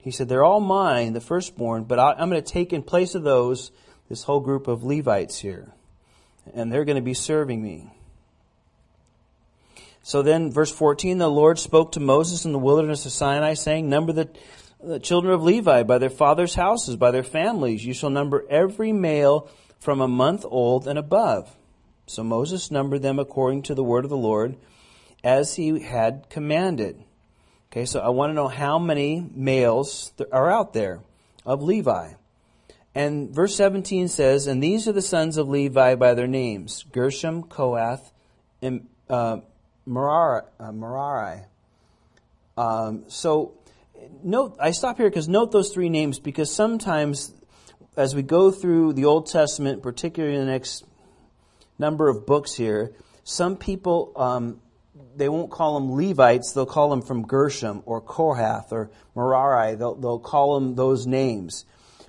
He 0.03 0.11
said, 0.11 0.27
They're 0.27 0.43
all 0.43 0.59
mine, 0.59 1.13
the 1.13 1.21
firstborn, 1.21 1.85
but 1.85 1.97
I'm 1.97 2.29
going 2.29 2.43
to 2.43 2.51
take 2.51 2.73
in 2.73 2.83
place 2.83 3.15
of 3.15 3.23
those 3.23 3.71
this 4.09 4.23
whole 4.23 4.41
group 4.41 4.67
of 4.67 4.83
Levites 4.83 5.39
here. 5.39 5.71
And 6.53 6.71
they're 6.71 6.83
going 6.83 6.97
to 6.97 7.01
be 7.01 7.13
serving 7.13 7.63
me. 7.63 7.89
So 10.01 10.21
then, 10.21 10.51
verse 10.51 10.71
14, 10.71 11.19
the 11.19 11.29
Lord 11.29 11.57
spoke 11.57 11.93
to 11.93 12.01
Moses 12.01 12.43
in 12.43 12.51
the 12.51 12.59
wilderness 12.59 13.05
of 13.05 13.13
Sinai, 13.13 13.53
saying, 13.53 13.87
Number 13.87 14.11
the, 14.11 14.29
the 14.83 14.99
children 14.99 15.33
of 15.33 15.41
Levi 15.41 15.83
by 15.83 15.97
their 15.99 16.09
fathers' 16.09 16.55
houses, 16.55 16.97
by 16.97 17.11
their 17.11 17.23
families. 17.23 17.85
You 17.85 17.93
shall 17.93 18.09
number 18.09 18.45
every 18.49 18.91
male 18.91 19.49
from 19.79 20.01
a 20.01 20.07
month 20.09 20.43
old 20.45 20.85
and 20.85 20.99
above. 20.99 21.55
So 22.07 22.25
Moses 22.25 22.71
numbered 22.71 23.01
them 23.01 23.19
according 23.19 23.61
to 23.63 23.75
the 23.75 23.85
word 23.85 24.03
of 24.03 24.09
the 24.09 24.17
Lord 24.17 24.57
as 25.23 25.55
he 25.55 25.79
had 25.79 26.29
commanded. 26.29 27.01
Okay, 27.73 27.85
so 27.85 28.01
I 28.01 28.09
want 28.09 28.29
to 28.29 28.35
know 28.35 28.49
how 28.49 28.77
many 28.77 29.27
males 29.33 30.13
are 30.31 30.51
out 30.51 30.73
there 30.73 30.99
of 31.43 31.63
Levi. 31.63 32.11
And 32.93 33.31
verse 33.31 33.55
17 33.55 34.09
says, 34.09 34.45
And 34.45 34.61
these 34.61 34.87
are 34.87 34.91
the 34.91 35.01
sons 35.01 35.37
of 35.37 35.49
Levi 35.49 35.95
by 35.95 36.13
their 36.13 36.27
names 36.27 36.85
Gershom, 36.91 37.41
Kohath, 37.41 38.11
and 38.61 38.87
uh, 39.09 39.37
Merari. 39.87 40.43
Uh, 40.59 40.71
Merari. 40.71 41.39
Um, 42.55 43.05
so, 43.07 43.55
note, 44.21 44.55
I 44.59 44.69
stop 44.69 44.97
here 44.97 45.09
because 45.09 45.27
note 45.27 45.51
those 45.51 45.73
three 45.73 45.89
names 45.89 46.19
because 46.19 46.53
sometimes 46.53 47.33
as 47.97 48.13
we 48.13 48.21
go 48.21 48.51
through 48.51 48.93
the 48.93 49.05
Old 49.05 49.31
Testament, 49.31 49.81
particularly 49.81 50.35
in 50.35 50.45
the 50.45 50.51
next 50.51 50.85
number 51.79 52.07
of 52.07 52.27
books 52.27 52.53
here, 52.53 52.93
some 53.23 53.57
people 53.57 54.11
um, 54.15 54.61
they 55.15 55.29
won't 55.29 55.51
call 55.51 55.79
them 55.79 55.95
Levites, 55.95 56.53
they'll 56.53 56.65
call 56.65 56.89
them 56.89 57.01
from 57.01 57.25
Gershom 57.25 57.83
or 57.85 58.01
Kohath 58.01 58.71
or 58.71 58.91
Merari. 59.15 59.75
They'll, 59.75 59.95
they'll 59.95 60.19
call 60.19 60.59
them 60.59 60.75
those 60.75 61.05
names. 61.05 61.65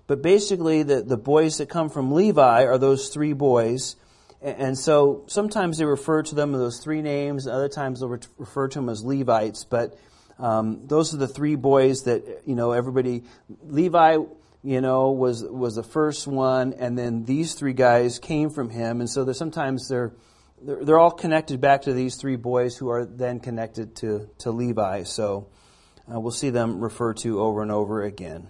But 0.06 0.22
basically, 0.22 0.82
the, 0.82 1.02
the 1.02 1.16
boys 1.16 1.58
that 1.58 1.68
come 1.68 1.88
from 1.88 2.12
Levi 2.12 2.64
are 2.64 2.78
those 2.78 3.08
three 3.08 3.32
boys. 3.32 3.96
And 4.42 4.78
so 4.78 5.24
sometimes 5.26 5.78
they 5.78 5.86
refer 5.86 6.22
to 6.22 6.34
them 6.34 6.54
as 6.54 6.60
those 6.60 6.78
three 6.80 7.00
names, 7.00 7.46
other 7.46 7.68
times 7.68 8.00
they'll 8.00 8.10
refer 8.10 8.68
to 8.68 8.78
them 8.78 8.90
as 8.90 9.02
Levites. 9.02 9.64
But 9.64 9.98
um, 10.38 10.86
those 10.86 11.14
are 11.14 11.16
the 11.16 11.28
three 11.28 11.54
boys 11.54 12.02
that, 12.02 12.42
you 12.44 12.54
know, 12.54 12.72
everybody, 12.72 13.24
Levi, 13.62 14.18
you 14.62 14.80
know, 14.82 15.12
was, 15.12 15.42
was 15.42 15.76
the 15.76 15.82
first 15.82 16.26
one, 16.26 16.74
and 16.74 16.98
then 16.98 17.24
these 17.24 17.54
three 17.54 17.72
guys 17.72 18.18
came 18.18 18.50
from 18.50 18.68
him. 18.68 19.00
And 19.00 19.08
so 19.08 19.30
sometimes 19.32 19.88
they're, 19.88 20.12
they're, 20.64 20.84
they're 20.84 20.98
all 20.98 21.10
connected 21.10 21.60
back 21.60 21.82
to 21.82 21.92
these 21.92 22.16
three 22.16 22.36
boys 22.36 22.76
who 22.76 22.88
are 22.88 23.04
then 23.04 23.40
connected 23.40 23.96
to, 23.96 24.28
to 24.38 24.50
Levi. 24.50 25.04
So 25.04 25.48
uh, 26.12 26.18
we'll 26.18 26.32
see 26.32 26.50
them 26.50 26.80
referred 26.80 27.18
to 27.18 27.40
over 27.40 27.62
and 27.62 27.70
over 27.70 28.02
again. 28.02 28.48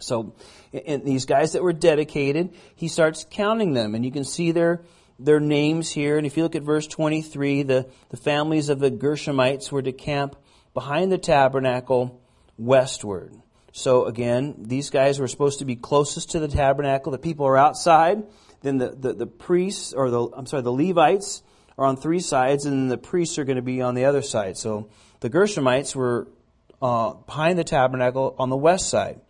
So, 0.00 0.34
and 0.72 1.04
these 1.04 1.24
guys 1.24 1.52
that 1.52 1.62
were 1.62 1.72
dedicated, 1.72 2.54
he 2.74 2.88
starts 2.88 3.24
counting 3.30 3.74
them, 3.74 3.94
and 3.94 4.04
you 4.04 4.10
can 4.10 4.24
see 4.24 4.50
their 4.50 4.82
their 5.18 5.40
names 5.40 5.90
here. 5.90 6.18
And 6.18 6.26
if 6.26 6.36
you 6.36 6.42
look 6.42 6.56
at 6.56 6.62
verse 6.62 6.86
23, 6.86 7.62
the, 7.62 7.88
the 8.08 8.16
families 8.16 8.68
of 8.68 8.80
the 8.80 8.90
Gershomites 8.90 9.70
were 9.70 9.82
to 9.82 9.92
camp 9.92 10.36
behind 10.74 11.12
the 11.12 11.18
tabernacle 11.18 12.20
westward. 12.58 13.32
So 13.72 14.06
again, 14.06 14.54
these 14.58 14.90
guys 14.90 15.18
were 15.18 15.28
supposed 15.28 15.60
to 15.60 15.64
be 15.64 15.76
closest 15.76 16.32
to 16.32 16.40
the 16.40 16.48
tabernacle. 16.48 17.12
The 17.12 17.18
people 17.18 17.46
are 17.46 17.56
outside. 17.56 18.24
Then 18.64 18.78
the, 18.78 18.88
the, 18.88 19.12
the 19.12 19.26
priests, 19.26 19.92
or 19.92 20.08
the, 20.08 20.26
I'm 20.34 20.46
sorry, 20.46 20.62
the 20.62 20.72
Levites 20.72 21.42
are 21.76 21.84
on 21.84 21.98
three 21.98 22.20
sides, 22.20 22.64
and 22.64 22.74
then 22.74 22.88
the 22.88 22.96
priests 22.96 23.38
are 23.38 23.44
going 23.44 23.56
to 23.56 23.62
be 23.62 23.82
on 23.82 23.94
the 23.94 24.06
other 24.06 24.22
side. 24.22 24.56
So 24.56 24.88
the 25.20 25.28
Gershomites 25.28 25.94
were 25.94 26.28
uh, 26.80 27.12
behind 27.12 27.58
the 27.58 27.64
tabernacle 27.64 28.34
on 28.38 28.48
the 28.48 28.56
west 28.56 28.88
side. 28.88 29.20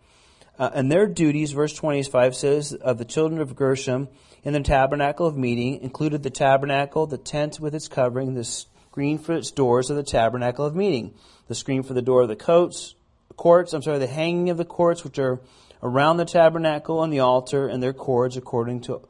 Uh, 0.57 0.69
and 0.73 0.89
their 0.89 1.05
duties, 1.05 1.51
verse 1.51 1.73
25 1.73 2.33
says, 2.33 2.71
of 2.73 2.97
the 2.97 3.03
children 3.03 3.41
of 3.41 3.57
Gershom 3.57 4.07
in 4.45 4.53
the 4.53 4.61
tabernacle 4.61 5.27
of 5.27 5.35
meeting 5.35 5.81
included 5.81 6.23
the 6.23 6.29
tabernacle, 6.29 7.05
the 7.05 7.17
tent 7.17 7.59
with 7.59 7.75
its 7.75 7.89
covering, 7.89 8.35
the 8.35 8.45
screen 8.45 9.17
for 9.17 9.33
its 9.33 9.51
doors 9.51 9.89
of 9.89 9.97
the 9.97 10.03
tabernacle 10.03 10.63
of 10.63 10.77
meeting, 10.77 11.13
the 11.49 11.55
screen 11.55 11.83
for 11.83 11.93
the 11.93 12.01
door 12.01 12.21
of 12.21 12.29
the 12.29 12.37
coats, 12.37 12.95
courts, 13.35 13.73
I'm 13.73 13.81
sorry, 13.81 13.99
the 13.99 14.07
hanging 14.07 14.49
of 14.49 14.55
the 14.55 14.63
courts 14.63 15.03
which 15.03 15.19
are 15.19 15.41
around 15.83 16.17
the 16.17 16.25
tabernacle 16.25 17.03
and 17.03 17.11
the 17.11 17.19
altar 17.19 17.67
and 17.67 17.83
their 17.83 17.93
cords 17.93 18.37
according 18.37 18.81
to 18.81 19.01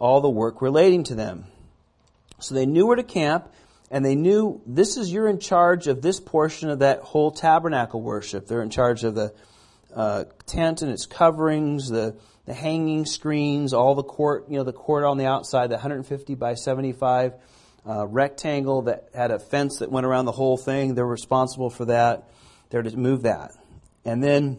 all 0.00 0.20
the 0.20 0.28
work 0.28 0.60
relating 0.60 1.04
to 1.04 1.14
them. 1.14 1.44
So 2.40 2.56
they 2.56 2.66
knew 2.66 2.86
where 2.86 2.96
to 2.96 3.04
camp, 3.04 3.52
and 3.90 4.04
they 4.04 4.16
knew 4.16 4.60
this 4.66 4.96
is 4.96 5.12
you're 5.12 5.28
in 5.28 5.38
charge 5.38 5.86
of 5.86 6.02
this 6.02 6.18
portion 6.18 6.70
of 6.70 6.80
that 6.80 7.00
whole 7.00 7.30
tabernacle 7.30 8.02
worship. 8.02 8.48
They're 8.48 8.62
in 8.62 8.70
charge 8.70 9.04
of 9.04 9.14
the 9.14 9.32
uh, 9.94 10.24
tent 10.46 10.82
and 10.82 10.90
its 10.90 11.06
coverings, 11.06 11.88
the 11.88 12.16
the 12.50 12.54
hanging 12.54 13.06
screens, 13.06 13.72
all 13.72 13.94
the 13.94 14.02
court, 14.02 14.46
you 14.48 14.56
know, 14.56 14.64
the 14.64 14.72
court 14.72 15.04
on 15.04 15.18
the 15.18 15.26
outside, 15.26 15.68
the 15.68 15.74
150 15.74 16.34
by 16.34 16.54
75 16.54 17.34
uh, 17.86 18.06
rectangle 18.08 18.82
that 18.82 19.08
had 19.14 19.30
a 19.30 19.38
fence 19.38 19.78
that 19.78 19.90
went 19.90 20.04
around 20.04 20.24
the 20.24 20.32
whole 20.32 20.56
thing. 20.56 20.96
They're 20.96 21.06
responsible 21.06 21.70
for 21.70 21.84
that. 21.84 22.28
They're 22.70 22.82
to 22.82 22.96
move 22.96 23.22
that. 23.22 23.52
And 24.04 24.20
then 24.20 24.58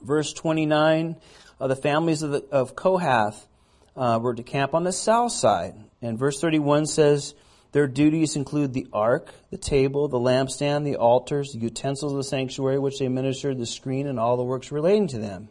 verse 0.00 0.32
29, 0.32 1.16
uh, 1.60 1.66
the 1.66 1.74
families 1.74 2.22
of, 2.22 2.30
the, 2.30 2.44
of 2.52 2.76
Kohath 2.76 3.48
uh, 3.96 4.18
were 4.22 4.34
to 4.34 4.42
camp 4.42 4.74
on 4.74 4.84
the 4.84 4.92
south 4.92 5.32
side. 5.32 5.74
And 6.00 6.18
verse 6.18 6.40
31 6.40 6.86
says, 6.86 7.34
their 7.72 7.86
duties 7.86 8.36
include 8.36 8.74
the 8.74 8.86
ark, 8.92 9.32
the 9.50 9.56
table, 9.56 10.06
the 10.06 10.18
lampstand, 10.18 10.84
the 10.84 10.96
altars, 10.96 11.52
the 11.52 11.58
utensils 11.58 12.12
of 12.12 12.18
the 12.18 12.24
sanctuary, 12.24 12.78
which 12.78 12.98
they 12.98 13.08
ministered, 13.08 13.58
the 13.58 13.66
screen, 13.66 14.06
and 14.06 14.20
all 14.20 14.36
the 14.36 14.44
works 14.44 14.70
relating 14.70 15.08
to 15.08 15.18
them. 15.18 15.48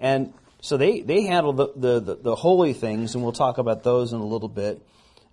And 0.00 0.34
so 0.60 0.76
they, 0.76 1.00
they 1.00 1.22
handle 1.22 1.52
the, 1.52 1.68
the, 1.76 2.00
the, 2.00 2.14
the 2.16 2.34
holy 2.34 2.72
things, 2.72 3.14
and 3.14 3.22
we'll 3.22 3.32
talk 3.32 3.58
about 3.58 3.84
those 3.84 4.12
in 4.12 4.18
a 4.18 4.26
little 4.26 4.48
bit. 4.48 4.82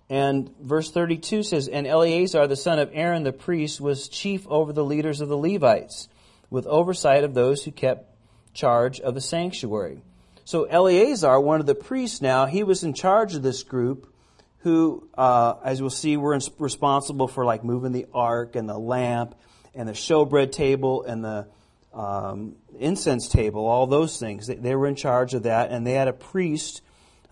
And 0.08 0.56
verse 0.60 0.92
32 0.92 1.42
says, 1.42 1.66
And 1.66 1.88
Eleazar, 1.88 2.46
the 2.46 2.54
son 2.54 2.78
of 2.78 2.90
Aaron 2.92 3.24
the 3.24 3.32
priest, 3.32 3.80
was 3.80 4.08
chief 4.08 4.46
over 4.46 4.72
the 4.72 4.84
leaders 4.84 5.20
of 5.20 5.28
the 5.28 5.36
Levites, 5.36 6.08
with 6.50 6.66
oversight 6.66 7.24
of 7.24 7.34
those 7.34 7.64
who 7.64 7.72
kept 7.72 8.08
charge 8.54 9.00
of 9.00 9.14
the 9.14 9.20
sanctuary. 9.20 10.02
So 10.46 10.62
Eleazar, 10.62 11.40
one 11.40 11.58
of 11.58 11.66
the 11.66 11.74
priests 11.74 12.22
now, 12.22 12.46
he 12.46 12.62
was 12.62 12.84
in 12.84 12.94
charge 12.94 13.34
of 13.34 13.42
this 13.42 13.64
group 13.64 14.14
who, 14.60 15.08
uh, 15.18 15.54
as 15.64 15.80
we'll 15.80 15.90
see, 15.90 16.16
were 16.16 16.38
responsible 16.60 17.26
for 17.26 17.44
like 17.44 17.64
moving 17.64 17.90
the 17.90 18.06
ark 18.14 18.54
and 18.54 18.68
the 18.68 18.78
lamp 18.78 19.34
and 19.74 19.88
the 19.88 19.92
showbread 19.92 20.52
table 20.52 21.02
and 21.02 21.24
the 21.24 21.48
um, 21.92 22.54
incense 22.78 23.26
table, 23.28 23.66
all 23.66 23.88
those 23.88 24.20
things. 24.20 24.46
They, 24.46 24.54
they, 24.54 24.76
were 24.76 24.86
in 24.86 24.94
charge 24.94 25.34
of 25.34 25.42
that, 25.42 25.72
and 25.72 25.84
they 25.84 25.94
had 25.94 26.06
a 26.06 26.12
priest 26.12 26.80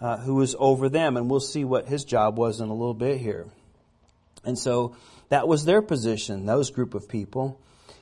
uh, 0.00 0.16
who 0.16 0.34
was 0.34 0.56
over 0.58 0.88
them, 0.88 1.16
and 1.16 1.30
we'll 1.30 1.38
see 1.38 1.64
what 1.64 1.86
his 1.86 2.04
job 2.04 2.36
was 2.36 2.60
in 2.60 2.68
a 2.68 2.74
little 2.74 2.94
bit 2.94 3.20
here. 3.20 3.46
And 4.44 4.58
so 4.58 4.96
that 5.28 5.46
was 5.46 5.64
their 5.64 5.82
position, 5.82 6.46
those 6.46 6.72
group 6.72 6.94
of 6.94 7.08
people. 7.08 7.60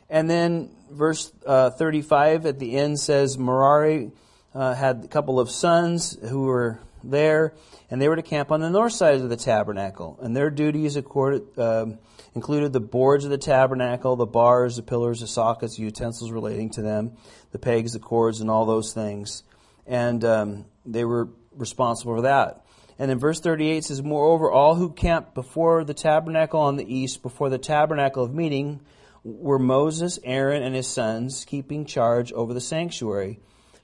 And 0.09 0.31
then 0.31 0.71
verse 0.91 1.31
uh, 1.47 1.69
35 1.69 2.47
at 2.47 2.59
the 2.59 2.79
end 2.79 2.99
says 2.99 3.37
Merari 3.37 4.11
uh, 4.55 4.75
had 4.75 5.05
a 5.05 5.09
couple 5.09 5.41
of 5.41 5.51
sons 5.51 6.17
who 6.29 6.43
were 6.43 6.79
there, 7.05 7.55
and 7.91 8.01
they 8.01 8.09
were 8.09 8.17
to 8.17 8.23
camp 8.23 8.51
on 8.53 8.61
the 8.61 8.71
north 8.71 8.93
side 8.93 9.17
of 9.17 9.29
the 9.29 9.37
tabernacle. 9.37 10.19
And 10.23 10.37
their 10.37 10.51
duties 10.51 10.97
accorded, 10.97 11.59
um, 11.59 11.99
included 12.35 12.73
the 12.73 12.81
boards 12.81 13.25
of 13.25 13.31
the 13.31 13.39
tabernacle, 13.39 14.17
the 14.17 14.27
bars, 14.27 14.77
the 14.77 14.83
pillars, 14.83 15.21
the 15.21 15.27
sockets, 15.27 15.77
the 15.77 15.83
utensils 15.83 16.31
relating 16.31 16.71
to 16.71 16.83
them, 16.83 17.17
the 17.51 17.59
pegs, 17.59 17.93
the 17.93 17.99
cords, 17.99 18.41
and 18.41 18.51
all 18.51 18.67
those 18.67 18.93
things. 18.93 19.43
And 19.87 20.25
um, 20.25 20.65
they 20.87 21.05
were 21.05 21.29
responsible 21.57 22.17
for 22.17 22.23
that. 22.23 22.65
And 22.99 23.11
in 23.11 23.19
verse 23.19 23.41
38 23.41 23.85
says, 23.85 24.03
Moreover, 24.03 24.51
all 24.51 24.75
who 24.75 24.93
camped 24.93 25.35
before 25.35 25.83
the 25.83 25.95
tabernacle 25.95 26.61
on 26.61 26.77
the 26.77 26.95
east, 26.95 27.23
before 27.23 27.51
the 27.51 27.59
tabernacle 27.59 28.23
of 28.23 28.33
meeting, 28.33 28.81
were 29.25 29.59
Moses, 29.59 30.19
Aaron, 30.25 30.63
and 30.63 30.75
his 30.75 30.89
sons, 30.89 31.45
keeping 31.45 31.85
charge 31.85 32.33
over 32.33 32.53
the 32.55 32.61
sanctuary 32.61 33.41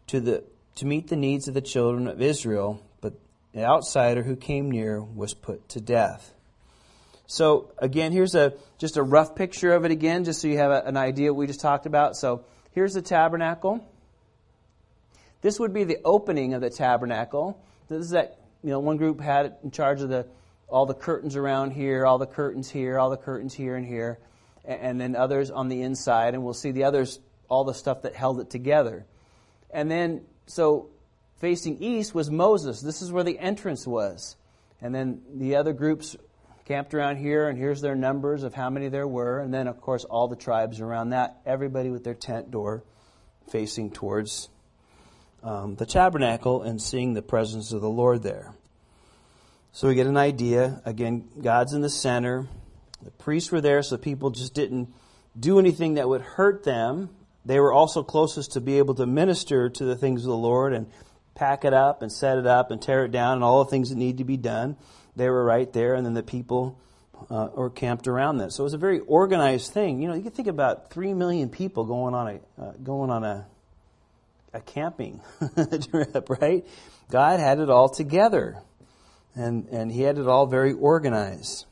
to, 0.09 0.21
the, 0.21 0.45
to 0.79 0.87
meet 0.87 1.09
the 1.09 1.17
needs 1.17 1.49
of 1.49 1.55
the 1.55 1.61
children 1.61 2.07
of 2.07 2.23
Israel. 2.23 2.81
But 3.01 3.15
the 3.53 3.65
outsider 3.65 4.23
who 4.23 4.37
came 4.37 4.71
near 4.71 5.03
was 5.03 5.35
put 5.35 5.69
to 5.71 5.81
death. 5.81 6.33
So 7.27 7.73
again, 7.79 8.13
here's 8.13 8.35
a 8.35 8.55
just 8.79 8.97
a 8.97 9.03
rough 9.03 9.35
picture 9.35 9.73
of 9.73 9.85
it 9.85 9.91
again, 9.91 10.25
just 10.25 10.41
so 10.41 10.49
you 10.49 10.57
have 10.59 10.71
a, 10.71 10.83
an 10.87 10.97
idea 10.97 11.33
what 11.33 11.41
we 11.41 11.47
just 11.47 11.61
talked 11.61 11.87
about. 11.87 12.17
So 12.17 12.45
here's 12.73 12.95
the 12.95 13.03
tabernacle. 13.03 13.85
This 15.43 15.61
would 15.61 15.75
be 15.75 15.85
the 15.85 15.99
opening 16.05 16.55
of 16.55 16.61
the 16.61 16.71
tabernacle. 16.71 17.63
This 17.89 18.01
is 18.01 18.11
that 18.11 18.39
you 18.63 18.71
know 18.71 18.79
one 18.79 18.97
group 18.97 19.21
had 19.21 19.47
it 19.47 19.55
in 19.63 19.71
charge 19.71 20.01
of 20.01 20.09
the 20.09 20.27
all 20.69 20.87
the 20.87 20.95
curtains 20.95 21.37
around 21.37 21.73
here, 21.73 22.07
all 22.07 22.19
the 22.19 22.27
curtains 22.27 22.71
here, 22.71 22.99
all 22.99 23.11
the 23.11 23.17
curtains 23.17 23.53
here 23.53 23.75
and 23.75 23.87
here, 23.87 24.19
and, 24.65 24.81
and 24.81 25.01
then 25.01 25.17
others 25.17 25.51
on 25.51 25.69
the 25.69 25.83
inside, 25.83 26.35
and 26.35 26.45
we'll 26.45 26.55
see 26.55 26.71
the 26.71 26.85
others 26.85 27.19
all 27.49 27.65
the 27.65 27.75
stuff 27.75 28.03
that 28.03 28.15
held 28.15 28.41
it 28.41 28.49
together. 28.49 29.05
And 29.71 29.91
then 29.91 30.25
so 30.49 30.89
facing 31.41 31.83
east 31.83 32.15
was 32.15 32.31
Moses. 32.31 32.81
This 32.81 33.03
is 33.03 33.13
where 33.13 33.25
the 33.25 33.39
entrance 33.39 33.87
was. 33.87 34.37
And 34.81 34.95
then 34.95 35.23
the 35.35 35.57
other 35.57 35.73
groups 35.73 36.17
camped 36.65 36.95
around 36.95 37.17
here, 37.17 37.49
and 37.49 37.59
here's 37.59 37.81
their 37.81 37.95
numbers 37.95 38.43
of 38.43 38.55
how 38.55 38.71
many 38.71 38.89
there 38.89 39.07
were. 39.07 39.41
And 39.41 39.53
then, 39.53 39.67
of 39.67 39.81
course, 39.81 40.05
all 40.05 40.29
the 40.29 40.37
tribes 40.37 40.81
around 40.81 41.11
that, 41.11 41.41
everybody 41.47 41.91
with 41.91 42.05
their 42.05 42.15
tent 42.15 42.51
door 42.51 42.85
facing 43.51 43.91
towards 43.91 44.49
um, 45.43 45.77
the 45.77 45.87
tabernacle 45.87 46.63
and 46.63 46.81
seeing 46.81 47.15
the 47.15 47.23
presence 47.23 47.73
of 47.73 47.81
the 47.81 47.89
Lord 47.89 48.23
there. 48.23 48.55
So 49.73 49.89
we 49.89 49.95
get 49.95 50.07
an 50.07 50.17
idea. 50.17 50.83
Again, 50.85 51.29
God's 51.41 51.73
in 51.73 51.81
the 51.81 51.91
center. 51.91 52.49
The 53.03 53.11
priests 53.13 53.53
were 53.53 53.61
there, 53.61 53.83
so 53.83 53.97
people 53.97 54.31
just 54.31 54.55
didn't 54.55 54.93
do 55.39 55.59
anything 55.59 55.95
that 55.95 56.09
would 56.09 56.21
hurt 56.21 56.65
them. 56.65 57.11
They 57.49 57.59
were 57.59 57.73
also 57.73 58.05
closest 58.05 58.53
to 58.53 58.61
be 58.61 58.79
able 58.79 58.95
to 58.95 59.07
minister 59.07 59.69
to 59.69 59.85
the 59.85 59.97
things 59.97 60.23
of 60.23 60.29
the 60.29 60.37
Lord 60.37 60.73
and 60.73 60.87
pack 61.35 61.65
it 61.65 61.75
up 61.75 62.03
and 62.03 62.13
set 62.13 62.39
it 62.39 62.47
up 62.47 62.71
and 62.71 62.81
tear 62.81 63.05
it 63.05 63.11
down 63.11 63.35
and 63.35 63.43
all 63.45 63.65
the 63.65 63.71
things 63.71 63.89
that 63.89 63.97
need 63.97 64.19
to 64.19 64.25
be 64.25 64.37
done 64.37 64.77
they 65.19 65.29
were 65.29 65.45
right 65.45 65.71
there, 65.73 65.95
and 65.95 66.07
then 66.07 66.15
the 66.15 66.23
people 66.23 66.79
uh, 67.29 67.49
were 67.55 67.71
camped 67.71 68.07
around 68.07 68.39
them. 68.39 68.51
So 68.51 68.63
it 68.63 68.65
was 68.65 68.75
a 68.75 68.79
very 68.79 69.01
organized 69.01 69.73
thing. 69.73 70.01
You 70.01 70.09
know, 70.09 70.15
you 70.15 70.23
can 70.23 70.31
think 70.31 70.49
about 70.49 70.91
three 70.91 71.13
million 71.13 71.49
people 71.49 71.85
going 71.85 72.15
on 72.15 72.29
a 72.29 72.63
uh, 72.63 72.73
going 72.83 73.11
on 73.11 73.25
a 73.25 73.47
a 74.55 74.61
camping 74.61 75.21
trip, 75.91 76.31
right? 76.41 76.65
God 77.11 77.41
had 77.41 77.59
it 77.59 77.69
all 77.69 77.89
together, 77.89 78.63
and 79.35 79.69
and 79.71 79.91
He 79.93 80.03
had 80.03 80.19
it 80.19 80.29
all 80.29 80.47
very 80.47 80.73
organized. 80.73 81.67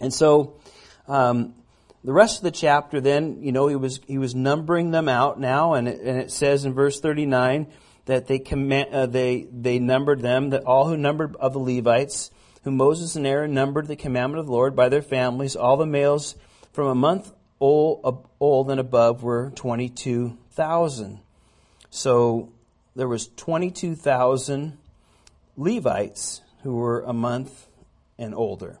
And 0.00 0.14
so, 0.14 0.60
um, 1.08 1.54
the 2.08 2.14
rest 2.14 2.38
of 2.38 2.44
the 2.44 2.50
chapter, 2.50 3.02
then, 3.02 3.42
you 3.42 3.52
know, 3.52 3.66
he 3.66 3.76
was 3.76 4.00
he 4.06 4.16
was 4.16 4.34
numbering 4.34 4.92
them 4.92 5.10
out 5.10 5.38
now, 5.38 5.74
and 5.74 5.86
it, 5.86 6.00
and 6.00 6.18
it 6.18 6.30
says 6.30 6.64
in 6.64 6.72
verse 6.72 7.00
thirty 7.00 7.26
nine 7.26 7.66
that 8.06 8.26
they 8.26 8.38
command, 8.38 8.94
uh, 8.94 9.04
they 9.04 9.46
they 9.52 9.78
numbered 9.78 10.22
them 10.22 10.48
that 10.48 10.64
all 10.64 10.88
who 10.88 10.96
numbered 10.96 11.36
of 11.36 11.52
the 11.52 11.58
Levites 11.58 12.30
whom 12.64 12.78
Moses 12.78 13.14
and 13.14 13.26
Aaron 13.26 13.52
numbered 13.52 13.88
the 13.88 13.94
commandment 13.94 14.40
of 14.40 14.46
the 14.46 14.52
Lord 14.52 14.74
by 14.74 14.88
their 14.88 15.02
families 15.02 15.54
all 15.54 15.76
the 15.76 15.84
males 15.84 16.34
from 16.72 16.86
a 16.86 16.94
month 16.94 17.30
old, 17.60 18.26
old 18.40 18.70
and 18.70 18.80
above 18.80 19.22
were 19.22 19.52
22,000 19.54 21.20
so 21.90 22.50
there 22.96 23.06
was 23.06 23.28
22,000 23.36 24.78
Levites 25.58 26.40
who 26.62 26.74
were 26.76 27.02
a 27.02 27.12
month 27.12 27.66
and 28.16 28.34
older 28.34 28.78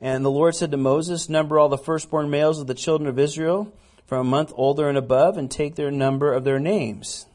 and 0.00 0.24
the 0.24 0.30
Lord 0.30 0.54
said 0.54 0.70
to 0.70 0.76
Moses 0.76 1.28
number 1.28 1.58
all 1.58 1.68
the 1.68 1.78
firstborn 1.78 2.30
males 2.30 2.60
of 2.60 2.66
the 2.66 2.74
children 2.74 3.08
of 3.08 3.18
Israel 3.18 3.72
from 4.06 4.20
a 4.20 4.30
month 4.30 4.52
older 4.56 4.88
and 4.88 4.98
above 4.98 5.36
and 5.36 5.50
take 5.50 5.76
their 5.76 5.90
number 5.90 6.32
of 6.32 6.44
their 6.44 6.58
names 6.58 7.26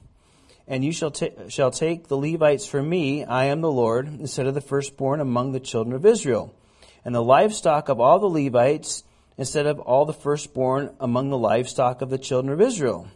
and 0.68 0.84
you 0.84 0.91
shall, 0.91 1.11
ta- 1.11 1.47
shall 1.47 1.72
take 1.72 2.07
the 2.07 2.18
Levites 2.18 2.66
for 2.66 2.82
me, 2.82 3.24
I 3.24 3.45
am 3.45 3.61
the 3.61 3.72
Lord, 3.72 4.07
instead 4.07 4.47
of 4.47 4.55
the 4.55 4.61
firstborn 4.61 5.20
among 5.20 5.51
the 5.51 5.59
children 5.59 5.95
of 5.95 6.05
Israel. 6.05 6.53
And 7.03 7.13
the 7.13 7.24
livestock 7.24 7.88
of 7.88 7.99
all 7.99 8.20
the 8.20 8.26
Levites, 8.26 9.03
instead 9.38 9.68
of 9.68 9.80
all 9.80 10.05
the 10.05 10.13
firstborn 10.13 10.95
among 10.99 11.30
the 11.30 11.38
livestock 11.38 12.01
of 12.01 12.09
the 12.09 12.18
children 12.18 12.51
of 12.51 12.61
Israel. 12.61 13.07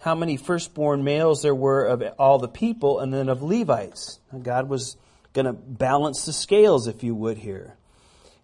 how 0.00 0.14
many 0.14 0.36
firstborn 0.36 1.04
males 1.04 1.42
there 1.42 1.54
were 1.54 1.86
of 1.86 2.02
all 2.18 2.38
the 2.38 2.48
people 2.48 3.00
and 3.00 3.12
then 3.12 3.28
of 3.28 3.42
Levites. 3.42 4.20
God 4.42 4.68
was 4.68 4.96
going 5.32 5.46
to 5.46 5.52
balance 5.52 6.24
the 6.24 6.32
scales, 6.32 6.86
if 6.86 7.02
you 7.02 7.14
would, 7.14 7.38
here. 7.38 7.77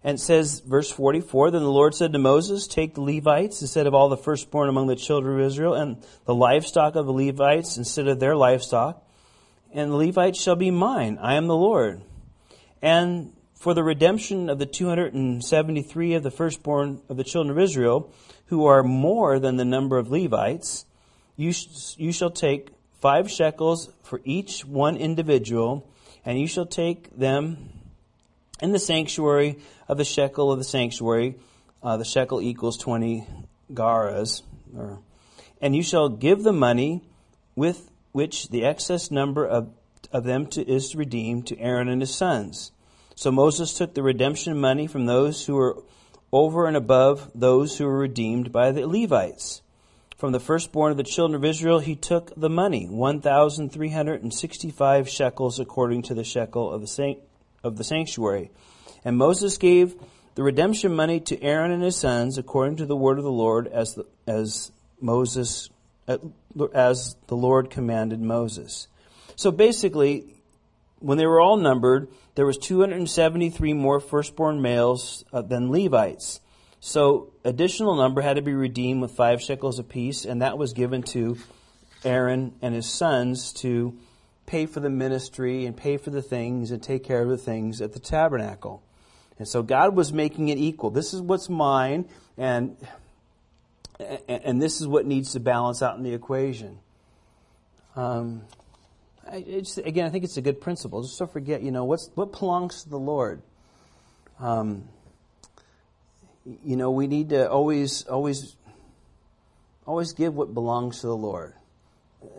And 0.05 0.19
it 0.19 0.21
says, 0.21 0.59
verse 0.59 0.91
44, 0.91 1.49
Then 1.49 1.63
the 1.63 1.71
Lord 1.71 1.95
said 1.95 2.13
to 2.13 2.19
Moses, 2.19 2.67
Take 2.67 2.93
the 2.93 3.01
Levites 3.01 3.61
instead 3.61 3.87
of 3.87 3.95
all 3.95 4.07
the 4.07 4.15
firstborn 4.15 4.69
among 4.69 4.85
the 4.85 4.95
children 4.95 5.39
of 5.39 5.47
Israel, 5.47 5.73
and 5.73 5.97
the 6.25 6.35
livestock 6.35 6.95
of 6.95 7.07
the 7.07 7.11
Levites 7.11 7.77
instead 7.77 8.07
of 8.07 8.19
their 8.19 8.35
livestock, 8.35 9.03
and 9.73 9.91
the 9.91 9.95
Levites 9.95 10.39
shall 10.39 10.55
be 10.55 10.69
mine. 10.69 11.17
I 11.19 11.33
am 11.33 11.47
the 11.47 11.55
Lord. 11.55 12.03
And 12.83 13.33
for 13.55 13.73
the 13.73 13.83
redemption 13.83 14.47
of 14.47 14.59
the 14.59 14.67
273 14.67 16.13
of 16.13 16.21
the 16.21 16.29
firstborn 16.29 17.01
of 17.09 17.17
the 17.17 17.23
children 17.23 17.57
of 17.57 17.63
Israel, 17.63 18.13
who 18.45 18.67
are 18.67 18.83
more 18.83 19.39
than 19.39 19.57
the 19.57 19.65
number 19.65 19.97
of 19.97 20.11
Levites, 20.11 20.85
you, 21.35 21.51
sh- 21.51 21.95
you 21.97 22.11
shall 22.11 22.29
take 22.29 22.69
five 23.01 23.31
shekels 23.31 23.89
for 24.03 24.21
each 24.23 24.65
one 24.65 24.97
individual, 24.97 25.89
and 26.23 26.39
you 26.39 26.45
shall 26.45 26.67
take 26.67 27.17
them 27.17 27.71
in 28.61 28.71
the 28.71 28.79
sanctuary 28.79 29.59
of 29.87 29.97
the 29.97 30.05
shekel 30.05 30.51
of 30.51 30.57
the 30.57 30.63
sanctuary. 30.63 31.35
Uh, 31.83 31.97
the 31.97 32.05
shekel 32.05 32.41
equals 32.41 32.77
20 32.77 33.27
gerahs. 33.73 34.41
Or, 34.75 34.99
and 35.61 35.75
you 35.75 35.83
shall 35.83 36.09
give 36.09 36.43
the 36.43 36.53
money 36.53 37.03
with 37.55 37.91
which 38.11 38.49
the 38.49 38.65
excess 38.65 39.11
number 39.11 39.45
of, 39.45 39.69
of 40.11 40.23
them 40.23 40.47
to, 40.47 40.67
is 40.67 40.95
redeemed 40.95 41.45
to 41.47 41.59
Aaron 41.59 41.89
and 41.89 42.01
his 42.01 42.15
sons. 42.15 42.71
So 43.15 43.31
Moses 43.31 43.73
took 43.73 43.93
the 43.93 44.03
redemption 44.03 44.59
money 44.59 44.87
from 44.87 45.05
those 45.05 45.45
who 45.45 45.55
were 45.55 45.77
over 46.31 46.67
and 46.67 46.75
above 46.75 47.31
those 47.33 47.77
who 47.77 47.85
were 47.85 47.97
redeemed 47.97 48.51
by 48.51 48.71
the 48.71 48.87
Levites. 48.87 49.61
From 50.17 50.31
the 50.31 50.39
firstborn 50.39 50.91
of 50.91 50.97
the 50.97 51.03
children 51.03 51.35
of 51.35 51.45
Israel, 51.45 51.79
he 51.79 51.95
took 51.95 52.33
the 52.35 52.49
money, 52.49 52.87
1,365 52.87 55.09
shekels 55.09 55.59
according 55.59 56.03
to 56.03 56.13
the 56.13 56.23
shekel 56.23 56.71
of 56.71 56.81
the, 56.81 57.17
of 57.65 57.77
the 57.77 57.83
sanctuary. 57.83 58.51
And 59.03 59.17
Moses 59.17 59.57
gave 59.57 59.95
the 60.35 60.43
redemption 60.43 60.95
money 60.95 61.19
to 61.21 61.41
Aaron 61.41 61.71
and 61.71 61.83
his 61.83 61.97
sons 61.97 62.37
according 62.37 62.77
to 62.77 62.85
the 62.85 62.95
word 62.95 63.17
of 63.17 63.23
the 63.23 63.31
Lord 63.31 63.67
as, 63.67 63.95
the, 63.95 64.05
as 64.27 64.71
Moses, 65.01 65.69
as 66.73 67.15
the 67.27 67.35
Lord 67.35 67.69
commanded 67.69 68.21
Moses. 68.21 68.87
So 69.35 69.51
basically, 69.51 70.35
when 70.99 71.17
they 71.17 71.25
were 71.25 71.41
all 71.41 71.57
numbered, 71.57 72.07
there 72.35 72.45
was 72.45 72.57
273 72.57 73.73
more 73.73 73.99
firstborn 73.99 74.61
males 74.61 75.25
uh, 75.33 75.41
than 75.41 75.71
Levites. 75.71 76.41
So 76.79 77.33
additional 77.43 77.95
number 77.95 78.21
had 78.21 78.35
to 78.35 78.41
be 78.41 78.53
redeemed 78.53 79.01
with 79.01 79.11
five 79.11 79.41
shekels 79.41 79.79
apiece, 79.79 80.25
and 80.25 80.41
that 80.41 80.57
was 80.57 80.73
given 80.73 81.01
to 81.03 81.37
Aaron 82.03 82.53
and 82.61 82.75
his 82.75 82.87
sons 82.87 83.51
to 83.53 83.97
pay 84.45 84.65
for 84.65 84.79
the 84.79 84.89
ministry 84.89 85.65
and 85.65 85.75
pay 85.75 85.97
for 85.97 86.09
the 86.09 86.21
things 86.21 86.71
and 86.71 86.81
take 86.81 87.03
care 87.03 87.21
of 87.21 87.29
the 87.29 87.37
things 87.37 87.81
at 87.81 87.93
the 87.93 87.99
tabernacle. 87.99 88.83
And 89.37 89.47
so 89.47 89.63
God 89.63 89.95
was 89.95 90.13
making 90.13 90.49
it 90.49 90.57
equal. 90.57 90.91
This 90.91 91.13
is 91.13 91.21
what's 91.21 91.49
mine, 91.49 92.07
and 92.37 92.77
and 94.27 94.61
this 94.61 94.81
is 94.81 94.87
what 94.87 95.05
needs 95.05 95.33
to 95.33 95.39
balance 95.39 95.81
out 95.81 95.97
in 95.97 96.03
the 96.03 96.13
equation. 96.13 96.79
Um, 97.95 98.43
I, 99.29 99.37
again, 99.83 100.05
I 100.05 100.09
think 100.09 100.23
it's 100.23 100.37
a 100.37 100.41
good 100.41 100.61
principle. 100.61 101.01
Just 101.01 101.17
don't 101.17 101.31
forget, 101.31 101.61
you 101.61 101.71
know, 101.71 101.85
what's, 101.85 102.09
what 102.15 102.37
belongs 102.37 102.83
to 102.83 102.89
the 102.89 102.99
Lord. 102.99 103.41
Um, 104.39 104.89
you 106.63 106.75
know, 106.75 106.91
we 106.91 107.07
need 107.07 107.29
to 107.29 107.49
always, 107.49 108.03
always, 108.03 108.55
always 109.87 110.13
give 110.13 110.35
what 110.35 110.53
belongs 110.53 111.01
to 111.01 111.07
the 111.07 111.15
Lord. 111.15 111.53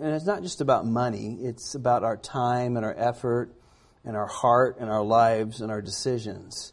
And 0.01 0.15
it's 0.15 0.27
not 0.27 0.43
just 0.43 0.61
about 0.61 0.87
money, 0.87 1.39
it's 1.43 1.75
about 1.75 2.05
our 2.05 2.17
time 2.17 2.77
and 2.77 2.85
our 2.85 2.95
effort 2.97 3.53
and 4.05 4.17
our 4.17 4.27
heart 4.27 4.77
and 4.79 4.91
our 4.91 5.03
lives 5.03 5.61
and 5.61 5.71
our 5.71 5.83
decisions. 5.83 6.73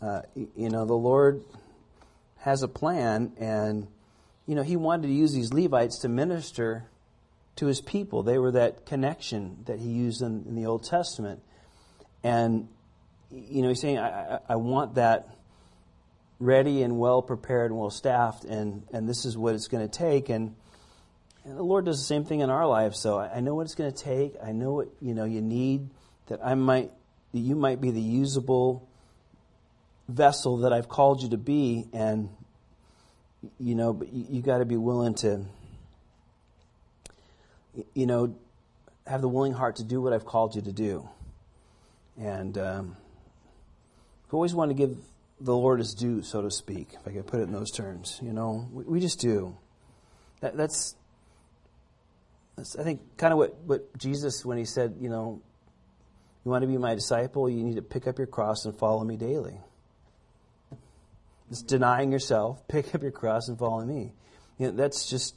Uh, 0.00 0.22
you 0.34 0.68
know, 0.68 0.84
the 0.84 0.94
Lord 0.94 1.42
has 2.38 2.62
a 2.62 2.68
plan, 2.68 3.32
and, 3.38 3.88
you 4.46 4.54
know, 4.54 4.62
He 4.62 4.76
wanted 4.76 5.08
to 5.08 5.12
use 5.12 5.32
these 5.32 5.52
Levites 5.52 5.98
to 6.00 6.08
minister 6.08 6.88
to 7.56 7.66
his 7.66 7.80
people. 7.80 8.22
They 8.22 8.38
were 8.38 8.52
that 8.52 8.86
connection 8.86 9.58
that 9.64 9.78
he 9.78 9.88
used 9.88 10.22
in, 10.22 10.44
in 10.46 10.54
the 10.54 10.66
Old 10.66 10.84
Testament. 10.84 11.42
And, 12.22 12.68
you 13.30 13.62
know, 13.62 13.68
he's 13.68 13.80
saying, 13.80 13.98
I, 13.98 14.36
I, 14.36 14.38
I 14.50 14.56
want 14.56 14.96
that 14.96 15.28
ready 16.38 16.82
and 16.82 16.98
well 16.98 17.22
prepared 17.22 17.70
and 17.70 17.80
well 17.80 17.90
staffed, 17.90 18.44
and, 18.44 18.82
and 18.92 19.08
this 19.08 19.24
is 19.24 19.36
what 19.36 19.54
it's 19.54 19.68
going 19.68 19.88
to 19.88 19.98
take. 19.98 20.28
And, 20.28 20.54
and 21.46 21.56
the 21.56 21.62
Lord 21.62 21.84
does 21.84 21.98
the 21.98 22.04
same 22.04 22.24
thing 22.24 22.40
in 22.40 22.50
our 22.50 22.66
lives. 22.66 22.98
So 22.98 23.18
I, 23.18 23.36
I 23.36 23.40
know 23.40 23.54
what 23.54 23.62
it's 23.62 23.74
going 23.74 23.92
to 23.92 24.04
take. 24.04 24.34
I 24.44 24.52
know 24.52 24.72
what, 24.72 24.88
you 25.00 25.14
know, 25.14 25.24
you 25.24 25.40
need, 25.40 25.88
that 26.26 26.40
I 26.44 26.54
might, 26.54 26.90
that 27.32 27.38
you 27.38 27.54
might 27.54 27.80
be 27.80 27.90
the 27.90 28.00
usable 28.00 28.88
vessel 30.08 30.58
that 30.58 30.72
I've 30.72 30.88
called 30.88 31.22
you 31.22 31.30
to 31.30 31.36
be. 31.36 31.86
And, 31.92 32.28
you 33.58 33.74
know, 33.74 33.92
but 33.92 34.12
you, 34.12 34.26
you 34.28 34.42
got 34.42 34.58
to 34.58 34.64
be 34.64 34.76
willing 34.76 35.14
to 35.16 35.46
you 37.94 38.06
know, 38.06 38.34
have 39.06 39.20
the 39.20 39.28
willing 39.28 39.52
heart 39.52 39.76
to 39.76 39.84
do 39.84 40.00
what 40.00 40.12
I've 40.12 40.24
called 40.24 40.54
you 40.54 40.62
to 40.62 40.72
do. 40.72 41.08
And 42.18 42.56
um, 42.58 42.96
I 44.30 44.32
always 44.32 44.54
want 44.54 44.70
to 44.70 44.74
give 44.74 44.96
the 45.40 45.54
Lord 45.54 45.80
his 45.80 45.94
due, 45.94 46.22
so 46.22 46.42
to 46.42 46.50
speak, 46.50 46.94
if 46.94 47.06
I 47.06 47.12
could 47.12 47.26
put 47.26 47.40
it 47.40 47.44
in 47.44 47.52
those 47.52 47.70
terms. 47.70 48.18
You 48.22 48.32
know, 48.32 48.68
we, 48.72 48.84
we 48.84 49.00
just 49.00 49.20
do. 49.20 49.56
That, 50.40 50.56
that's, 50.56 50.94
I 52.58 52.82
think, 52.82 53.18
kind 53.18 53.32
of 53.32 53.38
what, 53.38 53.54
what 53.60 53.98
Jesus, 53.98 54.44
when 54.44 54.56
he 54.56 54.64
said, 54.64 54.96
you 55.00 55.10
know, 55.10 55.42
you 56.44 56.50
want 56.50 56.62
to 56.62 56.68
be 56.68 56.78
my 56.78 56.94
disciple, 56.94 57.50
you 57.50 57.62
need 57.62 57.76
to 57.76 57.82
pick 57.82 58.06
up 58.06 58.18
your 58.18 58.26
cross 58.26 58.64
and 58.64 58.76
follow 58.78 59.04
me 59.04 59.16
daily. 59.16 59.58
It's 61.50 61.62
denying 61.62 62.12
yourself, 62.12 62.66
pick 62.68 62.94
up 62.94 63.02
your 63.02 63.12
cross 63.12 63.48
and 63.48 63.58
follow 63.58 63.84
me. 63.84 64.14
You 64.58 64.68
know, 64.68 64.72
that's 64.72 65.08
just 65.08 65.36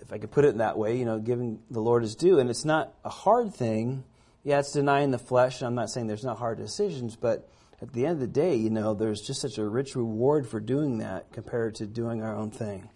if 0.00 0.12
I 0.12 0.18
could 0.18 0.30
put 0.30 0.44
it 0.44 0.48
in 0.48 0.58
that 0.58 0.78
way, 0.78 0.96
you 0.96 1.04
know, 1.04 1.18
giving 1.18 1.60
the 1.70 1.80
Lord 1.80 2.02
his 2.02 2.14
due. 2.14 2.38
And 2.38 2.50
it's 2.50 2.64
not 2.64 2.94
a 3.04 3.10
hard 3.10 3.54
thing. 3.54 4.04
Yeah, 4.42 4.60
it's 4.60 4.72
denying 4.72 5.10
the 5.10 5.18
flesh. 5.18 5.62
I'm 5.62 5.74
not 5.74 5.90
saying 5.90 6.06
there's 6.06 6.24
not 6.24 6.38
hard 6.38 6.58
decisions, 6.58 7.14
but 7.14 7.48
at 7.80 7.92
the 7.92 8.06
end 8.06 8.14
of 8.14 8.20
the 8.20 8.26
day, 8.26 8.56
you 8.56 8.70
know, 8.70 8.94
there's 8.94 9.20
just 9.20 9.40
such 9.40 9.58
a 9.58 9.64
rich 9.64 9.94
reward 9.94 10.48
for 10.48 10.58
doing 10.60 10.98
that 10.98 11.32
compared 11.32 11.76
to 11.76 11.86
doing 11.86 12.22
our 12.22 12.34
own 12.34 12.50
thing. 12.50 12.88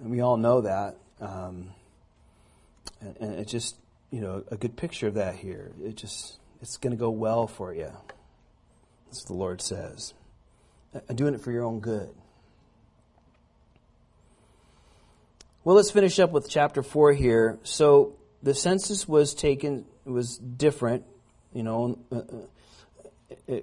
And 0.00 0.10
we 0.10 0.20
all 0.20 0.36
know 0.36 0.62
that. 0.62 0.96
Um, 1.20 1.70
and, 3.00 3.16
and 3.20 3.34
it's 3.34 3.52
just, 3.52 3.76
you 4.10 4.20
know, 4.20 4.44
a 4.50 4.56
good 4.56 4.76
picture 4.76 5.08
of 5.08 5.14
that 5.14 5.36
here. 5.36 5.72
It 5.82 5.96
just, 5.96 6.38
it's 6.60 6.76
going 6.76 6.92
to 6.92 6.96
go 6.96 7.10
well 7.10 7.46
for 7.46 7.74
you. 7.74 7.90
As 9.10 9.24
the 9.24 9.34
Lord 9.34 9.60
says. 9.60 10.14
I'm 11.08 11.16
doing 11.16 11.34
it 11.34 11.40
for 11.40 11.50
your 11.50 11.64
own 11.64 11.80
good. 11.80 12.10
Well, 15.64 15.76
let's 15.76 15.90
finish 15.90 16.18
up 16.18 16.30
with 16.30 16.48
chapter 16.48 16.82
4 16.82 17.12
here. 17.14 17.58
So 17.62 18.16
the 18.42 18.54
census 18.54 19.08
was 19.08 19.34
taken, 19.34 19.86
was 20.04 20.36
different, 20.36 21.04
you 21.54 21.62
know, 21.62 21.98
uh, 22.12 22.20
uh, 23.50 23.60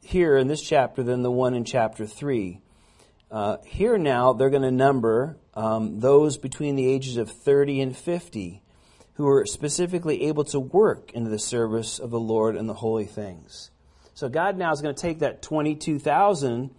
here 0.00 0.36
in 0.36 0.46
this 0.46 0.62
chapter 0.62 1.02
than 1.02 1.22
the 1.22 1.30
one 1.30 1.54
in 1.54 1.64
chapter 1.64 2.06
3. 2.06 2.60
Uh, 3.34 3.56
here 3.66 3.98
now, 3.98 4.32
they're 4.32 4.48
going 4.48 4.62
to 4.62 4.70
number 4.70 5.36
um, 5.54 5.98
those 5.98 6.38
between 6.38 6.76
the 6.76 6.86
ages 6.86 7.16
of 7.16 7.28
30 7.28 7.80
and 7.80 7.96
50 7.96 8.62
who 9.14 9.26
are 9.26 9.44
specifically 9.44 10.22
able 10.28 10.44
to 10.44 10.60
work 10.60 11.10
into 11.14 11.30
the 11.30 11.38
service 11.40 11.98
of 11.98 12.10
the 12.10 12.20
Lord 12.20 12.54
and 12.54 12.68
the 12.68 12.74
holy 12.74 13.06
things. 13.06 13.72
So 14.14 14.28
God 14.28 14.56
now 14.56 14.70
is 14.70 14.80
going 14.80 14.94
to 14.94 15.02
take 15.02 15.18
that 15.18 15.42
22,000 15.42 16.70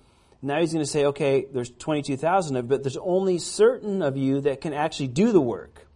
now 0.46 0.60
he's 0.60 0.72
going 0.72 0.86
to 0.86 0.90
say, 0.90 1.06
okay, 1.06 1.48
there's 1.52 1.72
22,000 1.72 2.56
of 2.56 2.66
it, 2.66 2.68
but 2.68 2.84
there's 2.84 2.98
only 2.98 3.40
certain 3.40 4.04
of 4.04 4.16
you 4.16 4.42
that 4.42 4.62
can 4.62 4.74
actually 4.74 5.08
do 5.08 5.32
the 5.32 5.42
work. 5.42 5.88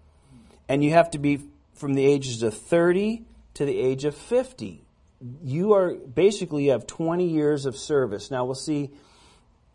And 0.68 0.84
you 0.84 0.89
have 0.91 1.12
to 1.12 1.20
be 1.20 1.41
from 1.76 1.93
the 1.93 2.03
ages 2.03 2.41
of 2.41 2.57
30 2.57 3.26
to 3.53 3.66
the 3.66 3.80
age 3.80 4.05
of 4.05 4.16
50. 4.16 4.84
You 5.43 5.74
are 5.74 5.93
basically 5.93 6.66
you 6.66 6.72
have 6.72 6.88
20 6.88 7.28
years 7.28 7.68
of 7.68 7.78
service. 7.78 8.32
Now 8.32 8.43
we'll 8.43 8.55
see 8.55 8.89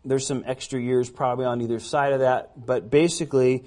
there's 0.05 0.25
some 0.25 0.43
extra 0.45 0.79
years 0.79 1.09
probably 1.09 1.45
on 1.45 1.61
either 1.61 1.79
side 1.79 2.13
of 2.13 2.19
that, 2.19 2.65
but 2.65 2.89
basically 2.89 3.65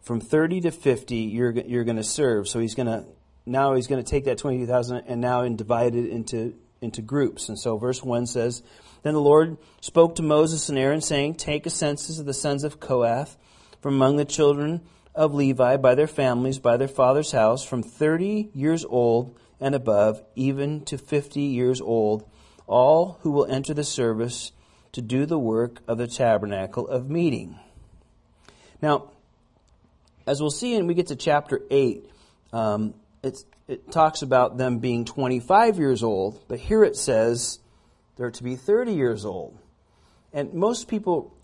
from 0.00 0.20
30 0.20 0.62
to 0.62 0.70
50 0.70 1.16
you're 1.16 1.52
you're 1.52 1.84
going 1.84 1.96
to 1.96 2.04
serve. 2.04 2.48
So 2.48 2.58
he's 2.58 2.74
going 2.74 2.86
to 2.86 3.04
now 3.46 3.74
he's 3.74 3.86
going 3.86 4.02
to 4.02 4.10
take 4.10 4.24
that 4.24 4.38
22,000 4.38 5.04
and 5.06 5.20
now 5.20 5.42
and 5.42 5.56
divide 5.56 5.94
it 5.94 6.10
into 6.10 6.54
into 6.80 7.02
groups. 7.02 7.48
And 7.48 7.58
so 7.58 7.76
verse 7.76 8.02
1 8.02 8.26
says, 8.26 8.62
then 9.02 9.14
the 9.14 9.20
Lord 9.20 9.56
spoke 9.80 10.16
to 10.16 10.22
Moses 10.22 10.68
and 10.68 10.78
Aaron, 10.78 11.00
saying, 11.00 11.34
Take 11.34 11.66
a 11.66 11.70
census 11.70 12.18
of 12.18 12.26
the 12.26 12.34
sons 12.34 12.64
of 12.64 12.80
Kohath 12.80 13.36
from 13.80 13.94
among 13.94 14.16
the 14.16 14.24
children 14.24 14.82
of 15.14 15.34
Levi 15.34 15.76
by 15.76 15.94
their 15.94 16.06
families, 16.06 16.58
by 16.58 16.76
their 16.76 16.88
father's 16.88 17.32
house, 17.32 17.64
from 17.64 17.82
thirty 17.82 18.50
years 18.54 18.84
old 18.84 19.36
and 19.60 19.74
above, 19.74 20.22
even 20.34 20.84
to 20.86 20.98
fifty 20.98 21.42
years 21.42 21.80
old, 21.80 22.28
all 22.66 23.18
who 23.22 23.30
will 23.30 23.46
enter 23.46 23.74
the 23.74 23.84
service 23.84 24.52
to 24.92 25.02
do 25.02 25.26
the 25.26 25.38
work 25.38 25.80
of 25.86 25.98
the 25.98 26.06
tabernacle 26.06 26.86
of 26.88 27.10
meeting. 27.10 27.58
Now, 28.80 29.10
as 30.26 30.40
we'll 30.40 30.50
see 30.50 30.76
when 30.76 30.86
we 30.86 30.94
get 30.94 31.08
to 31.08 31.16
chapter 31.16 31.60
8, 31.70 32.10
um, 32.52 32.94
it 33.68 33.92
talks 33.92 34.22
about 34.22 34.56
them 34.56 34.78
being 34.78 35.04
25 35.04 35.78
years 35.78 36.02
old, 36.02 36.40
but 36.48 36.58
here 36.58 36.82
it 36.82 36.96
says 36.96 37.58
they're 38.16 38.30
to 38.30 38.42
be 38.42 38.56
30 38.56 38.94
years 38.94 39.24
old. 39.26 39.58
And 40.32 40.54
most 40.54 40.88
people 40.88 41.34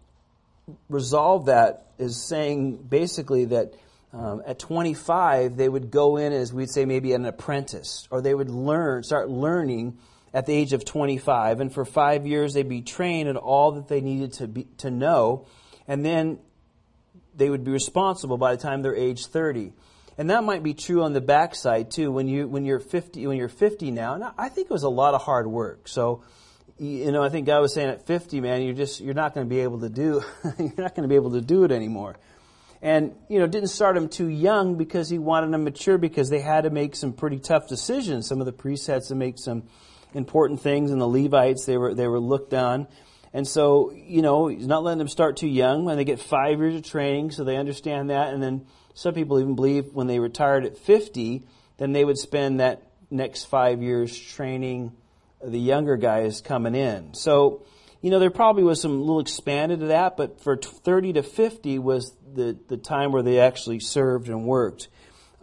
resolve 0.88 1.46
that 1.46 1.86
as 1.98 2.22
saying 2.26 2.76
basically 2.76 3.46
that 3.46 3.74
um, 4.12 4.42
at 4.46 4.58
25 4.58 5.56
they 5.56 5.68
would 5.68 5.90
go 5.90 6.16
in 6.16 6.32
as 6.32 6.52
we'd 6.52 6.70
say 6.70 6.86
maybe 6.86 7.12
an 7.12 7.26
apprentice, 7.26 8.08
or 8.10 8.22
they 8.22 8.34
would 8.34 8.50
learn, 8.50 9.02
start 9.02 9.28
learning 9.28 9.98
at 10.34 10.46
the 10.46 10.52
age 10.52 10.72
of 10.72 10.84
25, 10.84 11.60
and 11.60 11.72
for 11.72 11.84
five 11.84 12.26
years 12.26 12.54
they'd 12.54 12.68
be 12.68 12.82
trained 12.82 13.28
in 13.28 13.36
all 13.36 13.72
that 13.72 13.86
they 13.86 14.00
needed 14.00 14.32
to 14.34 14.48
be, 14.48 14.64
to 14.78 14.90
know, 14.90 15.46
and 15.86 16.04
then 16.04 16.40
they 17.36 17.48
would 17.48 17.64
be 17.64 17.70
responsible 17.70 18.36
by 18.36 18.54
the 18.54 18.60
time 18.60 18.82
they're 18.82 18.96
age 18.96 19.26
30. 19.26 19.72
and 20.18 20.30
that 20.30 20.42
might 20.44 20.62
be 20.62 20.74
true 20.74 21.02
on 21.02 21.12
the 21.12 21.20
backside 21.20 21.90
too. 21.90 22.10
When 22.10 22.26
you 22.28 22.48
when 22.48 22.64
you're 22.64 22.80
50 22.80 23.26
when 23.28 23.36
you're 23.36 23.48
50 23.48 23.92
now, 23.92 24.14
and 24.14 24.24
I 24.36 24.48
think 24.48 24.66
it 24.66 24.72
was 24.72 24.82
a 24.82 24.88
lot 24.88 25.14
of 25.14 25.22
hard 25.22 25.46
work. 25.46 25.86
So, 25.88 26.22
you 26.78 27.12
know, 27.12 27.22
I 27.22 27.28
think 27.28 27.46
God 27.46 27.60
was 27.60 27.72
saying 27.72 27.88
at 27.88 28.06
50, 28.06 28.40
man, 28.40 28.62
you're 28.62 28.74
just 28.74 29.00
you're 29.00 29.14
not 29.14 29.34
going 29.34 29.46
to 29.46 29.48
be 29.48 29.60
able 29.60 29.80
to 29.80 29.88
do 29.88 30.22
you're 30.58 30.72
not 30.76 30.96
going 30.96 31.02
to 31.02 31.08
be 31.08 31.14
able 31.14 31.32
to 31.32 31.40
do 31.40 31.62
it 31.62 31.70
anymore. 31.70 32.16
And 32.82 33.14
you 33.28 33.38
know, 33.38 33.46
didn't 33.46 33.70
start 33.70 33.96
him 33.96 34.08
too 34.08 34.28
young 34.28 34.76
because 34.76 35.08
he 35.08 35.18
wanted 35.18 35.52
them 35.52 35.64
mature 35.64 35.96
because 35.96 36.28
they 36.28 36.40
had 36.40 36.64
to 36.64 36.70
make 36.70 36.96
some 36.96 37.12
pretty 37.12 37.38
tough 37.38 37.68
decisions. 37.68 38.26
Some 38.26 38.40
of 38.40 38.46
the 38.46 38.52
priests 38.52 38.88
had 38.88 39.02
to 39.04 39.14
make 39.14 39.38
some 39.38 39.64
important 40.14 40.60
things, 40.60 40.90
and 40.90 41.00
the 41.00 41.08
Levites 41.08 41.66
they 41.66 41.76
were 41.76 41.94
they 41.94 42.08
were 42.08 42.20
looked 42.20 42.54
on. 42.54 42.88
And 43.32 43.48
so, 43.48 43.90
you 43.92 44.22
know, 44.22 44.46
he's 44.46 44.68
not 44.68 44.84
letting 44.84 44.98
them 44.98 45.08
start 45.08 45.36
too 45.36 45.48
young 45.48 45.84
when 45.84 45.96
they 45.96 46.04
get 46.04 46.20
five 46.20 46.60
years 46.60 46.76
of 46.76 46.84
training, 46.84 47.32
so 47.32 47.42
they 47.42 47.56
understand 47.56 48.10
that. 48.10 48.32
And 48.32 48.40
then 48.40 48.66
some 48.94 49.12
people 49.12 49.40
even 49.40 49.56
believe 49.56 49.92
when 49.92 50.06
they 50.06 50.20
retired 50.20 50.64
at 50.64 50.78
50, 50.78 51.44
then 51.78 51.92
they 51.92 52.04
would 52.04 52.16
spend 52.16 52.60
that 52.60 52.82
next 53.10 53.46
five 53.46 53.82
years 53.82 54.16
training 54.16 54.92
the 55.42 55.58
younger 55.58 55.96
guys 55.96 56.40
coming 56.40 56.76
in. 56.76 57.12
So, 57.14 57.66
you 58.00 58.10
know, 58.10 58.20
there 58.20 58.30
probably 58.30 58.62
was 58.62 58.80
some 58.80 59.00
little 59.00 59.20
expanded 59.20 59.80
to 59.80 59.86
that, 59.86 60.16
but 60.16 60.40
for 60.40 60.56
30 60.56 61.14
to 61.14 61.22
50 61.24 61.78
was 61.80 62.14
the, 62.34 62.56
the 62.68 62.76
time 62.76 63.10
where 63.10 63.22
they 63.22 63.40
actually 63.40 63.80
served 63.80 64.28
and 64.28 64.44
worked. 64.44 64.88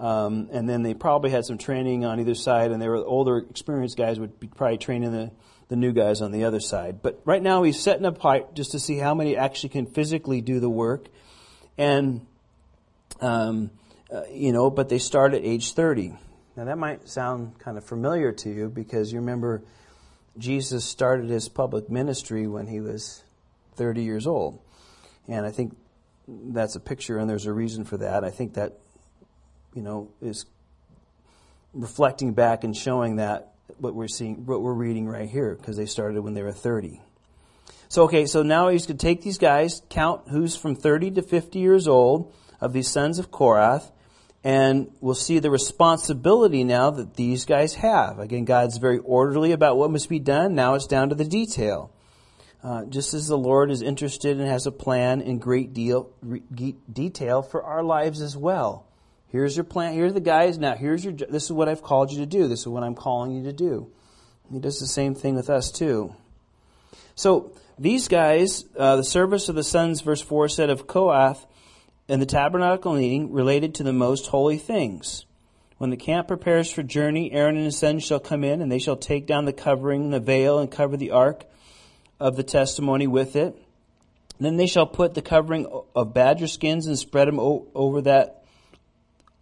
Um, 0.01 0.49
and 0.51 0.67
then 0.67 0.81
they 0.81 0.95
probably 0.95 1.29
had 1.29 1.45
some 1.45 1.59
training 1.59 2.05
on 2.05 2.19
either 2.19 2.33
side, 2.33 2.71
and 2.71 2.81
they 2.81 2.89
were 2.89 2.97
older, 2.97 3.37
experienced 3.37 3.97
guys 3.97 4.19
would 4.19 4.39
be 4.39 4.47
probably 4.47 4.79
training 4.79 5.11
the, 5.11 5.31
the 5.67 5.75
new 5.75 5.93
guys 5.93 6.21
on 6.21 6.31
the 6.31 6.45
other 6.45 6.59
side. 6.59 7.03
But 7.03 7.21
right 7.23 7.41
now 7.41 7.61
he's 7.61 7.79
setting 7.79 8.05
up 8.05 8.17
height 8.17 8.55
just 8.55 8.71
to 8.71 8.79
see 8.79 8.97
how 8.97 9.13
many 9.13 9.37
actually 9.37 9.69
can 9.69 9.85
physically 9.85 10.41
do 10.41 10.59
the 10.59 10.69
work. 10.69 11.05
And 11.77 12.25
um, 13.21 13.69
uh, 14.11 14.23
you 14.31 14.51
know, 14.51 14.69
but 14.69 14.89
they 14.89 14.97
start 14.97 15.33
at 15.33 15.43
age 15.43 15.73
30. 15.73 16.13
Now 16.57 16.65
that 16.65 16.77
might 16.77 17.07
sound 17.07 17.59
kind 17.59 17.77
of 17.77 17.85
familiar 17.85 18.31
to 18.31 18.49
you 18.49 18.69
because 18.69 19.13
you 19.13 19.19
remember 19.19 19.63
Jesus 20.37 20.83
started 20.83 21.29
his 21.29 21.47
public 21.47 21.89
ministry 21.89 22.47
when 22.47 22.67
he 22.67 22.81
was 22.81 23.23
30 23.75 24.03
years 24.03 24.27
old. 24.27 24.59
And 25.27 25.45
I 25.45 25.51
think 25.51 25.77
that's 26.27 26.75
a 26.75 26.79
picture 26.79 27.17
and 27.17 27.29
there's 27.29 27.45
a 27.45 27.53
reason 27.53 27.83
for 27.83 27.97
that. 27.97 28.23
I 28.23 28.31
think 28.31 28.55
that, 28.55 28.79
you 29.74 29.82
know, 29.82 30.09
is 30.22 30.45
reflecting 31.74 32.34
back 32.34 32.63
and 32.63 32.76
showing 32.76 33.17
that 33.17 33.53
what 33.78 33.95
we're 33.95 34.07
seeing, 34.07 34.45
what 34.45 34.61
we're 34.61 34.74
reading 34.74 35.07
right 35.07 35.30
here, 35.30 35.55
because 35.55 35.78
they 35.78 35.86
started 35.86 36.22
when 36.22 36.34
they 36.34 36.43
were 36.43 36.51
30. 36.51 37.01
So, 37.89 38.03
okay, 38.03 38.26
so 38.26 38.43
now 38.43 38.69
he's 38.69 38.86
going 38.86 38.97
to 38.97 39.05
take 39.05 39.22
these 39.22 39.38
guys, 39.38 39.82
count 39.89 40.30
who's 40.30 40.55
from 40.55 40.76
30 40.76 41.11
to 41.11 41.22
50 41.22 41.59
years 41.59 41.88
old, 41.88 42.34
of 42.61 42.74
these 42.74 42.89
sons 42.89 43.19
of 43.19 43.32
Korath, 43.32 43.91
and 44.43 44.91
we'll 45.01 45.15
see 45.15 45.39
the 45.39 45.49
responsibility 45.49 46.63
now 46.63 46.91
that 46.91 47.15
these 47.15 47.45
guys 47.45 47.76
have. 47.76 48.19
Again, 48.19 48.45
God's 48.45 48.78
very 48.78 48.99
orderly 48.99 49.51
about 49.51 49.78
what 49.78 49.91
must 49.91 50.09
be 50.09 50.19
done. 50.19 50.55
Now 50.55 50.76
it's 50.76 50.88
down 50.88 51.09
to 51.09 51.15
the 51.15 51.26
detail. 51.26 51.91
Uh, 52.63 52.86
just 52.86 53.15
as 53.15 53.28
the 53.28 53.38
Lord 53.38 53.72
is 53.72 53.82
interested 53.82 54.39
and 54.39 54.47
has 54.47 54.67
a 54.67 54.72
plan 54.72 55.22
in 55.22 55.39
great 55.39 55.74
deal, 55.74 56.11
re, 56.22 56.43
detail 56.91 57.41
for 57.41 57.63
our 57.63 57.84
lives 57.84 58.22
as 58.22 58.38
well. 58.38 58.86
Here's 59.32 59.55
your 59.55 59.63
plan. 59.63 59.93
Here's 59.93 60.13
the 60.13 60.19
guys. 60.19 60.57
Now, 60.57 60.75
here's 60.75 61.03
your. 61.05 61.13
This 61.13 61.45
is 61.45 61.51
what 61.51 61.69
I've 61.69 61.82
called 61.82 62.11
you 62.11 62.19
to 62.19 62.25
do. 62.25 62.47
This 62.47 62.61
is 62.61 62.67
what 62.67 62.84
I'm 62.84 62.95
calling 62.95 63.32
you 63.32 63.43
to 63.43 63.53
do. 63.53 63.89
He 64.51 64.59
does 64.59 64.79
the 64.79 64.88
same 64.88 65.15
thing 65.15 65.36
with 65.36 65.49
us 65.49 65.71
too. 65.71 66.13
So 67.15 67.53
these 67.79 68.09
guys, 68.09 68.65
uh, 68.77 68.97
the 68.97 69.03
service 69.03 69.47
of 69.47 69.55
the 69.55 69.63
sons, 69.63 70.01
verse 70.01 70.21
four 70.21 70.49
said 70.49 70.69
of 70.69 70.86
Kohath, 70.88 71.45
and 72.09 72.21
the 72.21 72.25
tabernacle 72.25 72.93
meeting 72.93 73.32
related 73.32 73.75
to 73.75 73.84
the 73.84 73.93
most 73.93 74.27
holy 74.27 74.57
things. 74.57 75.25
When 75.77 75.89
the 75.89 75.97
camp 75.97 76.27
prepares 76.27 76.69
for 76.69 76.84
journey, 76.84 77.32
Aaron 77.32 77.55
and 77.55 77.65
his 77.65 77.79
sons 77.79 78.03
shall 78.03 78.19
come 78.19 78.43
in, 78.43 78.61
and 78.61 78.71
they 78.71 78.79
shall 78.79 78.97
take 78.97 79.25
down 79.25 79.45
the 79.45 79.53
covering, 79.53 80.09
the 80.09 80.19
veil, 80.19 80.59
and 80.59 80.69
cover 80.69 80.97
the 80.97 81.11
ark 81.11 81.45
of 82.19 82.36
the 82.36 82.43
testimony 82.43 83.07
with 83.07 83.36
it. 83.36 83.57
Then 84.39 84.57
they 84.57 84.67
shall 84.67 84.86
put 84.86 85.13
the 85.13 85.21
covering 85.21 85.65
of 85.95 86.13
badger 86.13 86.47
skins 86.47 86.86
and 86.86 86.99
spread 86.99 87.27
them 87.27 87.39
over 87.39 88.01
that 88.01 88.40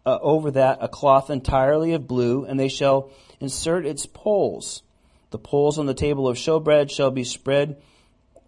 uh, 0.06 0.18
over 0.22 0.52
that 0.52 0.80
a 0.82 0.88
cloth 0.88 1.30
entirely 1.30 1.93
of 1.93 2.08
blue, 2.08 2.45
and 2.45 2.60
they 2.60 2.70
shall 2.70 3.12
insert 3.39 3.86
its 3.86 4.06
poles. 4.06 4.84
The 5.32 5.38
poles 5.38 5.78
on 5.78 5.86
the 5.86 5.93
table 5.93 6.28
of 6.28 6.38
showbread 6.38 6.89
shall 6.89 7.12
be 7.12 7.24
spread 7.24 7.82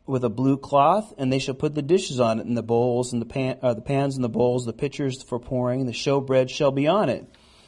with 0.05 0.23
a 0.23 0.29
blue 0.29 0.57
cloth, 0.57 1.13
and 1.17 1.31
they 1.31 1.39
shall 1.39 1.53
put 1.53 1.75
the 1.75 1.81
dishes 1.81 2.19
on 2.19 2.39
it, 2.39 2.45
and 2.45 2.57
the 2.57 2.63
bowls, 2.63 3.13
and 3.13 3.21
the, 3.21 3.25
pan, 3.25 3.57
uh, 3.61 3.73
the 3.73 3.81
pans, 3.81 4.15
and 4.15 4.23
the 4.23 4.29
bowls, 4.29 4.65
the 4.65 4.73
pitchers 4.73 5.21
for 5.21 5.39
pouring, 5.39 5.81
and 5.81 5.89
the 5.89 5.93
showbread 5.93 6.49
shall 6.49 6.71
be 6.71 6.87
on 6.87 7.09
it. 7.09 7.25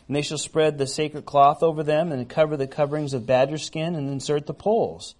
And 0.07 0.15
they 0.15 0.21
shall 0.21 0.38
spread 0.38 0.77
the 0.77 0.88
sacred 0.88 1.25
cloth 1.25 1.61
over 1.61 1.84
them, 1.84 2.11
and 2.11 2.27
cover 2.27 2.57
the 2.57 2.67
coverings 2.67 3.13
of 3.13 3.27
badger 3.27 3.57
skin, 3.57 3.95
and 3.95 4.09
insert 4.09 4.47
the 4.47 4.53
poles. 4.53 5.15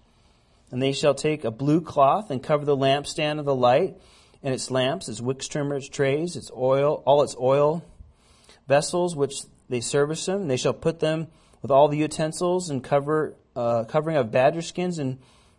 And 0.70 0.82
they 0.82 0.92
shall 0.92 1.14
take 1.14 1.44
a 1.44 1.50
blue 1.50 1.80
cloth, 1.80 2.30
and 2.30 2.42
cover 2.42 2.64
the 2.64 2.76
lampstand 2.76 3.38
of 3.38 3.44
the 3.44 3.54
light, 3.54 3.94
and 4.42 4.52
its 4.52 4.70
lamps, 4.70 5.08
its 5.08 5.20
wick 5.20 5.40
trimmers, 5.40 5.88
trays, 5.88 6.36
its 6.36 6.50
oil, 6.54 7.02
all 7.06 7.22
its 7.22 7.36
oil 7.38 7.84
vessels 8.66 9.16
which 9.16 9.42
they 9.68 9.80
service 9.80 10.26
them. 10.26 10.48
They 10.48 10.56
shall 10.56 10.74
put 10.74 11.00
them 11.00 11.28
with 11.62 11.70
all 11.70 11.88
the 11.88 11.96
utensils 11.96 12.70
and 12.70 12.82
cover 12.82 13.34
uh, 13.56 13.84
covering 13.84 14.16
of 14.16 14.30
badger 14.30 14.62
skins, 14.62 14.98
and 14.98 15.18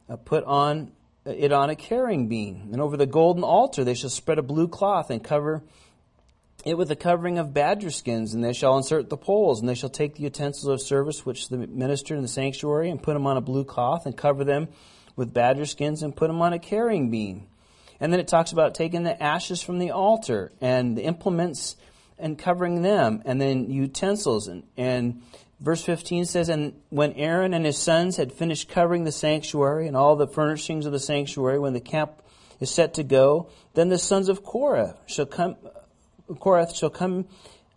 uh, 0.09 0.17
put 0.17 0.43
on 0.43 0.91
it 1.25 1.51
on 1.51 1.69
a 1.69 1.75
carrying 1.75 2.27
beam. 2.27 2.69
And 2.71 2.81
over 2.81 2.97
the 2.97 3.05
golden 3.05 3.43
altar 3.43 3.83
they 3.83 3.95
shall 3.95 4.09
spread 4.09 4.37
a 4.37 4.43
blue 4.43 4.67
cloth 4.67 5.09
and 5.09 5.23
cover 5.23 5.63
it 6.65 6.77
with 6.77 6.89
a 6.89 6.95
covering 6.95 7.37
of 7.37 7.53
badger 7.53 7.91
skins, 7.91 8.33
and 8.33 8.43
they 8.43 8.53
shall 8.53 8.75
insert 8.77 9.09
the 9.09 9.17
poles, 9.17 9.59
and 9.59 9.69
they 9.69 9.75
shall 9.75 9.89
take 9.89 10.15
the 10.15 10.23
utensils 10.23 10.67
of 10.67 10.81
service 10.81 11.25
which 11.25 11.49
the 11.49 11.57
minister 11.57 12.15
in 12.15 12.23
the 12.23 12.27
sanctuary, 12.27 12.89
and 12.89 13.01
put 13.01 13.13
them 13.13 13.27
on 13.27 13.37
a 13.37 13.41
blue 13.41 13.63
cloth, 13.63 14.07
and 14.07 14.17
cover 14.17 14.43
them 14.43 14.67
with 15.15 15.33
badger 15.33 15.65
skins, 15.65 16.01
and 16.01 16.15
put 16.15 16.27
them 16.27 16.41
on 16.41 16.53
a 16.53 16.59
carrying 16.59 17.11
beam. 17.11 17.47
And 17.99 18.11
then 18.11 18.19
it 18.19 18.27
talks 18.27 18.51
about 18.51 18.73
taking 18.73 19.03
the 19.03 19.21
ashes 19.21 19.61
from 19.61 19.77
the 19.77 19.91
altar, 19.91 20.51
and 20.59 20.97
the 20.97 21.03
implements, 21.03 21.75
and 22.17 22.37
covering 22.37 22.81
them, 22.81 23.21
and 23.25 23.41
then 23.41 23.69
utensils, 23.69 24.47
and, 24.47 24.63
and 24.77 25.21
Verse 25.59 25.83
15 25.83 26.25
says, 26.25 26.49
And 26.49 26.73
when 26.89 27.13
Aaron 27.13 27.53
and 27.53 27.65
his 27.65 27.77
sons 27.77 28.17
had 28.17 28.33
finished 28.33 28.69
covering 28.69 29.03
the 29.03 29.11
sanctuary 29.11 29.87
and 29.87 29.95
all 29.95 30.15
the 30.15 30.27
furnishings 30.27 30.85
of 30.85 30.91
the 30.91 30.99
sanctuary, 30.99 31.59
when 31.59 31.73
the 31.73 31.79
camp 31.79 32.21
is 32.59 32.69
set 32.69 32.95
to 32.95 33.03
go, 33.03 33.49
then 33.73 33.89
the 33.89 33.97
sons 33.97 34.29
of 34.29 34.43
Korah 34.43 34.97
shall 35.07 35.25
come, 35.25 35.55
Korath 36.29 36.75
shall 36.75 36.89
come 36.89 37.25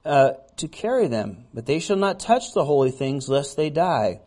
uh, 0.05 0.33
to 0.57 0.69
carry 0.69 1.07
them, 1.07 1.45
but 1.55 1.67
they 1.67 1.79
shall 1.79 1.97
not 1.97 2.21
touch 2.21 2.53
the 2.53 2.65
holy 2.65 2.91
things 2.91 3.29
lest 3.29 3.57
they 3.57 3.71
die. 3.71 4.21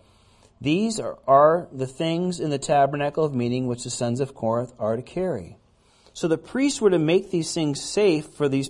These 0.62 1.00
are, 1.00 1.18
are 1.28 1.68
the 1.72 1.88
things 1.88 2.40
in 2.40 2.52
the 2.52 2.60
tabernacle 2.60 3.26
of 3.26 3.34
meeting 3.34 3.68
which 3.68 3.84
the 3.84 3.90
sons 3.90 4.20
of 4.22 4.36
Korath 4.36 4.74
are 4.80 4.96
to 4.96 5.02
carry. 5.02 5.58
So 6.14 6.28
the 6.28 6.38
priests 6.38 6.80
were 6.80 6.90
to 6.92 7.00
make 7.00 7.32
these 7.32 7.54
things 7.54 7.82
safe 7.82 8.28
for 8.28 8.48
these, 8.48 8.70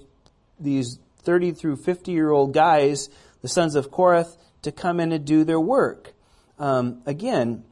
these 0.60 1.00
30 1.24 1.52
through 1.52 1.78
50 1.78 2.12
year 2.12 2.32
old 2.32 2.54
guys, 2.54 3.10
the 3.42 3.48
sons 3.48 3.76
of 3.76 3.92
Korath, 3.92 4.38
to 4.62 4.72
come 4.72 5.00
in 5.00 5.12
and 5.12 5.26
do 5.26 5.44
their 5.44 5.60
work. 5.60 6.14
Um, 6.60 7.02
again, 7.06 7.64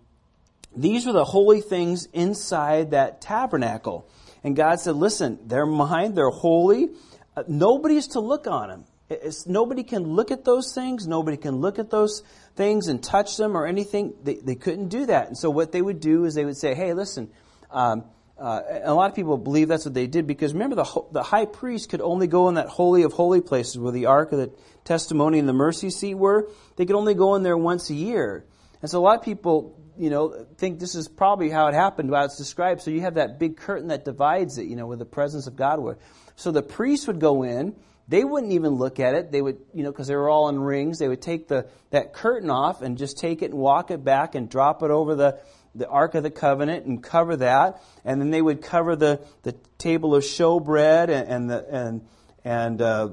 these 0.75 1.05
were 1.05 1.13
the 1.13 1.25
holy 1.25 1.61
things 1.61 2.07
inside 2.13 2.91
that 2.91 3.21
tabernacle. 3.21 4.09
And 4.43 4.55
God 4.55 4.79
said, 4.79 4.95
listen, 4.95 5.39
they're 5.45 5.65
mine, 5.65 6.13
they're 6.13 6.29
holy. 6.29 6.89
Uh, 7.35 7.43
nobody's 7.47 8.07
to 8.09 8.19
look 8.19 8.47
on 8.47 8.69
them. 8.69 8.85
It's, 9.09 9.47
nobody 9.47 9.83
can 9.83 10.03
look 10.03 10.31
at 10.31 10.45
those 10.45 10.73
things. 10.73 11.07
Nobody 11.07 11.37
can 11.37 11.57
look 11.57 11.79
at 11.79 11.89
those 11.89 12.21
things 12.55 12.87
and 12.87 13.03
touch 13.03 13.37
them 13.37 13.57
or 13.57 13.65
anything. 13.65 14.13
They, 14.23 14.35
they 14.35 14.55
couldn't 14.55 14.89
do 14.89 15.07
that. 15.07 15.27
And 15.27 15.37
so 15.37 15.49
what 15.49 15.71
they 15.71 15.81
would 15.81 15.99
do 15.99 16.25
is 16.25 16.35
they 16.35 16.45
would 16.45 16.57
say, 16.57 16.75
hey, 16.75 16.93
listen, 16.93 17.29
um, 17.71 18.03
uh, 18.39 18.61
a 18.83 18.93
lot 18.93 19.09
of 19.09 19.15
people 19.15 19.37
believe 19.37 19.67
that's 19.67 19.85
what 19.85 19.93
they 19.93 20.07
did 20.07 20.25
because 20.25 20.53
remember 20.53 20.77
the, 20.77 21.03
the 21.11 21.23
high 21.23 21.45
priest 21.45 21.89
could 21.89 22.01
only 22.01 22.27
go 22.27 22.47
in 22.47 22.55
that 22.55 22.67
holy 22.67 23.03
of 23.03 23.13
holy 23.13 23.41
places 23.41 23.77
where 23.77 23.91
the 23.91 24.05
ark 24.05 24.31
of 24.31 24.39
the 24.39 24.51
testimony 24.85 25.39
and 25.39 25.47
the 25.47 25.53
mercy 25.53 25.89
seat 25.89 26.15
were. 26.15 26.49
They 26.75 26.85
could 26.85 26.95
only 26.95 27.13
go 27.13 27.35
in 27.35 27.43
there 27.43 27.57
once 27.57 27.89
a 27.89 27.93
year. 27.93 28.45
And 28.81 28.89
so 28.89 28.99
a 28.99 29.03
lot 29.03 29.19
of 29.19 29.25
people, 29.25 29.77
you 29.97 30.09
know, 30.09 30.45
think 30.57 30.79
this 30.79 30.95
is 30.95 31.07
probably 31.07 31.49
how 31.49 31.67
it 31.67 31.73
happened, 31.73 32.13
how 32.13 32.23
it's 32.23 32.37
described. 32.37 32.81
So 32.81 32.91
you 32.91 33.01
have 33.01 33.15
that 33.15 33.39
big 33.39 33.57
curtain 33.57 33.89
that 33.89 34.05
divides 34.05 34.57
it, 34.57 34.67
you 34.67 34.75
know, 34.75 34.87
where 34.87 34.97
the 34.97 35.05
presence 35.05 35.47
of 35.47 35.55
God 35.55 35.79
would. 35.79 35.97
So 36.35 36.51
the 36.51 36.63
priest 36.63 37.07
would 37.07 37.19
go 37.19 37.43
in. 37.43 37.75
They 38.07 38.23
wouldn't 38.23 38.53
even 38.53 38.71
look 38.71 38.99
at 38.99 39.13
it. 39.13 39.31
They 39.31 39.41
would, 39.41 39.57
you 39.73 39.83
know, 39.83 39.91
because 39.91 40.07
they 40.07 40.15
were 40.15 40.29
all 40.29 40.49
in 40.49 40.59
rings. 40.59 40.97
They 40.97 41.07
would 41.07 41.21
take 41.21 41.47
the 41.47 41.69
that 41.91 42.13
curtain 42.13 42.49
off 42.49 42.81
and 42.81 42.97
just 42.97 43.19
take 43.19 43.43
it 43.43 43.51
and 43.51 43.59
walk 43.59 43.91
it 43.91 44.03
back 44.03 44.33
and 44.33 44.49
drop 44.49 44.81
it 44.81 44.89
over 44.89 45.13
the 45.13 45.39
the 45.75 45.87
Ark 45.87 46.15
of 46.15 46.23
the 46.23 46.31
Covenant 46.31 46.85
and 46.85 47.03
cover 47.03 47.37
that, 47.37 47.81
and 48.03 48.19
then 48.19 48.31
they 48.31 48.41
would 48.41 48.61
cover 48.61 48.95
the, 48.95 49.21
the 49.43 49.53
table 49.77 50.15
of 50.15 50.23
showbread 50.23 51.09
and, 51.09 51.29
and 51.29 51.49
the 51.49 51.65
and 51.69 52.07
and 52.43 52.81
uh, 52.81 53.09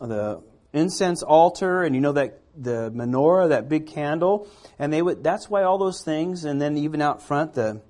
the 0.00 0.42
incense 0.72 1.22
altar, 1.22 1.82
and 1.82 1.94
you 1.94 2.00
know 2.00 2.12
that 2.12 2.40
the 2.56 2.90
menorah, 2.90 3.50
that 3.50 3.68
big 3.68 3.86
candle, 3.86 4.48
and 4.78 4.92
they 4.92 5.02
would. 5.02 5.24
That's 5.24 5.48
why 5.48 5.62
all 5.62 5.78
those 5.78 6.02
things, 6.02 6.44
and 6.44 6.60
then 6.60 6.76
even 6.76 7.02
out 7.02 7.22
front 7.22 7.54
the 7.54 7.82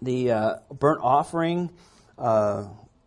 the 0.00 0.32
uh, 0.32 0.54
burnt 0.70 1.00
offering 1.02 1.70
uh, 2.18 2.64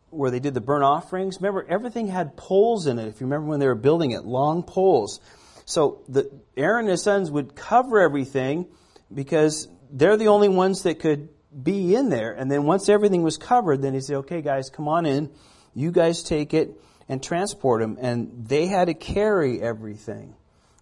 where 0.09 0.31
they 0.31 0.39
did 0.39 0.53
the 0.53 0.61
burnt 0.61 0.83
offerings, 0.83 1.37
remember 1.37 1.65
everything 1.67 2.07
had 2.07 2.37
poles 2.37 2.87
in 2.87 2.99
it. 2.99 3.07
If 3.07 3.19
you 3.19 3.27
remember 3.27 3.47
when 3.47 3.59
they 3.59 3.67
were 3.67 3.75
building 3.75 4.11
it, 4.11 4.23
long 4.25 4.63
poles. 4.63 5.19
So 5.65 6.03
the 6.07 6.31
Aaron 6.55 6.85
and 6.85 6.91
his 6.91 7.03
sons 7.03 7.29
would 7.31 7.55
cover 7.55 7.99
everything 7.99 8.67
because 9.13 9.67
they're 9.95 10.17
the 10.17 10.27
only 10.27 10.49
ones 10.49 10.83
that 10.83 10.99
could 10.99 11.29
be 11.63 11.95
in 11.95 12.09
there. 12.09 12.33
And 12.33 12.51
then 12.51 12.63
once 12.63 12.89
everything 12.89 13.23
was 13.23 13.37
covered, 13.37 13.81
then 13.81 13.93
he 13.93 14.01
said, 14.01 14.17
"Okay, 14.17 14.41
guys, 14.41 14.69
come 14.69 14.87
on 14.87 15.05
in. 15.05 15.31
You 15.73 15.91
guys 15.91 16.21
take 16.21 16.53
it 16.53 16.79
and 17.07 17.23
transport 17.23 17.81
them." 17.81 17.97
And 17.99 18.45
they 18.47 18.67
had 18.67 18.85
to 18.85 18.93
carry 18.93 19.61
everything. 19.61 20.35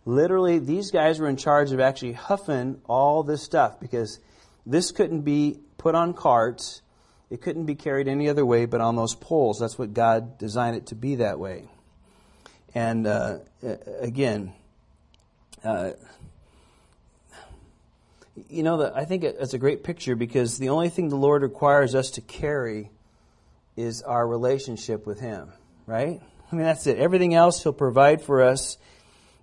Literally, 0.06 0.60
these 0.60 0.92
guys 0.92 1.20
were 1.20 1.30
in 1.30 1.38
charge 1.38 1.72
of 1.72 1.80
actually 1.80 2.14
huffing 2.14 2.82
all 2.90 3.24
this 3.24 3.44
stuff 3.44 3.80
because 3.80 4.20
this 4.66 4.92
couldn't 4.92 5.22
be 5.22 5.60
put 5.78 5.96
on 5.96 6.14
carts. 6.14 6.82
It 7.30 7.42
couldn't 7.42 7.66
be 7.66 7.76
carried 7.76 8.08
any 8.08 8.28
other 8.30 8.46
way 8.46 8.66
but 8.66 8.82
on 8.82 8.96
those 8.96 9.16
poles. 9.16 9.60
That's 9.60 9.78
what 9.78 9.94
God 9.94 10.38
designed 10.40 10.76
it 10.76 10.88
to 10.88 10.96
be 10.96 11.16
that 11.16 11.40
way. 11.40 11.70
And 12.76 13.06
uh, 13.06 13.40
again, 14.00 14.54
uh, 15.64 15.92
you 18.50 18.64
know, 18.64 18.92
I 18.94 19.06
think 19.06 19.24
it's 19.24 19.54
a 19.54 19.60
great 19.60 19.84
picture 19.84 20.16
because 20.16 20.58
the 20.58 20.70
only 20.70 20.90
thing 20.90 21.10
the 21.10 21.16
Lord 21.16 21.44
requires 21.44 21.94
us 21.94 22.12
to 22.12 22.22
carry 22.22 22.92
is 23.76 24.02
our 24.02 24.28
relationship 24.28 25.06
with 25.06 25.20
Him, 25.20 25.52
right? 25.86 26.20
I 26.52 26.56
mean, 26.56 26.66
that's 26.66 26.88
it. 26.88 26.98
Everything 26.98 27.34
else 27.34 27.62
He'll 27.62 27.74
provide 27.74 28.22
for 28.22 28.42
us 28.42 28.78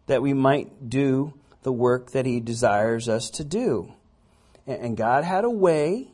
that 0.07 0.23
we 0.23 0.33
might 0.33 0.89
do 0.89 1.35
the 1.63 1.73
work 1.73 2.13
that 2.13 2.27
He 2.27 2.41
desires 2.41 3.09
us 3.09 3.31
to 3.31 3.45
do. 3.45 3.93
And 4.67 4.97
God 4.97 5.25
had 5.25 5.45
a 5.45 5.51
way, 5.51 6.09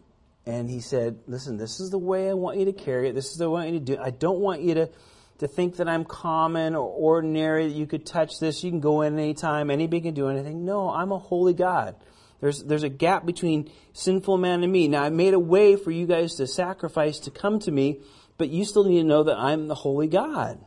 and 0.44 0.68
He 0.68 0.80
said, 0.80 1.20
Listen, 1.26 1.56
this 1.56 1.80
is 1.80 1.90
the 1.90 1.98
way 1.98 2.28
I 2.28 2.34
want 2.34 2.58
you 2.58 2.66
to 2.66 2.72
carry 2.72 3.08
it. 3.08 3.14
This 3.14 3.30
is 3.30 3.38
the 3.38 3.48
way 3.48 3.62
I 3.62 3.64
want 3.64 3.72
you 3.74 3.78
to 3.80 3.84
do 3.84 3.92
it. 3.94 4.00
I 4.00 4.10
don't 4.10 4.40
want 4.40 4.62
you 4.62 4.74
to, 4.74 4.90
to 5.38 5.48
think 5.48 5.76
that 5.76 5.88
I'm 5.88 6.04
common 6.04 6.74
or 6.74 6.88
ordinary, 6.88 7.68
that 7.68 7.74
you 7.74 7.86
could 7.86 8.04
touch 8.04 8.38
this, 8.38 8.62
you 8.62 8.70
can 8.70 8.80
go 8.80 9.00
in 9.00 9.18
anytime, 9.18 9.70
anybody 9.70 10.02
can 10.02 10.14
do 10.14 10.28
anything. 10.28 10.66
No, 10.66 10.90
I'm 10.90 11.12
a 11.12 11.18
holy 11.18 11.54
God. 11.54 11.96
There's, 12.40 12.62
there's 12.62 12.82
a 12.82 12.88
gap 12.88 13.24
between 13.24 13.70
sinful 13.92 14.36
man 14.38 14.62
and 14.62 14.72
me. 14.72 14.88
Now, 14.88 15.02
I 15.02 15.10
made 15.10 15.34
a 15.34 15.38
way 15.38 15.76
for 15.76 15.90
you 15.90 16.06
guys 16.06 16.34
to 16.34 16.46
sacrifice 16.46 17.18
to 17.20 17.30
come 17.30 17.58
to 17.60 17.70
me, 17.70 18.00
but 18.38 18.50
you 18.50 18.64
still 18.64 18.84
need 18.84 19.00
to 19.00 19.06
know 19.06 19.22
that 19.24 19.38
I'm 19.38 19.68
the 19.68 19.74
holy 19.74 20.06
God. 20.06 20.58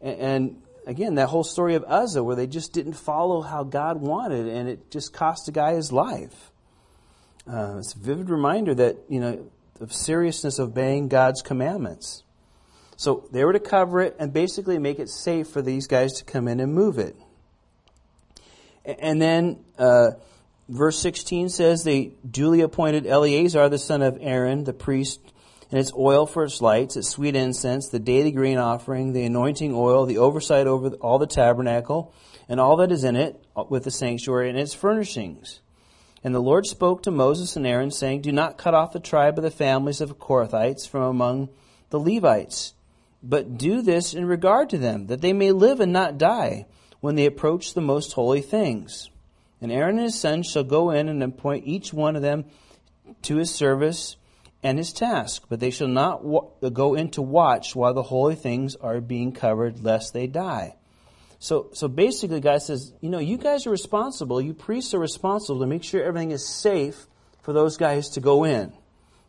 And, 0.00 0.20
and 0.20 0.62
again, 0.86 1.16
that 1.16 1.28
whole 1.28 1.44
story 1.44 1.74
of 1.74 1.84
Uzzah, 1.84 2.22
where 2.22 2.36
they 2.36 2.46
just 2.46 2.72
didn't 2.72 2.94
follow 2.94 3.42
how 3.42 3.64
God 3.64 4.00
wanted, 4.00 4.46
and 4.46 4.68
it 4.68 4.90
just 4.90 5.12
cost 5.12 5.48
a 5.48 5.52
guy 5.52 5.74
his 5.74 5.90
life. 5.90 6.52
Uh, 7.46 7.76
it's 7.78 7.94
a 7.94 7.98
vivid 7.98 8.30
reminder 8.30 8.74
that, 8.74 8.96
you 9.08 9.20
know, 9.20 9.50
of 9.80 9.92
seriousness 9.92 10.58
of 10.58 10.68
obeying 10.70 11.08
God's 11.08 11.42
commandments. 11.42 12.22
So 12.96 13.28
they 13.32 13.44
were 13.44 13.52
to 13.52 13.60
cover 13.60 14.00
it 14.00 14.14
and 14.20 14.32
basically 14.32 14.78
make 14.78 15.00
it 15.00 15.08
safe 15.08 15.48
for 15.48 15.60
these 15.60 15.88
guys 15.88 16.12
to 16.14 16.24
come 16.24 16.46
in 16.46 16.60
and 16.60 16.72
move 16.72 16.98
it. 16.98 17.16
And 18.84 19.20
then, 19.20 19.64
uh, 19.78 20.12
verse 20.68 20.98
16 20.98 21.48
says 21.48 21.84
they 21.84 22.14
duly 22.28 22.60
appointed 22.60 23.06
Eleazar, 23.06 23.68
the 23.68 23.78
son 23.78 24.02
of 24.02 24.18
Aaron, 24.20 24.64
the 24.64 24.72
priest, 24.72 25.20
and 25.70 25.80
its 25.80 25.92
oil 25.96 26.26
for 26.26 26.44
its 26.44 26.60
lights, 26.60 26.96
its 26.96 27.08
sweet 27.08 27.34
incense, 27.34 27.88
the 27.88 27.98
daily 27.98 28.30
grain 28.30 28.58
offering, 28.58 29.12
the 29.12 29.24
anointing 29.24 29.74
oil, 29.74 30.06
the 30.06 30.18
oversight 30.18 30.66
over 30.66 30.90
all 30.96 31.18
the 31.18 31.26
tabernacle, 31.26 32.14
and 32.48 32.60
all 32.60 32.76
that 32.76 32.92
is 32.92 33.04
in 33.04 33.16
it, 33.16 33.42
with 33.68 33.84
the 33.84 33.90
sanctuary 33.90 34.48
and 34.48 34.58
its 34.58 34.74
furnishings. 34.74 35.60
And 36.22 36.34
the 36.34 36.40
Lord 36.40 36.66
spoke 36.66 37.02
to 37.02 37.10
Moses 37.10 37.56
and 37.56 37.66
Aaron, 37.66 37.90
saying, 37.90 38.22
Do 38.22 38.32
not 38.32 38.56
cut 38.58 38.74
off 38.74 38.92
the 38.92 39.00
tribe 39.00 39.36
of 39.36 39.44
the 39.44 39.50
families 39.50 40.00
of 40.00 40.18
Kohathites 40.18 40.88
from 40.88 41.02
among 41.02 41.48
the 41.90 42.00
Levites, 42.00 42.74
but 43.22 43.58
do 43.58 43.82
this 43.82 44.14
in 44.14 44.26
regard 44.26 44.70
to 44.70 44.78
them, 44.78 45.06
that 45.08 45.20
they 45.20 45.32
may 45.32 45.52
live 45.52 45.80
and 45.80 45.92
not 45.92 46.18
die 46.18 46.66
when 47.00 47.14
they 47.14 47.26
approach 47.26 47.74
the 47.74 47.80
most 47.80 48.12
holy 48.12 48.40
things. 48.40 49.10
And 49.64 49.72
Aaron 49.72 49.96
and 49.96 50.04
his 50.04 50.20
sons 50.20 50.46
shall 50.46 50.62
go 50.62 50.90
in 50.90 51.08
and 51.08 51.22
appoint 51.22 51.66
each 51.66 51.90
one 51.90 52.16
of 52.16 52.22
them 52.22 52.44
to 53.22 53.36
his 53.36 53.50
service 53.50 54.16
and 54.62 54.76
his 54.76 54.92
task, 54.92 55.44
but 55.48 55.58
they 55.58 55.70
shall 55.70 55.88
not 55.88 56.22
go 56.74 56.94
in 56.94 57.08
to 57.12 57.22
watch 57.22 57.74
while 57.74 57.94
the 57.94 58.02
holy 58.02 58.34
things 58.34 58.76
are 58.76 59.00
being 59.00 59.32
covered, 59.32 59.82
lest 59.82 60.12
they 60.12 60.26
die. 60.26 60.76
So, 61.38 61.70
so 61.72 61.88
basically, 61.88 62.40
God 62.40 62.60
says, 62.60 62.92
you 63.00 63.08
know, 63.08 63.20
you 63.20 63.38
guys 63.38 63.66
are 63.66 63.70
responsible. 63.70 64.38
You 64.38 64.52
priests 64.52 64.92
are 64.92 64.98
responsible 64.98 65.60
to 65.60 65.66
make 65.66 65.82
sure 65.82 66.04
everything 66.04 66.32
is 66.32 66.46
safe 66.46 67.06
for 67.40 67.54
those 67.54 67.78
guys 67.78 68.10
to 68.10 68.20
go 68.20 68.44
in. 68.44 68.70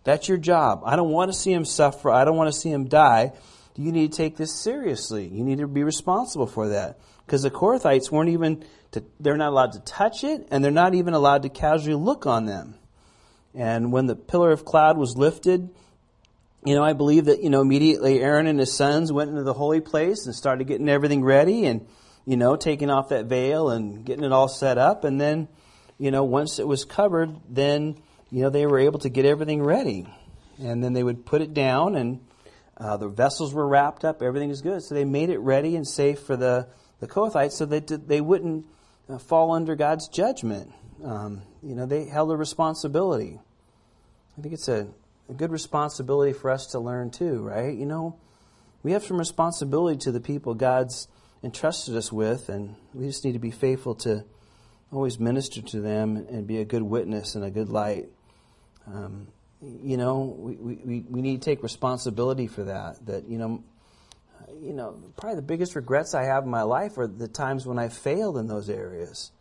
That's 0.03 0.27
your 0.27 0.37
job. 0.37 0.81
I 0.85 0.97
don't 0.97 1.11
want 1.11 1.31
to 1.31 1.37
see 1.37 1.53
him 1.53 1.63
suffer. 1.63 2.11
I 2.11 2.25
don't 2.25 2.35
want 2.35 2.53
to 2.53 2.59
see 2.59 2.71
him 2.71 2.89
die. 2.89 3.31
You 3.77 3.93
need 3.93 4.11
to 4.11 4.17
take 4.17 4.35
this 4.35 4.53
seriously. 4.53 5.29
You 5.29 5.45
need 5.45 5.59
to 5.59 5.67
be 5.67 5.83
responsible 5.83 6.47
for 6.47 6.67
that. 6.69 6.99
Because 7.25 7.43
the 7.43 7.51
Korathites 7.51 8.11
weren't 8.11 8.29
even 8.29 8.65
to, 8.95 9.03
they're 9.19 9.37
not 9.37 9.49
allowed 9.49 9.73
to 9.73 9.79
touch 9.79 10.23
it, 10.23 10.47
and 10.51 10.63
they're 10.63 10.71
not 10.71 10.95
even 10.95 11.13
allowed 11.13 11.43
to 11.43 11.49
casually 11.49 11.95
look 11.95 12.25
on 12.25 12.45
them. 12.45 12.75
And 13.53 13.91
when 13.91 14.07
the 14.07 14.15
pillar 14.15 14.51
of 14.51 14.65
cloud 14.65 14.97
was 14.97 15.15
lifted, 15.15 15.69
you 16.65 16.75
know, 16.75 16.83
I 16.83 16.93
believe 16.93 17.25
that, 17.25 17.41
you 17.43 17.49
know, 17.49 17.61
immediately 17.61 18.21
Aaron 18.21 18.47
and 18.47 18.59
his 18.59 18.73
sons 18.73 19.13
went 19.13 19.29
into 19.29 19.43
the 19.43 19.53
holy 19.53 19.81
place 19.81 20.25
and 20.25 20.35
started 20.35 20.67
getting 20.67 20.89
everything 20.89 21.23
ready 21.23 21.65
and, 21.65 21.87
you 22.25 22.37
know, 22.37 22.55
taking 22.55 22.89
off 22.89 23.09
that 23.09 23.25
veil 23.25 23.69
and 23.69 24.03
getting 24.03 24.25
it 24.25 24.31
all 24.31 24.47
set 24.47 24.77
up. 24.77 25.03
And 25.03 25.21
then, 25.21 25.47
you 25.99 26.09
know, 26.11 26.23
once 26.23 26.57
it 26.59 26.67
was 26.67 26.83
covered, 26.83 27.35
then, 27.47 28.01
you 28.31 28.41
know, 28.41 28.49
they 28.49 28.65
were 28.65 28.79
able 28.79 28.99
to 28.99 29.09
get 29.09 29.25
everything 29.25 29.61
ready. 29.61 30.07
And 30.59 30.83
then 30.83 30.93
they 30.93 31.03
would 31.03 31.25
put 31.25 31.41
it 31.41 31.53
down 31.53 31.95
and 31.95 32.19
uh, 32.77 32.97
the 32.97 33.07
vessels 33.07 33.53
were 33.53 33.67
wrapped 33.67 34.03
up. 34.03 34.21
Everything 34.21 34.49
was 34.49 34.61
good. 34.61 34.81
So 34.83 34.95
they 34.95 35.05
made 35.05 35.29
it 35.29 35.39
ready 35.39 35.75
and 35.75 35.87
safe 35.87 36.19
for 36.21 36.35
the, 36.35 36.67
the 36.99 37.07
Kohathites 37.07 37.53
so 37.53 37.65
that 37.65 38.07
they 38.07 38.21
wouldn't 38.21 38.65
uh, 39.09 39.17
fall 39.17 39.51
under 39.51 39.75
God's 39.75 40.07
judgment. 40.07 40.71
Um, 41.03 41.41
you 41.61 41.75
know, 41.75 41.85
they 41.85 42.05
held 42.05 42.31
a 42.31 42.37
responsibility. 42.37 43.39
I 44.37 44.41
think 44.41 44.53
it's 44.53 44.67
a, 44.67 44.87
a 45.29 45.33
good 45.33 45.51
responsibility 45.51 46.33
for 46.33 46.49
us 46.49 46.67
to 46.67 46.79
learn 46.79 47.11
too, 47.11 47.41
right? 47.41 47.73
You 47.73 47.85
know, 47.85 48.19
we 48.83 48.91
have 48.91 49.03
some 49.03 49.17
responsibility 49.17 49.97
to 49.99 50.11
the 50.11 50.19
people 50.19 50.53
God's 50.53 51.07
entrusted 51.43 51.95
us 51.95 52.11
with, 52.11 52.49
and 52.49 52.75
we 52.93 53.05
just 53.05 53.23
need 53.23 53.33
to 53.33 53.39
be 53.39 53.51
faithful 53.51 53.95
to 53.95 54.23
always 54.91 55.19
minister 55.19 55.61
to 55.61 55.81
them 55.81 56.17
and 56.17 56.47
be 56.47 56.57
a 56.57 56.65
good 56.65 56.83
witness 56.83 57.35
and 57.35 57.43
a 57.43 57.51
good 57.51 57.69
light. 57.69 58.07
Um, 58.87 59.27
you 59.61 59.97
know, 59.97 60.35
we, 60.37 60.55
we, 60.55 60.99
we 61.09 61.21
need 61.21 61.41
to 61.41 61.45
take 61.45 61.63
responsibility 61.63 62.47
for 62.47 62.63
that. 62.65 63.05
That, 63.05 63.27
you 63.27 63.37
know, 63.37 63.63
you 64.61 64.73
know, 64.73 64.99
probably 65.17 65.35
the 65.35 65.41
biggest 65.41 65.75
regrets 65.75 66.13
I 66.13 66.23
have 66.23 66.43
in 66.43 66.49
my 66.49 66.63
life 66.63 66.97
are 66.97 67.07
the 67.07 67.27
times 67.27 67.65
when 67.65 67.79
I 67.79 67.89
failed 67.89 68.37
in 68.37 68.47
those 68.47 68.69
areas. 68.69 69.31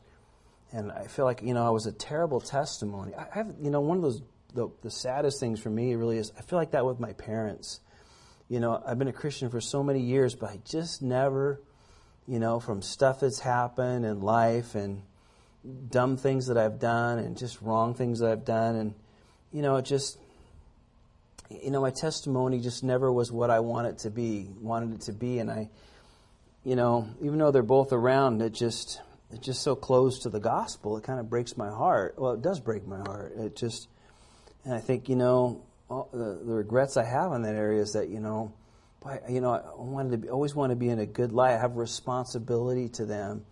And 0.73 0.91
I 0.91 1.07
feel 1.07 1.25
like, 1.25 1.43
you 1.43 1.55
know, 1.55 1.65
I 1.65 1.71
was 1.71 1.87
a 1.87 1.93
terrible 1.93 2.41
testimony. 2.41 3.15
I 3.15 3.27
have, 3.33 3.55
you 3.61 3.71
know, 3.71 3.81
one 3.81 3.99
of 3.99 4.03
those, 4.03 4.23
the, 4.55 4.69
the 4.83 4.91
saddest 4.91 5.41
things 5.41 5.61
for 5.61 5.71
me 5.71 5.95
really 5.95 6.19
is 6.19 6.33
I 6.39 6.43
feel 6.43 6.59
like 6.59 6.73
that 6.73 6.85
with 6.85 6.99
my 6.99 7.13
parents. 7.13 7.81
You 8.49 8.61
know, 8.61 8.83
I've 8.85 8.99
been 8.99 9.09
a 9.09 9.13
Christian 9.13 9.51
for 9.51 9.61
so 9.61 9.83
many 9.83 10.01
years, 10.01 10.35
but 10.35 10.51
I 10.51 10.61
just 10.65 11.01
never, 11.01 11.61
you 12.27 12.39
know, 12.39 12.61
from 12.61 12.83
stuff 12.83 13.21
that's 13.21 13.41
happened 13.41 14.05
in 14.05 14.21
life 14.21 14.75
and 14.75 15.03
dumb 15.89 16.17
things 16.17 16.49
that 16.49 16.59
I've 16.59 16.79
done 16.79 17.19
and 17.19 17.39
just 17.39 17.63
wrong 17.63 17.95
things 17.95 18.19
that 18.19 18.31
I've 18.31 18.45
done. 18.45 18.77
And, 18.77 18.95
you 19.53 19.63
know, 19.63 19.77
it 19.77 19.85
just, 19.85 20.19
you 21.51 21.71
know, 21.71 21.81
my 21.81 21.91
testimony 21.91 22.61
just 22.61 22.83
never 22.83 23.13
was 23.13 23.31
what 23.31 23.51
I 23.51 23.61
wanted 23.61 23.99
to 23.99 24.11
be, 24.11 24.49
wanted 24.61 24.95
it 24.95 25.01
to 25.03 25.13
be, 25.13 25.39
and 25.39 25.51
I, 25.51 25.69
you 26.65 26.77
know, 26.77 27.09
even 27.23 27.39
though 27.39 27.51
they're 27.51 27.63
both 27.63 27.93
around, 27.93 28.41
it 28.41 28.55
just, 28.55 29.01
it's 29.31 29.45
just 29.45 29.63
so 29.63 29.77
close 29.77 30.21
to 30.21 30.31
the 30.31 30.41
gospel. 30.41 30.97
It 30.97 31.05
kind 31.05 31.21
of 31.21 31.29
breaks 31.29 31.57
my 31.57 31.69
heart. 31.69 32.15
Well, 32.17 32.33
it 32.33 32.43
does 32.43 32.61
break 32.61 32.87
my 32.87 33.01
heart. 33.01 33.35
It 33.37 33.57
just, 33.57 33.89
and 34.65 34.73
I 34.73 34.81
think, 34.81 35.09
you 35.09 35.17
know, 35.17 35.63
the, 35.89 36.41
the 36.45 36.53
regrets 36.55 36.97
I 36.97 37.05
have 37.05 37.33
in 37.33 37.43
that 37.43 37.55
area 37.55 37.83
is 37.83 37.93
that, 37.93 38.09
you 38.09 38.21
know, 38.21 38.53
boy, 39.03 39.21
you 39.29 39.41
know, 39.41 39.53
I 39.53 39.63
wanted 39.77 40.13
to 40.13 40.19
be, 40.19 40.29
always 40.31 40.55
want 40.55 40.71
to 40.71 40.77
be 40.77 40.89
in 40.89 40.99
a 40.99 41.07
good 41.07 41.33
light. 41.33 41.55
I 41.55 41.59
have 41.59 41.73
a 41.73 41.81
responsibility 41.81 42.89
to 42.91 43.05
them 43.05 43.45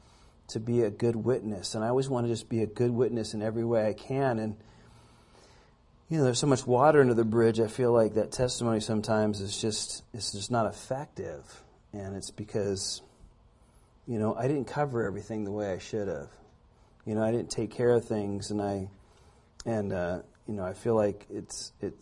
to 0.49 0.61
be 0.61 0.82
a 0.82 0.90
good 0.90 1.16
witness, 1.16 1.74
and 1.74 1.84
I 1.84 1.88
always 1.88 2.09
want 2.09 2.26
to 2.26 2.32
just 2.32 2.49
be 2.49 2.62
a 2.62 2.66
good 2.66 2.90
witness 2.90 3.32
in 3.32 3.43
every 3.43 3.64
way 3.64 3.86
I 3.86 3.93
can, 3.93 4.38
and 4.38 4.57
you 6.13 6.19
know, 6.19 6.25
there's 6.25 6.41
so 6.41 6.47
much 6.47 6.67
water 6.67 7.01
under 7.01 7.15
the 7.15 7.25
bridge. 7.25 7.59
I 7.59 7.69
feel 7.69 7.91
like 7.91 8.15
that 8.15 8.33
testimony 8.33 8.81
sometimes 8.81 9.41
is 9.41 9.59
just 9.59 10.05
it's 10.13 10.31
just 10.33 10.51
not 10.51 10.67
effective, 10.67 11.43
and 11.95 12.15
it's 12.15 12.31
because, 12.31 13.01
you 14.07 14.19
know, 14.19 14.35
I 14.35 14.47
didn't 14.47 14.67
cover 14.67 15.07
everything 15.07 15.45
the 15.45 15.51
way 15.51 15.73
I 15.73 15.79
should 15.79 16.09
have. 16.09 16.29
You 17.07 17.15
know, 17.15 17.23
I 17.23 17.31
didn't 17.33 17.49
take 17.49 17.71
care 17.71 17.93
of 17.93 18.05
things, 18.05 18.51
and 18.51 18.61
I, 18.61 18.91
and 19.65 19.91
uh, 19.91 20.19
you 20.47 20.53
know, 20.53 20.67
I 20.67 20.75
feel 20.75 20.95
like 20.95 21.25
it's 21.31 21.73
it. 21.81 21.95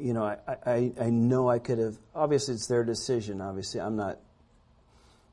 You 0.00 0.12
know, 0.12 0.24
I, 0.24 0.38
I 0.66 0.92
I 1.02 1.10
know 1.10 1.48
I 1.48 1.60
could 1.60 1.78
have. 1.78 1.96
Obviously, 2.16 2.54
it's 2.54 2.66
their 2.66 2.82
decision. 2.82 3.40
Obviously, 3.40 3.80
I'm 3.80 3.94
not 3.94 4.18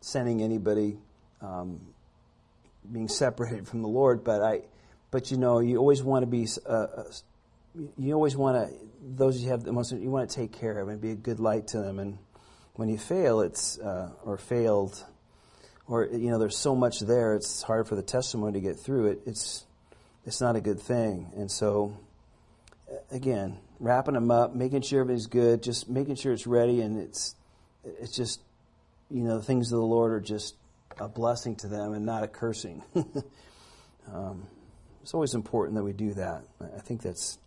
sending 0.02 0.44
anybody 0.44 1.00
um, 1.42 1.80
being 2.92 3.08
separated 3.08 3.68
from 3.68 3.82
the 3.82 3.88
Lord, 3.88 4.24
but 4.24 4.44
I 4.44 4.62
but 5.14 5.30
you 5.30 5.38
know, 5.38 5.59
you 5.59 5.78
always 5.78 6.01
want 6.01 6.24
to 6.24 6.28
be 6.28 6.47
uh, 6.68 6.72
uh, 6.72 7.03
you 7.99 8.16
always 8.16 8.36
want 8.36 8.57
to 8.57 8.76
those 8.99 9.39
you 9.43 9.51
have 9.51 9.64
the 9.64 9.72
most 9.72 9.91
you 9.91 10.09
want 10.09 10.28
to 10.28 10.36
take 10.36 10.51
care 10.51 10.80
of 10.80 10.88
and 10.89 10.99
be 10.99 11.11
a 11.11 11.16
good 11.16 11.39
light 11.39 11.68
to 11.68 11.78
them. 11.78 11.99
And 11.99 12.18
when 12.74 12.89
you 12.89 12.97
fail 12.97 13.41
it's 13.41 13.78
uh, 13.78 14.09
or 14.26 14.38
failed 14.38 15.05
or 15.88 16.05
you 16.05 16.32
know 16.32 16.39
there's 16.39 16.57
so 16.57 16.76
much 16.76 16.99
there 16.99 17.36
it's 17.36 17.61
hard 17.61 17.88
for 17.88 17.95
the 17.95 18.01
testimony 18.01 18.53
to 18.53 18.59
get 18.59 18.80
through 18.80 19.11
it. 19.11 19.22
It's 19.28 19.66
it's 20.26 20.41
not 20.41 20.55
a 20.55 20.61
good 20.61 20.80
thing. 20.80 21.32
And 21.36 21.49
so 21.49 21.95
again 23.11 23.59
wrapping 23.80 24.16
them 24.16 24.32
up 24.32 24.55
making 24.55 24.82
sure 24.82 25.01
everything's 25.01 25.28
good 25.28 25.61
just 25.61 25.89
making 25.89 26.16
sure 26.16 26.34
it's 26.34 26.47
ready 26.47 26.82
and 26.82 26.99
it's 26.99 27.36
it's 27.84 28.16
just 28.16 28.41
you 29.11 29.24
know 29.24 29.38
the 29.38 29.43
things 29.43 29.72
of 29.72 29.80
the 29.80 29.86
lord 29.86 30.11
are 30.11 30.22
just 30.22 30.55
a 30.99 31.07
blessing 31.07 31.55
to 31.57 31.68
them 31.68 31.93
and 31.93 32.05
not 32.05 32.24
a 32.24 32.28
cursing. 32.28 32.82
Um, 34.11 34.47
it's 35.04 35.14
always 35.14 35.36
important 35.36 35.76
that 35.76 35.84
we 35.84 35.93
do 35.93 36.14
that 36.14 36.43
i 36.76 36.80
think 36.80 37.04
that's 37.04 37.38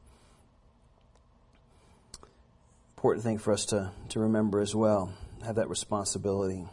important 3.07 3.23
thing 3.23 3.39
for 3.39 3.53
us 3.53 3.67
to, 3.67 3.93
to 4.09 4.19
remember 4.19 4.59
as 4.59 4.75
well, 4.75 5.13
have 5.45 5.55
that 5.55 5.69
responsibility. 5.69 6.65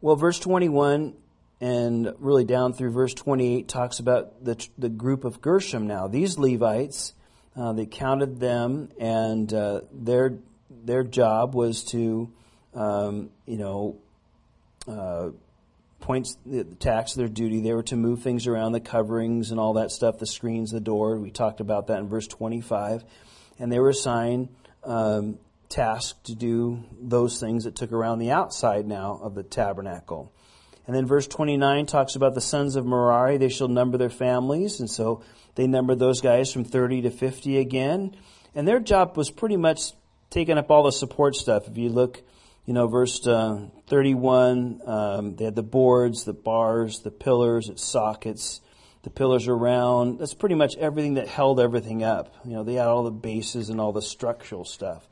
Well, 0.00 0.16
verse 0.16 0.40
21 0.40 1.14
and 1.60 2.14
really 2.18 2.44
down 2.44 2.72
through 2.72 2.90
verse 2.90 3.14
28 3.14 3.68
talks 3.68 4.00
about 4.00 4.44
the, 4.44 4.66
the 4.76 4.88
group 4.88 5.24
of 5.24 5.40
Gershom 5.40 5.86
now. 5.86 6.08
These 6.08 6.36
Levites, 6.36 7.12
uh, 7.54 7.72
they 7.74 7.86
counted 7.86 8.40
them, 8.40 8.88
and 8.98 9.54
uh, 9.54 9.82
their, 9.92 10.38
their 10.68 11.04
job 11.04 11.54
was 11.54 11.84
to, 11.92 12.28
um, 12.74 13.30
you 13.46 13.58
know, 13.58 13.98
uh, 14.88 15.28
points 16.02 16.36
the 16.44 16.64
tax 16.64 17.14
their 17.14 17.28
duty. 17.28 17.60
They 17.60 17.72
were 17.72 17.84
to 17.84 17.96
move 17.96 18.20
things 18.20 18.46
around, 18.46 18.72
the 18.72 18.80
coverings 18.80 19.50
and 19.50 19.58
all 19.58 19.74
that 19.74 19.90
stuff, 19.90 20.18
the 20.18 20.26
screens, 20.26 20.70
the 20.70 20.80
door. 20.80 21.16
We 21.16 21.30
talked 21.30 21.60
about 21.60 21.86
that 21.86 22.00
in 22.00 22.08
verse 22.08 22.26
25. 22.26 23.04
And 23.58 23.72
they 23.72 23.78
were 23.78 23.88
assigned 23.88 24.50
um, 24.84 25.38
tasks 25.68 26.18
to 26.24 26.34
do 26.34 26.84
those 27.00 27.40
things 27.40 27.64
that 27.64 27.76
took 27.76 27.92
around 27.92 28.18
the 28.18 28.32
outside 28.32 28.86
now 28.86 29.18
of 29.22 29.34
the 29.34 29.42
tabernacle. 29.42 30.32
And 30.86 30.94
then 30.94 31.06
verse 31.06 31.28
29 31.28 31.86
talks 31.86 32.16
about 32.16 32.34
the 32.34 32.40
sons 32.40 32.76
of 32.76 32.84
Merari. 32.84 33.38
They 33.38 33.48
shall 33.48 33.68
number 33.68 33.96
their 33.96 34.10
families. 34.10 34.80
And 34.80 34.90
so 34.90 35.22
they 35.54 35.66
numbered 35.66 36.00
those 36.00 36.20
guys 36.20 36.52
from 36.52 36.64
30 36.64 37.02
to 37.02 37.10
50 37.10 37.58
again. 37.58 38.16
And 38.54 38.66
their 38.66 38.80
job 38.80 39.16
was 39.16 39.30
pretty 39.30 39.56
much 39.56 39.92
taking 40.30 40.58
up 40.58 40.70
all 40.70 40.82
the 40.82 40.92
support 40.92 41.36
stuff. 41.36 41.68
If 41.68 41.78
you 41.78 41.88
look 41.88 42.22
you 42.64 42.74
know, 42.74 42.86
verse 42.86 43.26
uh, 43.26 43.66
31, 43.88 44.80
um, 44.86 45.36
they 45.36 45.44
had 45.44 45.56
the 45.56 45.62
boards, 45.62 46.24
the 46.24 46.32
bars, 46.32 47.00
the 47.00 47.10
pillars, 47.10 47.68
its 47.68 47.84
sockets, 47.84 48.60
the 49.02 49.10
pillars 49.10 49.48
around. 49.48 50.18
That's 50.18 50.34
pretty 50.34 50.54
much 50.54 50.76
everything 50.76 51.14
that 51.14 51.26
held 51.26 51.58
everything 51.58 52.04
up. 52.04 52.34
You 52.44 52.52
know, 52.52 52.62
they 52.62 52.74
had 52.74 52.86
all 52.86 53.02
the 53.02 53.10
bases 53.10 53.68
and 53.68 53.80
all 53.80 53.92
the 53.92 54.02
structural 54.02 54.64
stuff. 54.64 55.06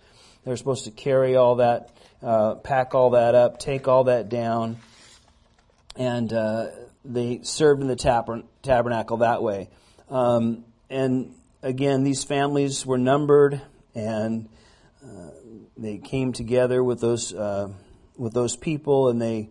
They 0.44 0.50
were 0.50 0.56
supposed 0.56 0.84
to 0.84 0.90
carry 0.90 1.36
all 1.36 1.56
that, 1.56 1.90
uh, 2.22 2.54
pack 2.56 2.94
all 2.94 3.10
that 3.10 3.34
up, 3.34 3.58
take 3.58 3.88
all 3.88 4.04
that 4.04 4.28
down, 4.28 4.78
and 5.96 6.32
uh, 6.32 6.68
they 7.04 7.40
served 7.42 7.82
in 7.82 7.88
the 7.88 7.96
tabern- 7.96 8.44
tabernacle 8.62 9.18
that 9.18 9.42
way. 9.42 9.68
Um, 10.08 10.64
and 10.88 11.34
again, 11.62 12.04
these 12.04 12.24
families 12.24 12.86
were 12.86 12.96
numbered, 12.96 13.60
and 13.94 14.48
uh, 15.04 15.30
they 15.80 15.98
came 15.98 16.32
together 16.32 16.84
with 16.84 17.00
those 17.00 17.32
uh, 17.32 17.70
with 18.16 18.34
those 18.34 18.54
people, 18.54 19.08
and 19.08 19.20
they 19.20 19.48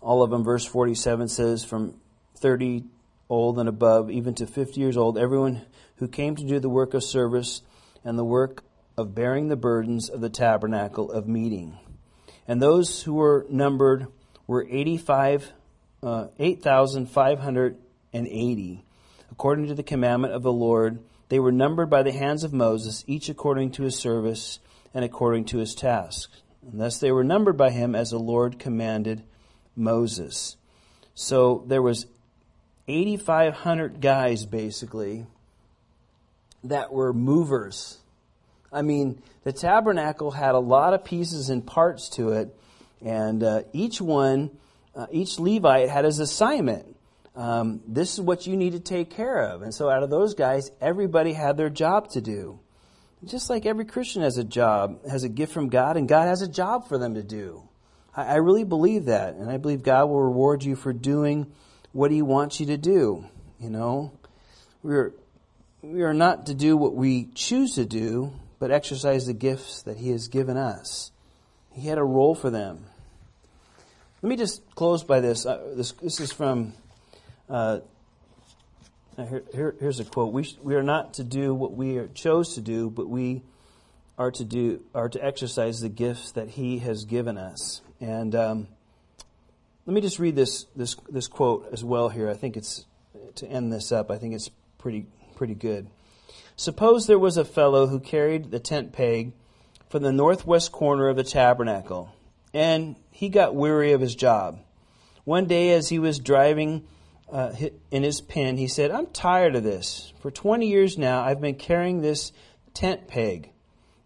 all 0.00 0.22
of 0.22 0.30
them. 0.30 0.44
Verse 0.44 0.64
forty 0.64 0.94
seven 0.94 1.28
says, 1.28 1.64
from 1.64 1.94
thirty 2.36 2.84
old 3.28 3.58
and 3.58 3.68
above, 3.68 4.10
even 4.10 4.34
to 4.34 4.46
fifty 4.46 4.80
years 4.80 4.96
old, 4.96 5.16
everyone 5.16 5.62
who 5.96 6.08
came 6.08 6.34
to 6.34 6.44
do 6.44 6.58
the 6.58 6.68
work 6.68 6.92
of 6.92 7.04
service 7.04 7.62
and 8.04 8.18
the 8.18 8.24
work 8.24 8.64
of 8.96 9.14
bearing 9.14 9.48
the 9.48 9.56
burdens 9.56 10.10
of 10.10 10.20
the 10.20 10.28
tabernacle 10.28 11.12
of 11.12 11.28
meeting, 11.28 11.78
and 12.48 12.60
those 12.60 13.04
who 13.04 13.14
were 13.14 13.46
numbered 13.48 14.08
were 14.46 14.66
eighty 14.68 14.98
five. 14.98 15.52
Uh, 16.02 16.28
8,580. 16.38 18.84
According 19.30 19.66
to 19.66 19.74
the 19.74 19.82
commandment 19.82 20.32
of 20.32 20.42
the 20.42 20.50
Lord, 20.50 21.00
they 21.28 21.38
were 21.38 21.52
numbered 21.52 21.90
by 21.90 22.02
the 22.02 22.10
hands 22.10 22.42
of 22.42 22.54
Moses, 22.54 23.04
each 23.06 23.28
according 23.28 23.72
to 23.72 23.82
his 23.82 23.98
service 23.98 24.60
and 24.94 25.04
according 25.04 25.44
to 25.46 25.58
his 25.58 25.74
task. 25.74 26.30
And 26.62 26.80
thus 26.80 26.98
they 26.98 27.12
were 27.12 27.24
numbered 27.24 27.56
by 27.56 27.70
him 27.70 27.94
as 27.94 28.10
the 28.10 28.18
Lord 28.18 28.58
commanded 28.58 29.22
Moses. 29.76 30.56
So 31.14 31.64
there 31.66 31.82
was 31.82 32.06
8,500 32.88 34.00
guys 34.00 34.46
basically 34.46 35.26
that 36.64 36.92
were 36.92 37.12
movers. 37.12 37.98
I 38.72 38.82
mean, 38.82 39.22
the 39.44 39.52
tabernacle 39.52 40.30
had 40.30 40.54
a 40.54 40.58
lot 40.58 40.94
of 40.94 41.04
pieces 41.04 41.50
and 41.50 41.66
parts 41.66 42.08
to 42.10 42.32
it, 42.32 42.54
and 43.04 43.42
uh, 43.42 43.62
each 43.72 44.00
one, 44.00 44.50
uh, 44.94 45.06
each 45.10 45.38
Levite 45.38 45.88
had 45.88 46.04
his 46.04 46.18
assignment. 46.18 46.96
Um, 47.34 47.80
this 47.86 48.14
is 48.14 48.20
what 48.20 48.46
you 48.46 48.56
need 48.56 48.72
to 48.72 48.80
take 48.80 49.10
care 49.10 49.40
of. 49.40 49.62
And 49.62 49.72
so 49.72 49.88
out 49.88 50.02
of 50.02 50.10
those 50.10 50.34
guys, 50.34 50.70
everybody 50.80 51.32
had 51.32 51.56
their 51.56 51.70
job 51.70 52.10
to 52.10 52.20
do. 52.20 52.58
Just 53.24 53.50
like 53.50 53.66
every 53.66 53.84
Christian 53.84 54.22
has 54.22 54.38
a 54.38 54.44
job, 54.44 55.06
has 55.06 55.24
a 55.24 55.28
gift 55.28 55.52
from 55.52 55.68
God, 55.68 55.96
and 55.96 56.08
God 56.08 56.26
has 56.26 56.40
a 56.40 56.48
job 56.48 56.88
for 56.88 56.96
them 56.96 57.14
to 57.14 57.22
do. 57.22 57.68
I, 58.16 58.24
I 58.24 58.34
really 58.36 58.64
believe 58.64 59.06
that, 59.06 59.34
and 59.34 59.50
I 59.50 59.58
believe 59.58 59.82
God 59.82 60.06
will 60.06 60.22
reward 60.22 60.64
you 60.64 60.74
for 60.74 60.92
doing 60.92 61.52
what 61.92 62.10
He 62.10 62.22
wants 62.22 62.60
you 62.60 62.66
to 62.66 62.76
do. 62.76 63.26
You 63.58 63.70
know, 63.70 64.12
we're 64.82 65.12
we 65.82 66.02
are 66.02 66.14
not 66.14 66.46
to 66.46 66.54
do 66.54 66.76
what 66.76 66.94
we 66.94 67.28
choose 67.34 67.74
to 67.74 67.84
do, 67.84 68.32
but 68.58 68.70
exercise 68.70 69.26
the 69.26 69.34
gifts 69.34 69.82
that 69.82 69.96
He 69.96 70.10
has 70.10 70.28
given 70.28 70.56
us. 70.56 71.10
He 71.72 71.88
had 71.88 71.98
a 71.98 72.04
role 72.04 72.34
for 72.34 72.50
them. 72.50 72.86
Let 74.22 74.28
me 74.28 74.36
just 74.36 74.62
close 74.74 75.02
by 75.02 75.20
this. 75.20 75.46
Uh, 75.46 75.72
this, 75.76 75.92
this 75.92 76.20
is 76.20 76.32
from 76.32 76.74
uh, 77.48 77.80
here, 79.28 79.42
here, 79.52 79.74
here's 79.80 80.00
a 80.00 80.04
quote: 80.04 80.32
we, 80.32 80.46
we 80.62 80.74
are 80.74 80.82
not 80.82 81.14
to 81.14 81.24
do 81.24 81.54
what 81.54 81.72
we 81.72 82.00
chose 82.14 82.54
to 82.54 82.60
do, 82.60 82.90
but 82.90 83.08
we 83.08 83.42
are 84.18 84.30
to 84.30 84.44
do 84.44 84.82
are 84.94 85.08
to 85.08 85.24
exercise 85.24 85.80
the 85.80 85.88
gifts 85.88 86.32
that 86.32 86.50
He 86.50 86.78
has 86.78 87.04
given 87.04 87.38
us. 87.38 87.80
And 88.00 88.34
um, 88.34 88.68
let 89.86 89.94
me 89.94 90.00
just 90.00 90.18
read 90.18 90.36
this 90.36 90.66
this 90.76 90.96
this 91.08 91.26
quote 91.26 91.68
as 91.72 91.82
well 91.82 92.08
here. 92.08 92.28
I 92.28 92.34
think 92.34 92.56
it's 92.56 92.84
to 93.36 93.46
end 93.46 93.72
this 93.72 93.92
up. 93.92 94.10
I 94.10 94.18
think 94.18 94.34
it's 94.34 94.50
pretty 94.78 95.06
pretty 95.36 95.54
good. 95.54 95.88
Suppose 96.56 97.06
there 97.06 97.18
was 97.18 97.36
a 97.36 97.44
fellow 97.44 97.86
who 97.86 97.98
carried 97.98 98.50
the 98.50 98.60
tent 98.60 98.92
peg 98.92 99.32
from 99.88 100.02
the 100.02 100.12
northwest 100.12 100.70
corner 100.70 101.08
of 101.08 101.16
the 101.16 101.24
tabernacle, 101.24 102.14
and 102.52 102.96
he 103.10 103.30
got 103.30 103.54
weary 103.54 103.92
of 103.92 104.00
his 104.00 104.14
job. 104.14 104.60
One 105.24 105.46
day, 105.46 105.70
as 105.70 105.88
he 105.88 105.98
was 105.98 106.18
driving 106.18 106.86
uh, 107.32 107.54
in 107.90 108.02
his 108.02 108.20
pen, 108.20 108.56
he 108.56 108.68
said, 108.68 108.90
I'm 108.90 109.06
tired 109.06 109.54
of 109.54 109.62
this. 109.62 110.12
For 110.20 110.30
20 110.30 110.66
years 110.66 110.98
now, 110.98 111.22
I've 111.22 111.40
been 111.40 111.54
carrying 111.54 112.00
this 112.00 112.32
tent 112.74 113.08
peg. 113.08 113.50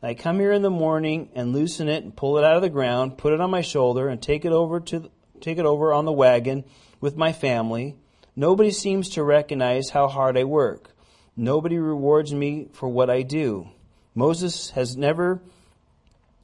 I 0.02 0.12
come 0.14 0.38
here 0.38 0.52
in 0.52 0.62
the 0.62 0.70
morning 0.70 1.30
and 1.34 1.52
loosen 1.52 1.88
it 1.88 2.04
and 2.04 2.14
pull 2.14 2.36
it 2.36 2.44
out 2.44 2.56
of 2.56 2.62
the 2.62 2.68
ground, 2.68 3.16
put 3.16 3.32
it 3.32 3.40
on 3.40 3.50
my 3.50 3.62
shoulder, 3.62 4.08
and 4.08 4.20
take 4.20 4.44
it 4.44 4.52
over 4.52 4.78
to 4.80 4.98
the, 5.00 5.10
take 5.40 5.58
it 5.58 5.64
over 5.64 5.92
on 5.94 6.04
the 6.04 6.12
wagon 6.12 6.64
with 7.00 7.16
my 7.16 7.32
family. 7.32 7.96
Nobody 8.36 8.70
seems 8.70 9.08
to 9.10 9.24
recognize 9.24 9.90
how 9.90 10.08
hard 10.08 10.36
I 10.36 10.44
work. 10.44 10.90
Nobody 11.36 11.78
rewards 11.78 12.34
me 12.34 12.68
for 12.72 12.88
what 12.88 13.08
I 13.08 13.22
do. 13.22 13.68
Moses 14.14 14.70
has 14.70 14.96
never 14.96 15.40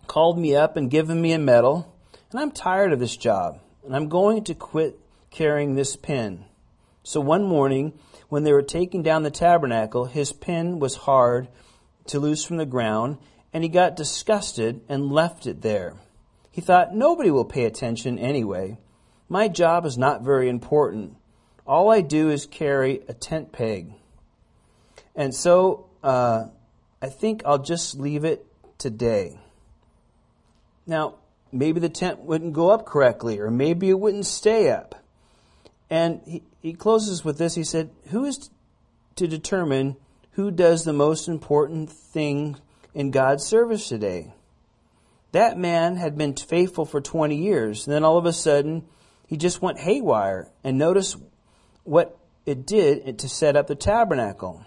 called 0.06 0.38
me 0.38 0.56
up 0.56 0.76
and 0.76 0.90
given 0.90 1.20
me 1.20 1.32
a 1.32 1.38
medal, 1.38 1.94
and 2.30 2.40
I'm 2.40 2.50
tired 2.50 2.92
of 2.92 2.98
this 2.98 3.16
job, 3.16 3.60
and 3.84 3.94
I'm 3.94 4.08
going 4.08 4.44
to 4.44 4.54
quit 4.54 4.98
carrying 5.30 5.74
this 5.74 5.96
pen. 5.96 6.46
So 7.10 7.20
one 7.20 7.42
morning, 7.42 7.98
when 8.28 8.44
they 8.44 8.52
were 8.52 8.62
taking 8.62 9.02
down 9.02 9.24
the 9.24 9.32
tabernacle, 9.32 10.04
his 10.04 10.32
pen 10.32 10.78
was 10.78 10.94
hard 10.94 11.48
to 12.06 12.20
loose 12.20 12.44
from 12.44 12.56
the 12.56 12.64
ground, 12.64 13.18
and 13.52 13.64
he 13.64 13.68
got 13.68 13.96
disgusted 13.96 14.82
and 14.88 15.10
left 15.10 15.44
it 15.44 15.60
there. 15.60 15.94
He 16.52 16.60
thought, 16.60 16.94
nobody 16.94 17.32
will 17.32 17.44
pay 17.44 17.64
attention 17.64 18.16
anyway. 18.16 18.78
My 19.28 19.48
job 19.48 19.86
is 19.86 19.98
not 19.98 20.22
very 20.22 20.48
important. 20.48 21.16
All 21.66 21.90
I 21.90 22.00
do 22.00 22.30
is 22.30 22.46
carry 22.46 23.00
a 23.08 23.12
tent 23.12 23.50
peg. 23.50 23.92
And 25.16 25.34
so 25.34 25.86
uh, 26.04 26.44
I 27.02 27.08
think 27.08 27.42
I'll 27.44 27.58
just 27.58 27.98
leave 27.98 28.24
it 28.24 28.46
today. 28.78 29.36
Now, 30.86 31.16
maybe 31.50 31.80
the 31.80 31.88
tent 31.88 32.20
wouldn't 32.20 32.52
go 32.52 32.70
up 32.70 32.86
correctly, 32.86 33.40
or 33.40 33.50
maybe 33.50 33.90
it 33.90 33.98
wouldn't 33.98 34.26
stay 34.26 34.70
up. 34.70 34.94
And 35.90 36.20
he, 36.24 36.42
he 36.62 36.72
closes 36.72 37.24
with 37.24 37.36
this. 37.36 37.56
He 37.56 37.64
said, 37.64 37.90
Who 38.10 38.24
is 38.24 38.50
to 39.16 39.26
determine 39.26 39.96
who 40.32 40.50
does 40.50 40.84
the 40.84 40.92
most 40.92 41.28
important 41.28 41.90
thing 41.90 42.56
in 42.94 43.10
God's 43.10 43.44
service 43.44 43.88
today? 43.88 44.32
That 45.32 45.58
man 45.58 45.96
had 45.96 46.16
been 46.16 46.34
faithful 46.34 46.84
for 46.84 47.00
20 47.00 47.36
years. 47.36 47.86
And 47.86 47.94
then 47.94 48.04
all 48.04 48.16
of 48.16 48.26
a 48.26 48.32
sudden, 48.32 48.84
he 49.26 49.36
just 49.36 49.60
went 49.60 49.78
haywire. 49.78 50.48
And 50.64 50.78
notice 50.78 51.16
what 51.84 52.18
it 52.46 52.66
did 52.66 53.18
to 53.18 53.28
set 53.28 53.56
up 53.56 53.66
the 53.66 53.74
tabernacle. 53.74 54.64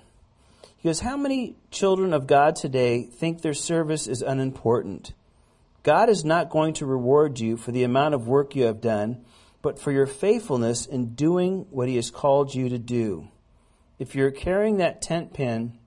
He 0.78 0.90
goes, 0.90 1.00
How 1.00 1.16
many 1.16 1.56
children 1.72 2.14
of 2.14 2.28
God 2.28 2.56
today 2.58 3.04
think 3.04 3.42
their 3.42 3.54
service 3.54 4.08
is 4.08 4.22
unimportant? 4.22 5.14
God 5.84 6.10
is 6.10 6.24
not 6.24 6.50
going 6.50 6.74
to 6.76 6.86
reward 6.86 7.40
you 7.40 7.58
for 7.58 7.72
the 7.72 7.84
amount 7.84 8.14
of 8.14 8.28
work 8.28 8.56
you 8.56 8.64
have 8.64 8.82
done, 8.82 9.24
but 9.64 9.80
for 9.80 9.92
your 9.92 10.06
faithfulness 10.06 10.86
in 10.86 11.16
doing 11.16 11.66
what 11.72 11.88
He 11.88 11.96
has 11.96 12.12
called 12.12 12.54
you 12.54 12.70
to 12.70 12.78
do. 12.78 13.30
If 13.98 14.14
you're 14.14 14.30
carrying 14.30 14.78
that 14.78 15.02
tent 15.02 15.34
pin 15.34 15.80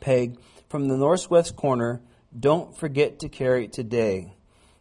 peg 0.00 0.38
from 0.68 0.88
the 0.88 0.96
northwest 0.96 1.54
corner, 1.54 2.00
don't 2.36 2.76
forget 2.76 3.20
to 3.20 3.28
carry 3.28 3.66
it 3.66 3.72
today. 3.72 4.34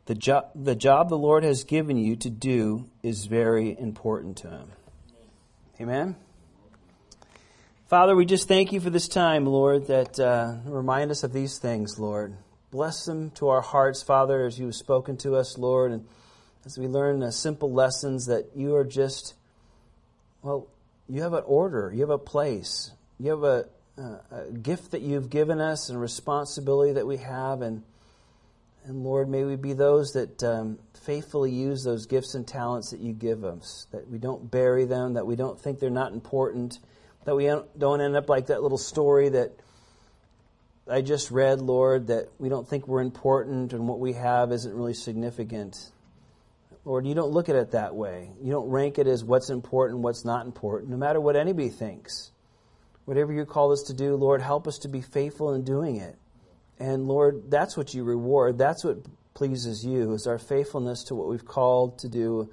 The, 0.05 0.15
jo- 0.15 0.47
the 0.55 0.74
job 0.74 1.09
the 1.09 1.17
Lord 1.17 1.43
has 1.43 1.65
given 1.65 1.97
you 1.97 2.15
to 2.17 2.30
do 2.30 2.89
is 3.03 3.26
very 3.26 3.78
important 3.78 4.38
to 4.38 4.49
Him. 4.49 4.71
Amen. 5.82 6.15
Father, 7.88 8.15
we 8.15 8.26
just 8.26 8.47
thank 8.47 8.71
you 8.71 8.80
for 8.80 8.89
this 8.89 9.07
time, 9.07 9.45
Lord, 9.45 9.88
that 9.88 10.19
uh, 10.19 10.55
remind 10.65 11.11
us 11.11 11.24
of 11.24 11.34
these 11.34 11.59
things, 11.59 11.99
Lord. 11.99 12.36
Bless 12.71 13.05
them 13.05 13.32
to 13.32 13.49
our 13.49 13.61
hearts, 13.61 14.01
Father, 14.01 14.45
as 14.45 14.57
you 14.57 14.67
have 14.67 14.76
spoken 14.76 15.17
to 15.17 15.36
us, 15.36 15.57
Lord, 15.57 15.91
and 15.91 16.07
as 16.66 16.78
we 16.78 16.88
learn 16.88 17.30
simple 17.32 17.72
lessons 17.72 18.28
that 18.28 18.51
you 18.55 18.76
are 18.76 18.86
just, 18.86 19.34
well, 20.41 20.68
you 21.09 21.22
have 21.22 21.34
an 21.34 21.43
order, 21.45 21.91
you 21.93 22.01
have 22.01 22.09
a 22.09 22.18
place, 22.18 22.91
you 23.20 23.32
have 23.32 23.43
a, 23.43 23.66
a 23.97 24.51
gift 24.51 24.91
that 24.91 25.01
you've 25.01 25.30
given 25.30 25.59
us 25.59 25.89
and 25.89 25.99
responsibility 25.99 26.93
that 26.93 27.05
we 27.05 27.18
have, 27.18 27.61
and 27.61 27.84
and 28.86 29.03
Lord, 29.03 29.30
may 29.30 29.45
we 29.45 29.55
be 29.55 29.72
those 29.72 30.11
that 30.14 30.43
um, 30.43 30.78
faithfully 30.93 31.51
use 31.51 31.86
those 31.86 32.05
gifts 32.05 32.36
and 32.36 32.45
talents 32.45 32.91
that 32.91 32.99
you 32.99 33.14
give 33.14 33.45
us, 33.45 33.88
that 33.91 34.09
we 34.09 34.18
don't 34.18 34.51
bury 34.51 34.84
them, 34.84 35.14
that 35.14 35.26
we 35.26 35.38
don't 35.38 35.57
think 35.57 35.80
they're 35.80 35.89
not 35.89 36.11
important, 36.11 36.80
that 37.24 37.34
we 37.34 37.49
don't 37.78 38.01
end 38.01 38.18
up 38.18 38.28
like 38.28 38.47
that 38.47 38.61
little 38.61 38.78
story 38.78 39.30
that 39.30 39.53
I 40.89 41.01
just 41.01 41.32
read, 41.32 41.61
Lord, 41.61 42.07
that 42.07 42.28
we 42.39 42.49
don't 42.49 42.68
think 42.68 42.86
we're 42.86 43.01
important 43.01 43.72
and 43.72 43.88
what 43.88 43.99
we 43.99 44.14
have 44.14 44.51
isn't 44.51 44.74
really 44.74 44.93
significant. 44.93 45.92
Lord, 46.86 47.07
you 47.07 47.15
don't 47.15 47.31
look 47.31 47.49
at 47.49 47.55
it 47.55 47.71
that 47.71 47.95
way. 47.95 48.29
You 48.41 48.51
don't 48.51 48.69
rank 48.69 48.99
it 48.99 49.07
as 49.07 49.23
what's 49.23 49.49
important, 49.49 50.01
what's 50.01 50.25
not 50.25 50.45
important, 50.45 50.91
no 50.91 50.97
matter 50.97 51.21
what 51.21 51.36
anybody 51.36 51.69
thinks. 51.69 52.31
Whatever 53.05 53.34
you 53.34 53.45
call 53.45 53.71
us 53.71 53.84
to 53.88 53.93
do, 53.93 54.15
Lord, 54.15 54.41
help 54.41 54.67
us 54.67 54.79
to 54.79 54.88
be 54.88 55.01
faithful 55.01 55.53
in 55.53 55.63
doing 55.63 55.97
it. 55.97 56.17
And 56.79 57.07
Lord, 57.07 57.49
that's 57.49 57.77
what 57.77 57.93
you 57.93 58.03
reward. 58.03 58.57
That's 58.57 58.84
what 58.84 58.97
pleases 59.34 59.86
you, 59.86 60.13
is 60.13 60.27
our 60.27 60.38
faithfulness 60.38 61.03
to 61.05 61.15
what 61.15 61.27
we've 61.27 61.45
called 61.45 61.99
to 61.99 62.09
do 62.09 62.49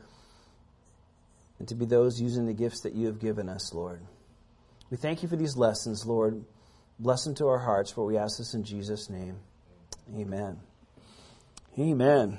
and 1.59 1.69
to 1.69 1.75
be 1.75 1.85
those 1.85 2.21
using 2.21 2.47
the 2.47 2.55
gifts 2.55 2.81
that 2.83 2.95
you 2.95 3.07
have 3.07 3.21
given 3.21 3.49
us, 3.49 3.75
Lord. 3.75 4.01
We 4.91 4.97
thank 4.97 5.23
you 5.23 5.29
for 5.29 5.37
these 5.37 5.57
lessons, 5.57 6.07
Lord. 6.07 6.45
Bless 6.99 7.25
them 7.25 7.35
to 7.37 7.47
our 7.47 7.59
hearts, 7.59 7.91
for 7.91 8.05
we 8.05 8.17
ask 8.17 8.39
this 8.39 8.55
in 8.55 8.65
Jesus' 8.65 9.09
name. 9.11 9.37
Amen. 10.17 10.59
Amen. 11.79 12.39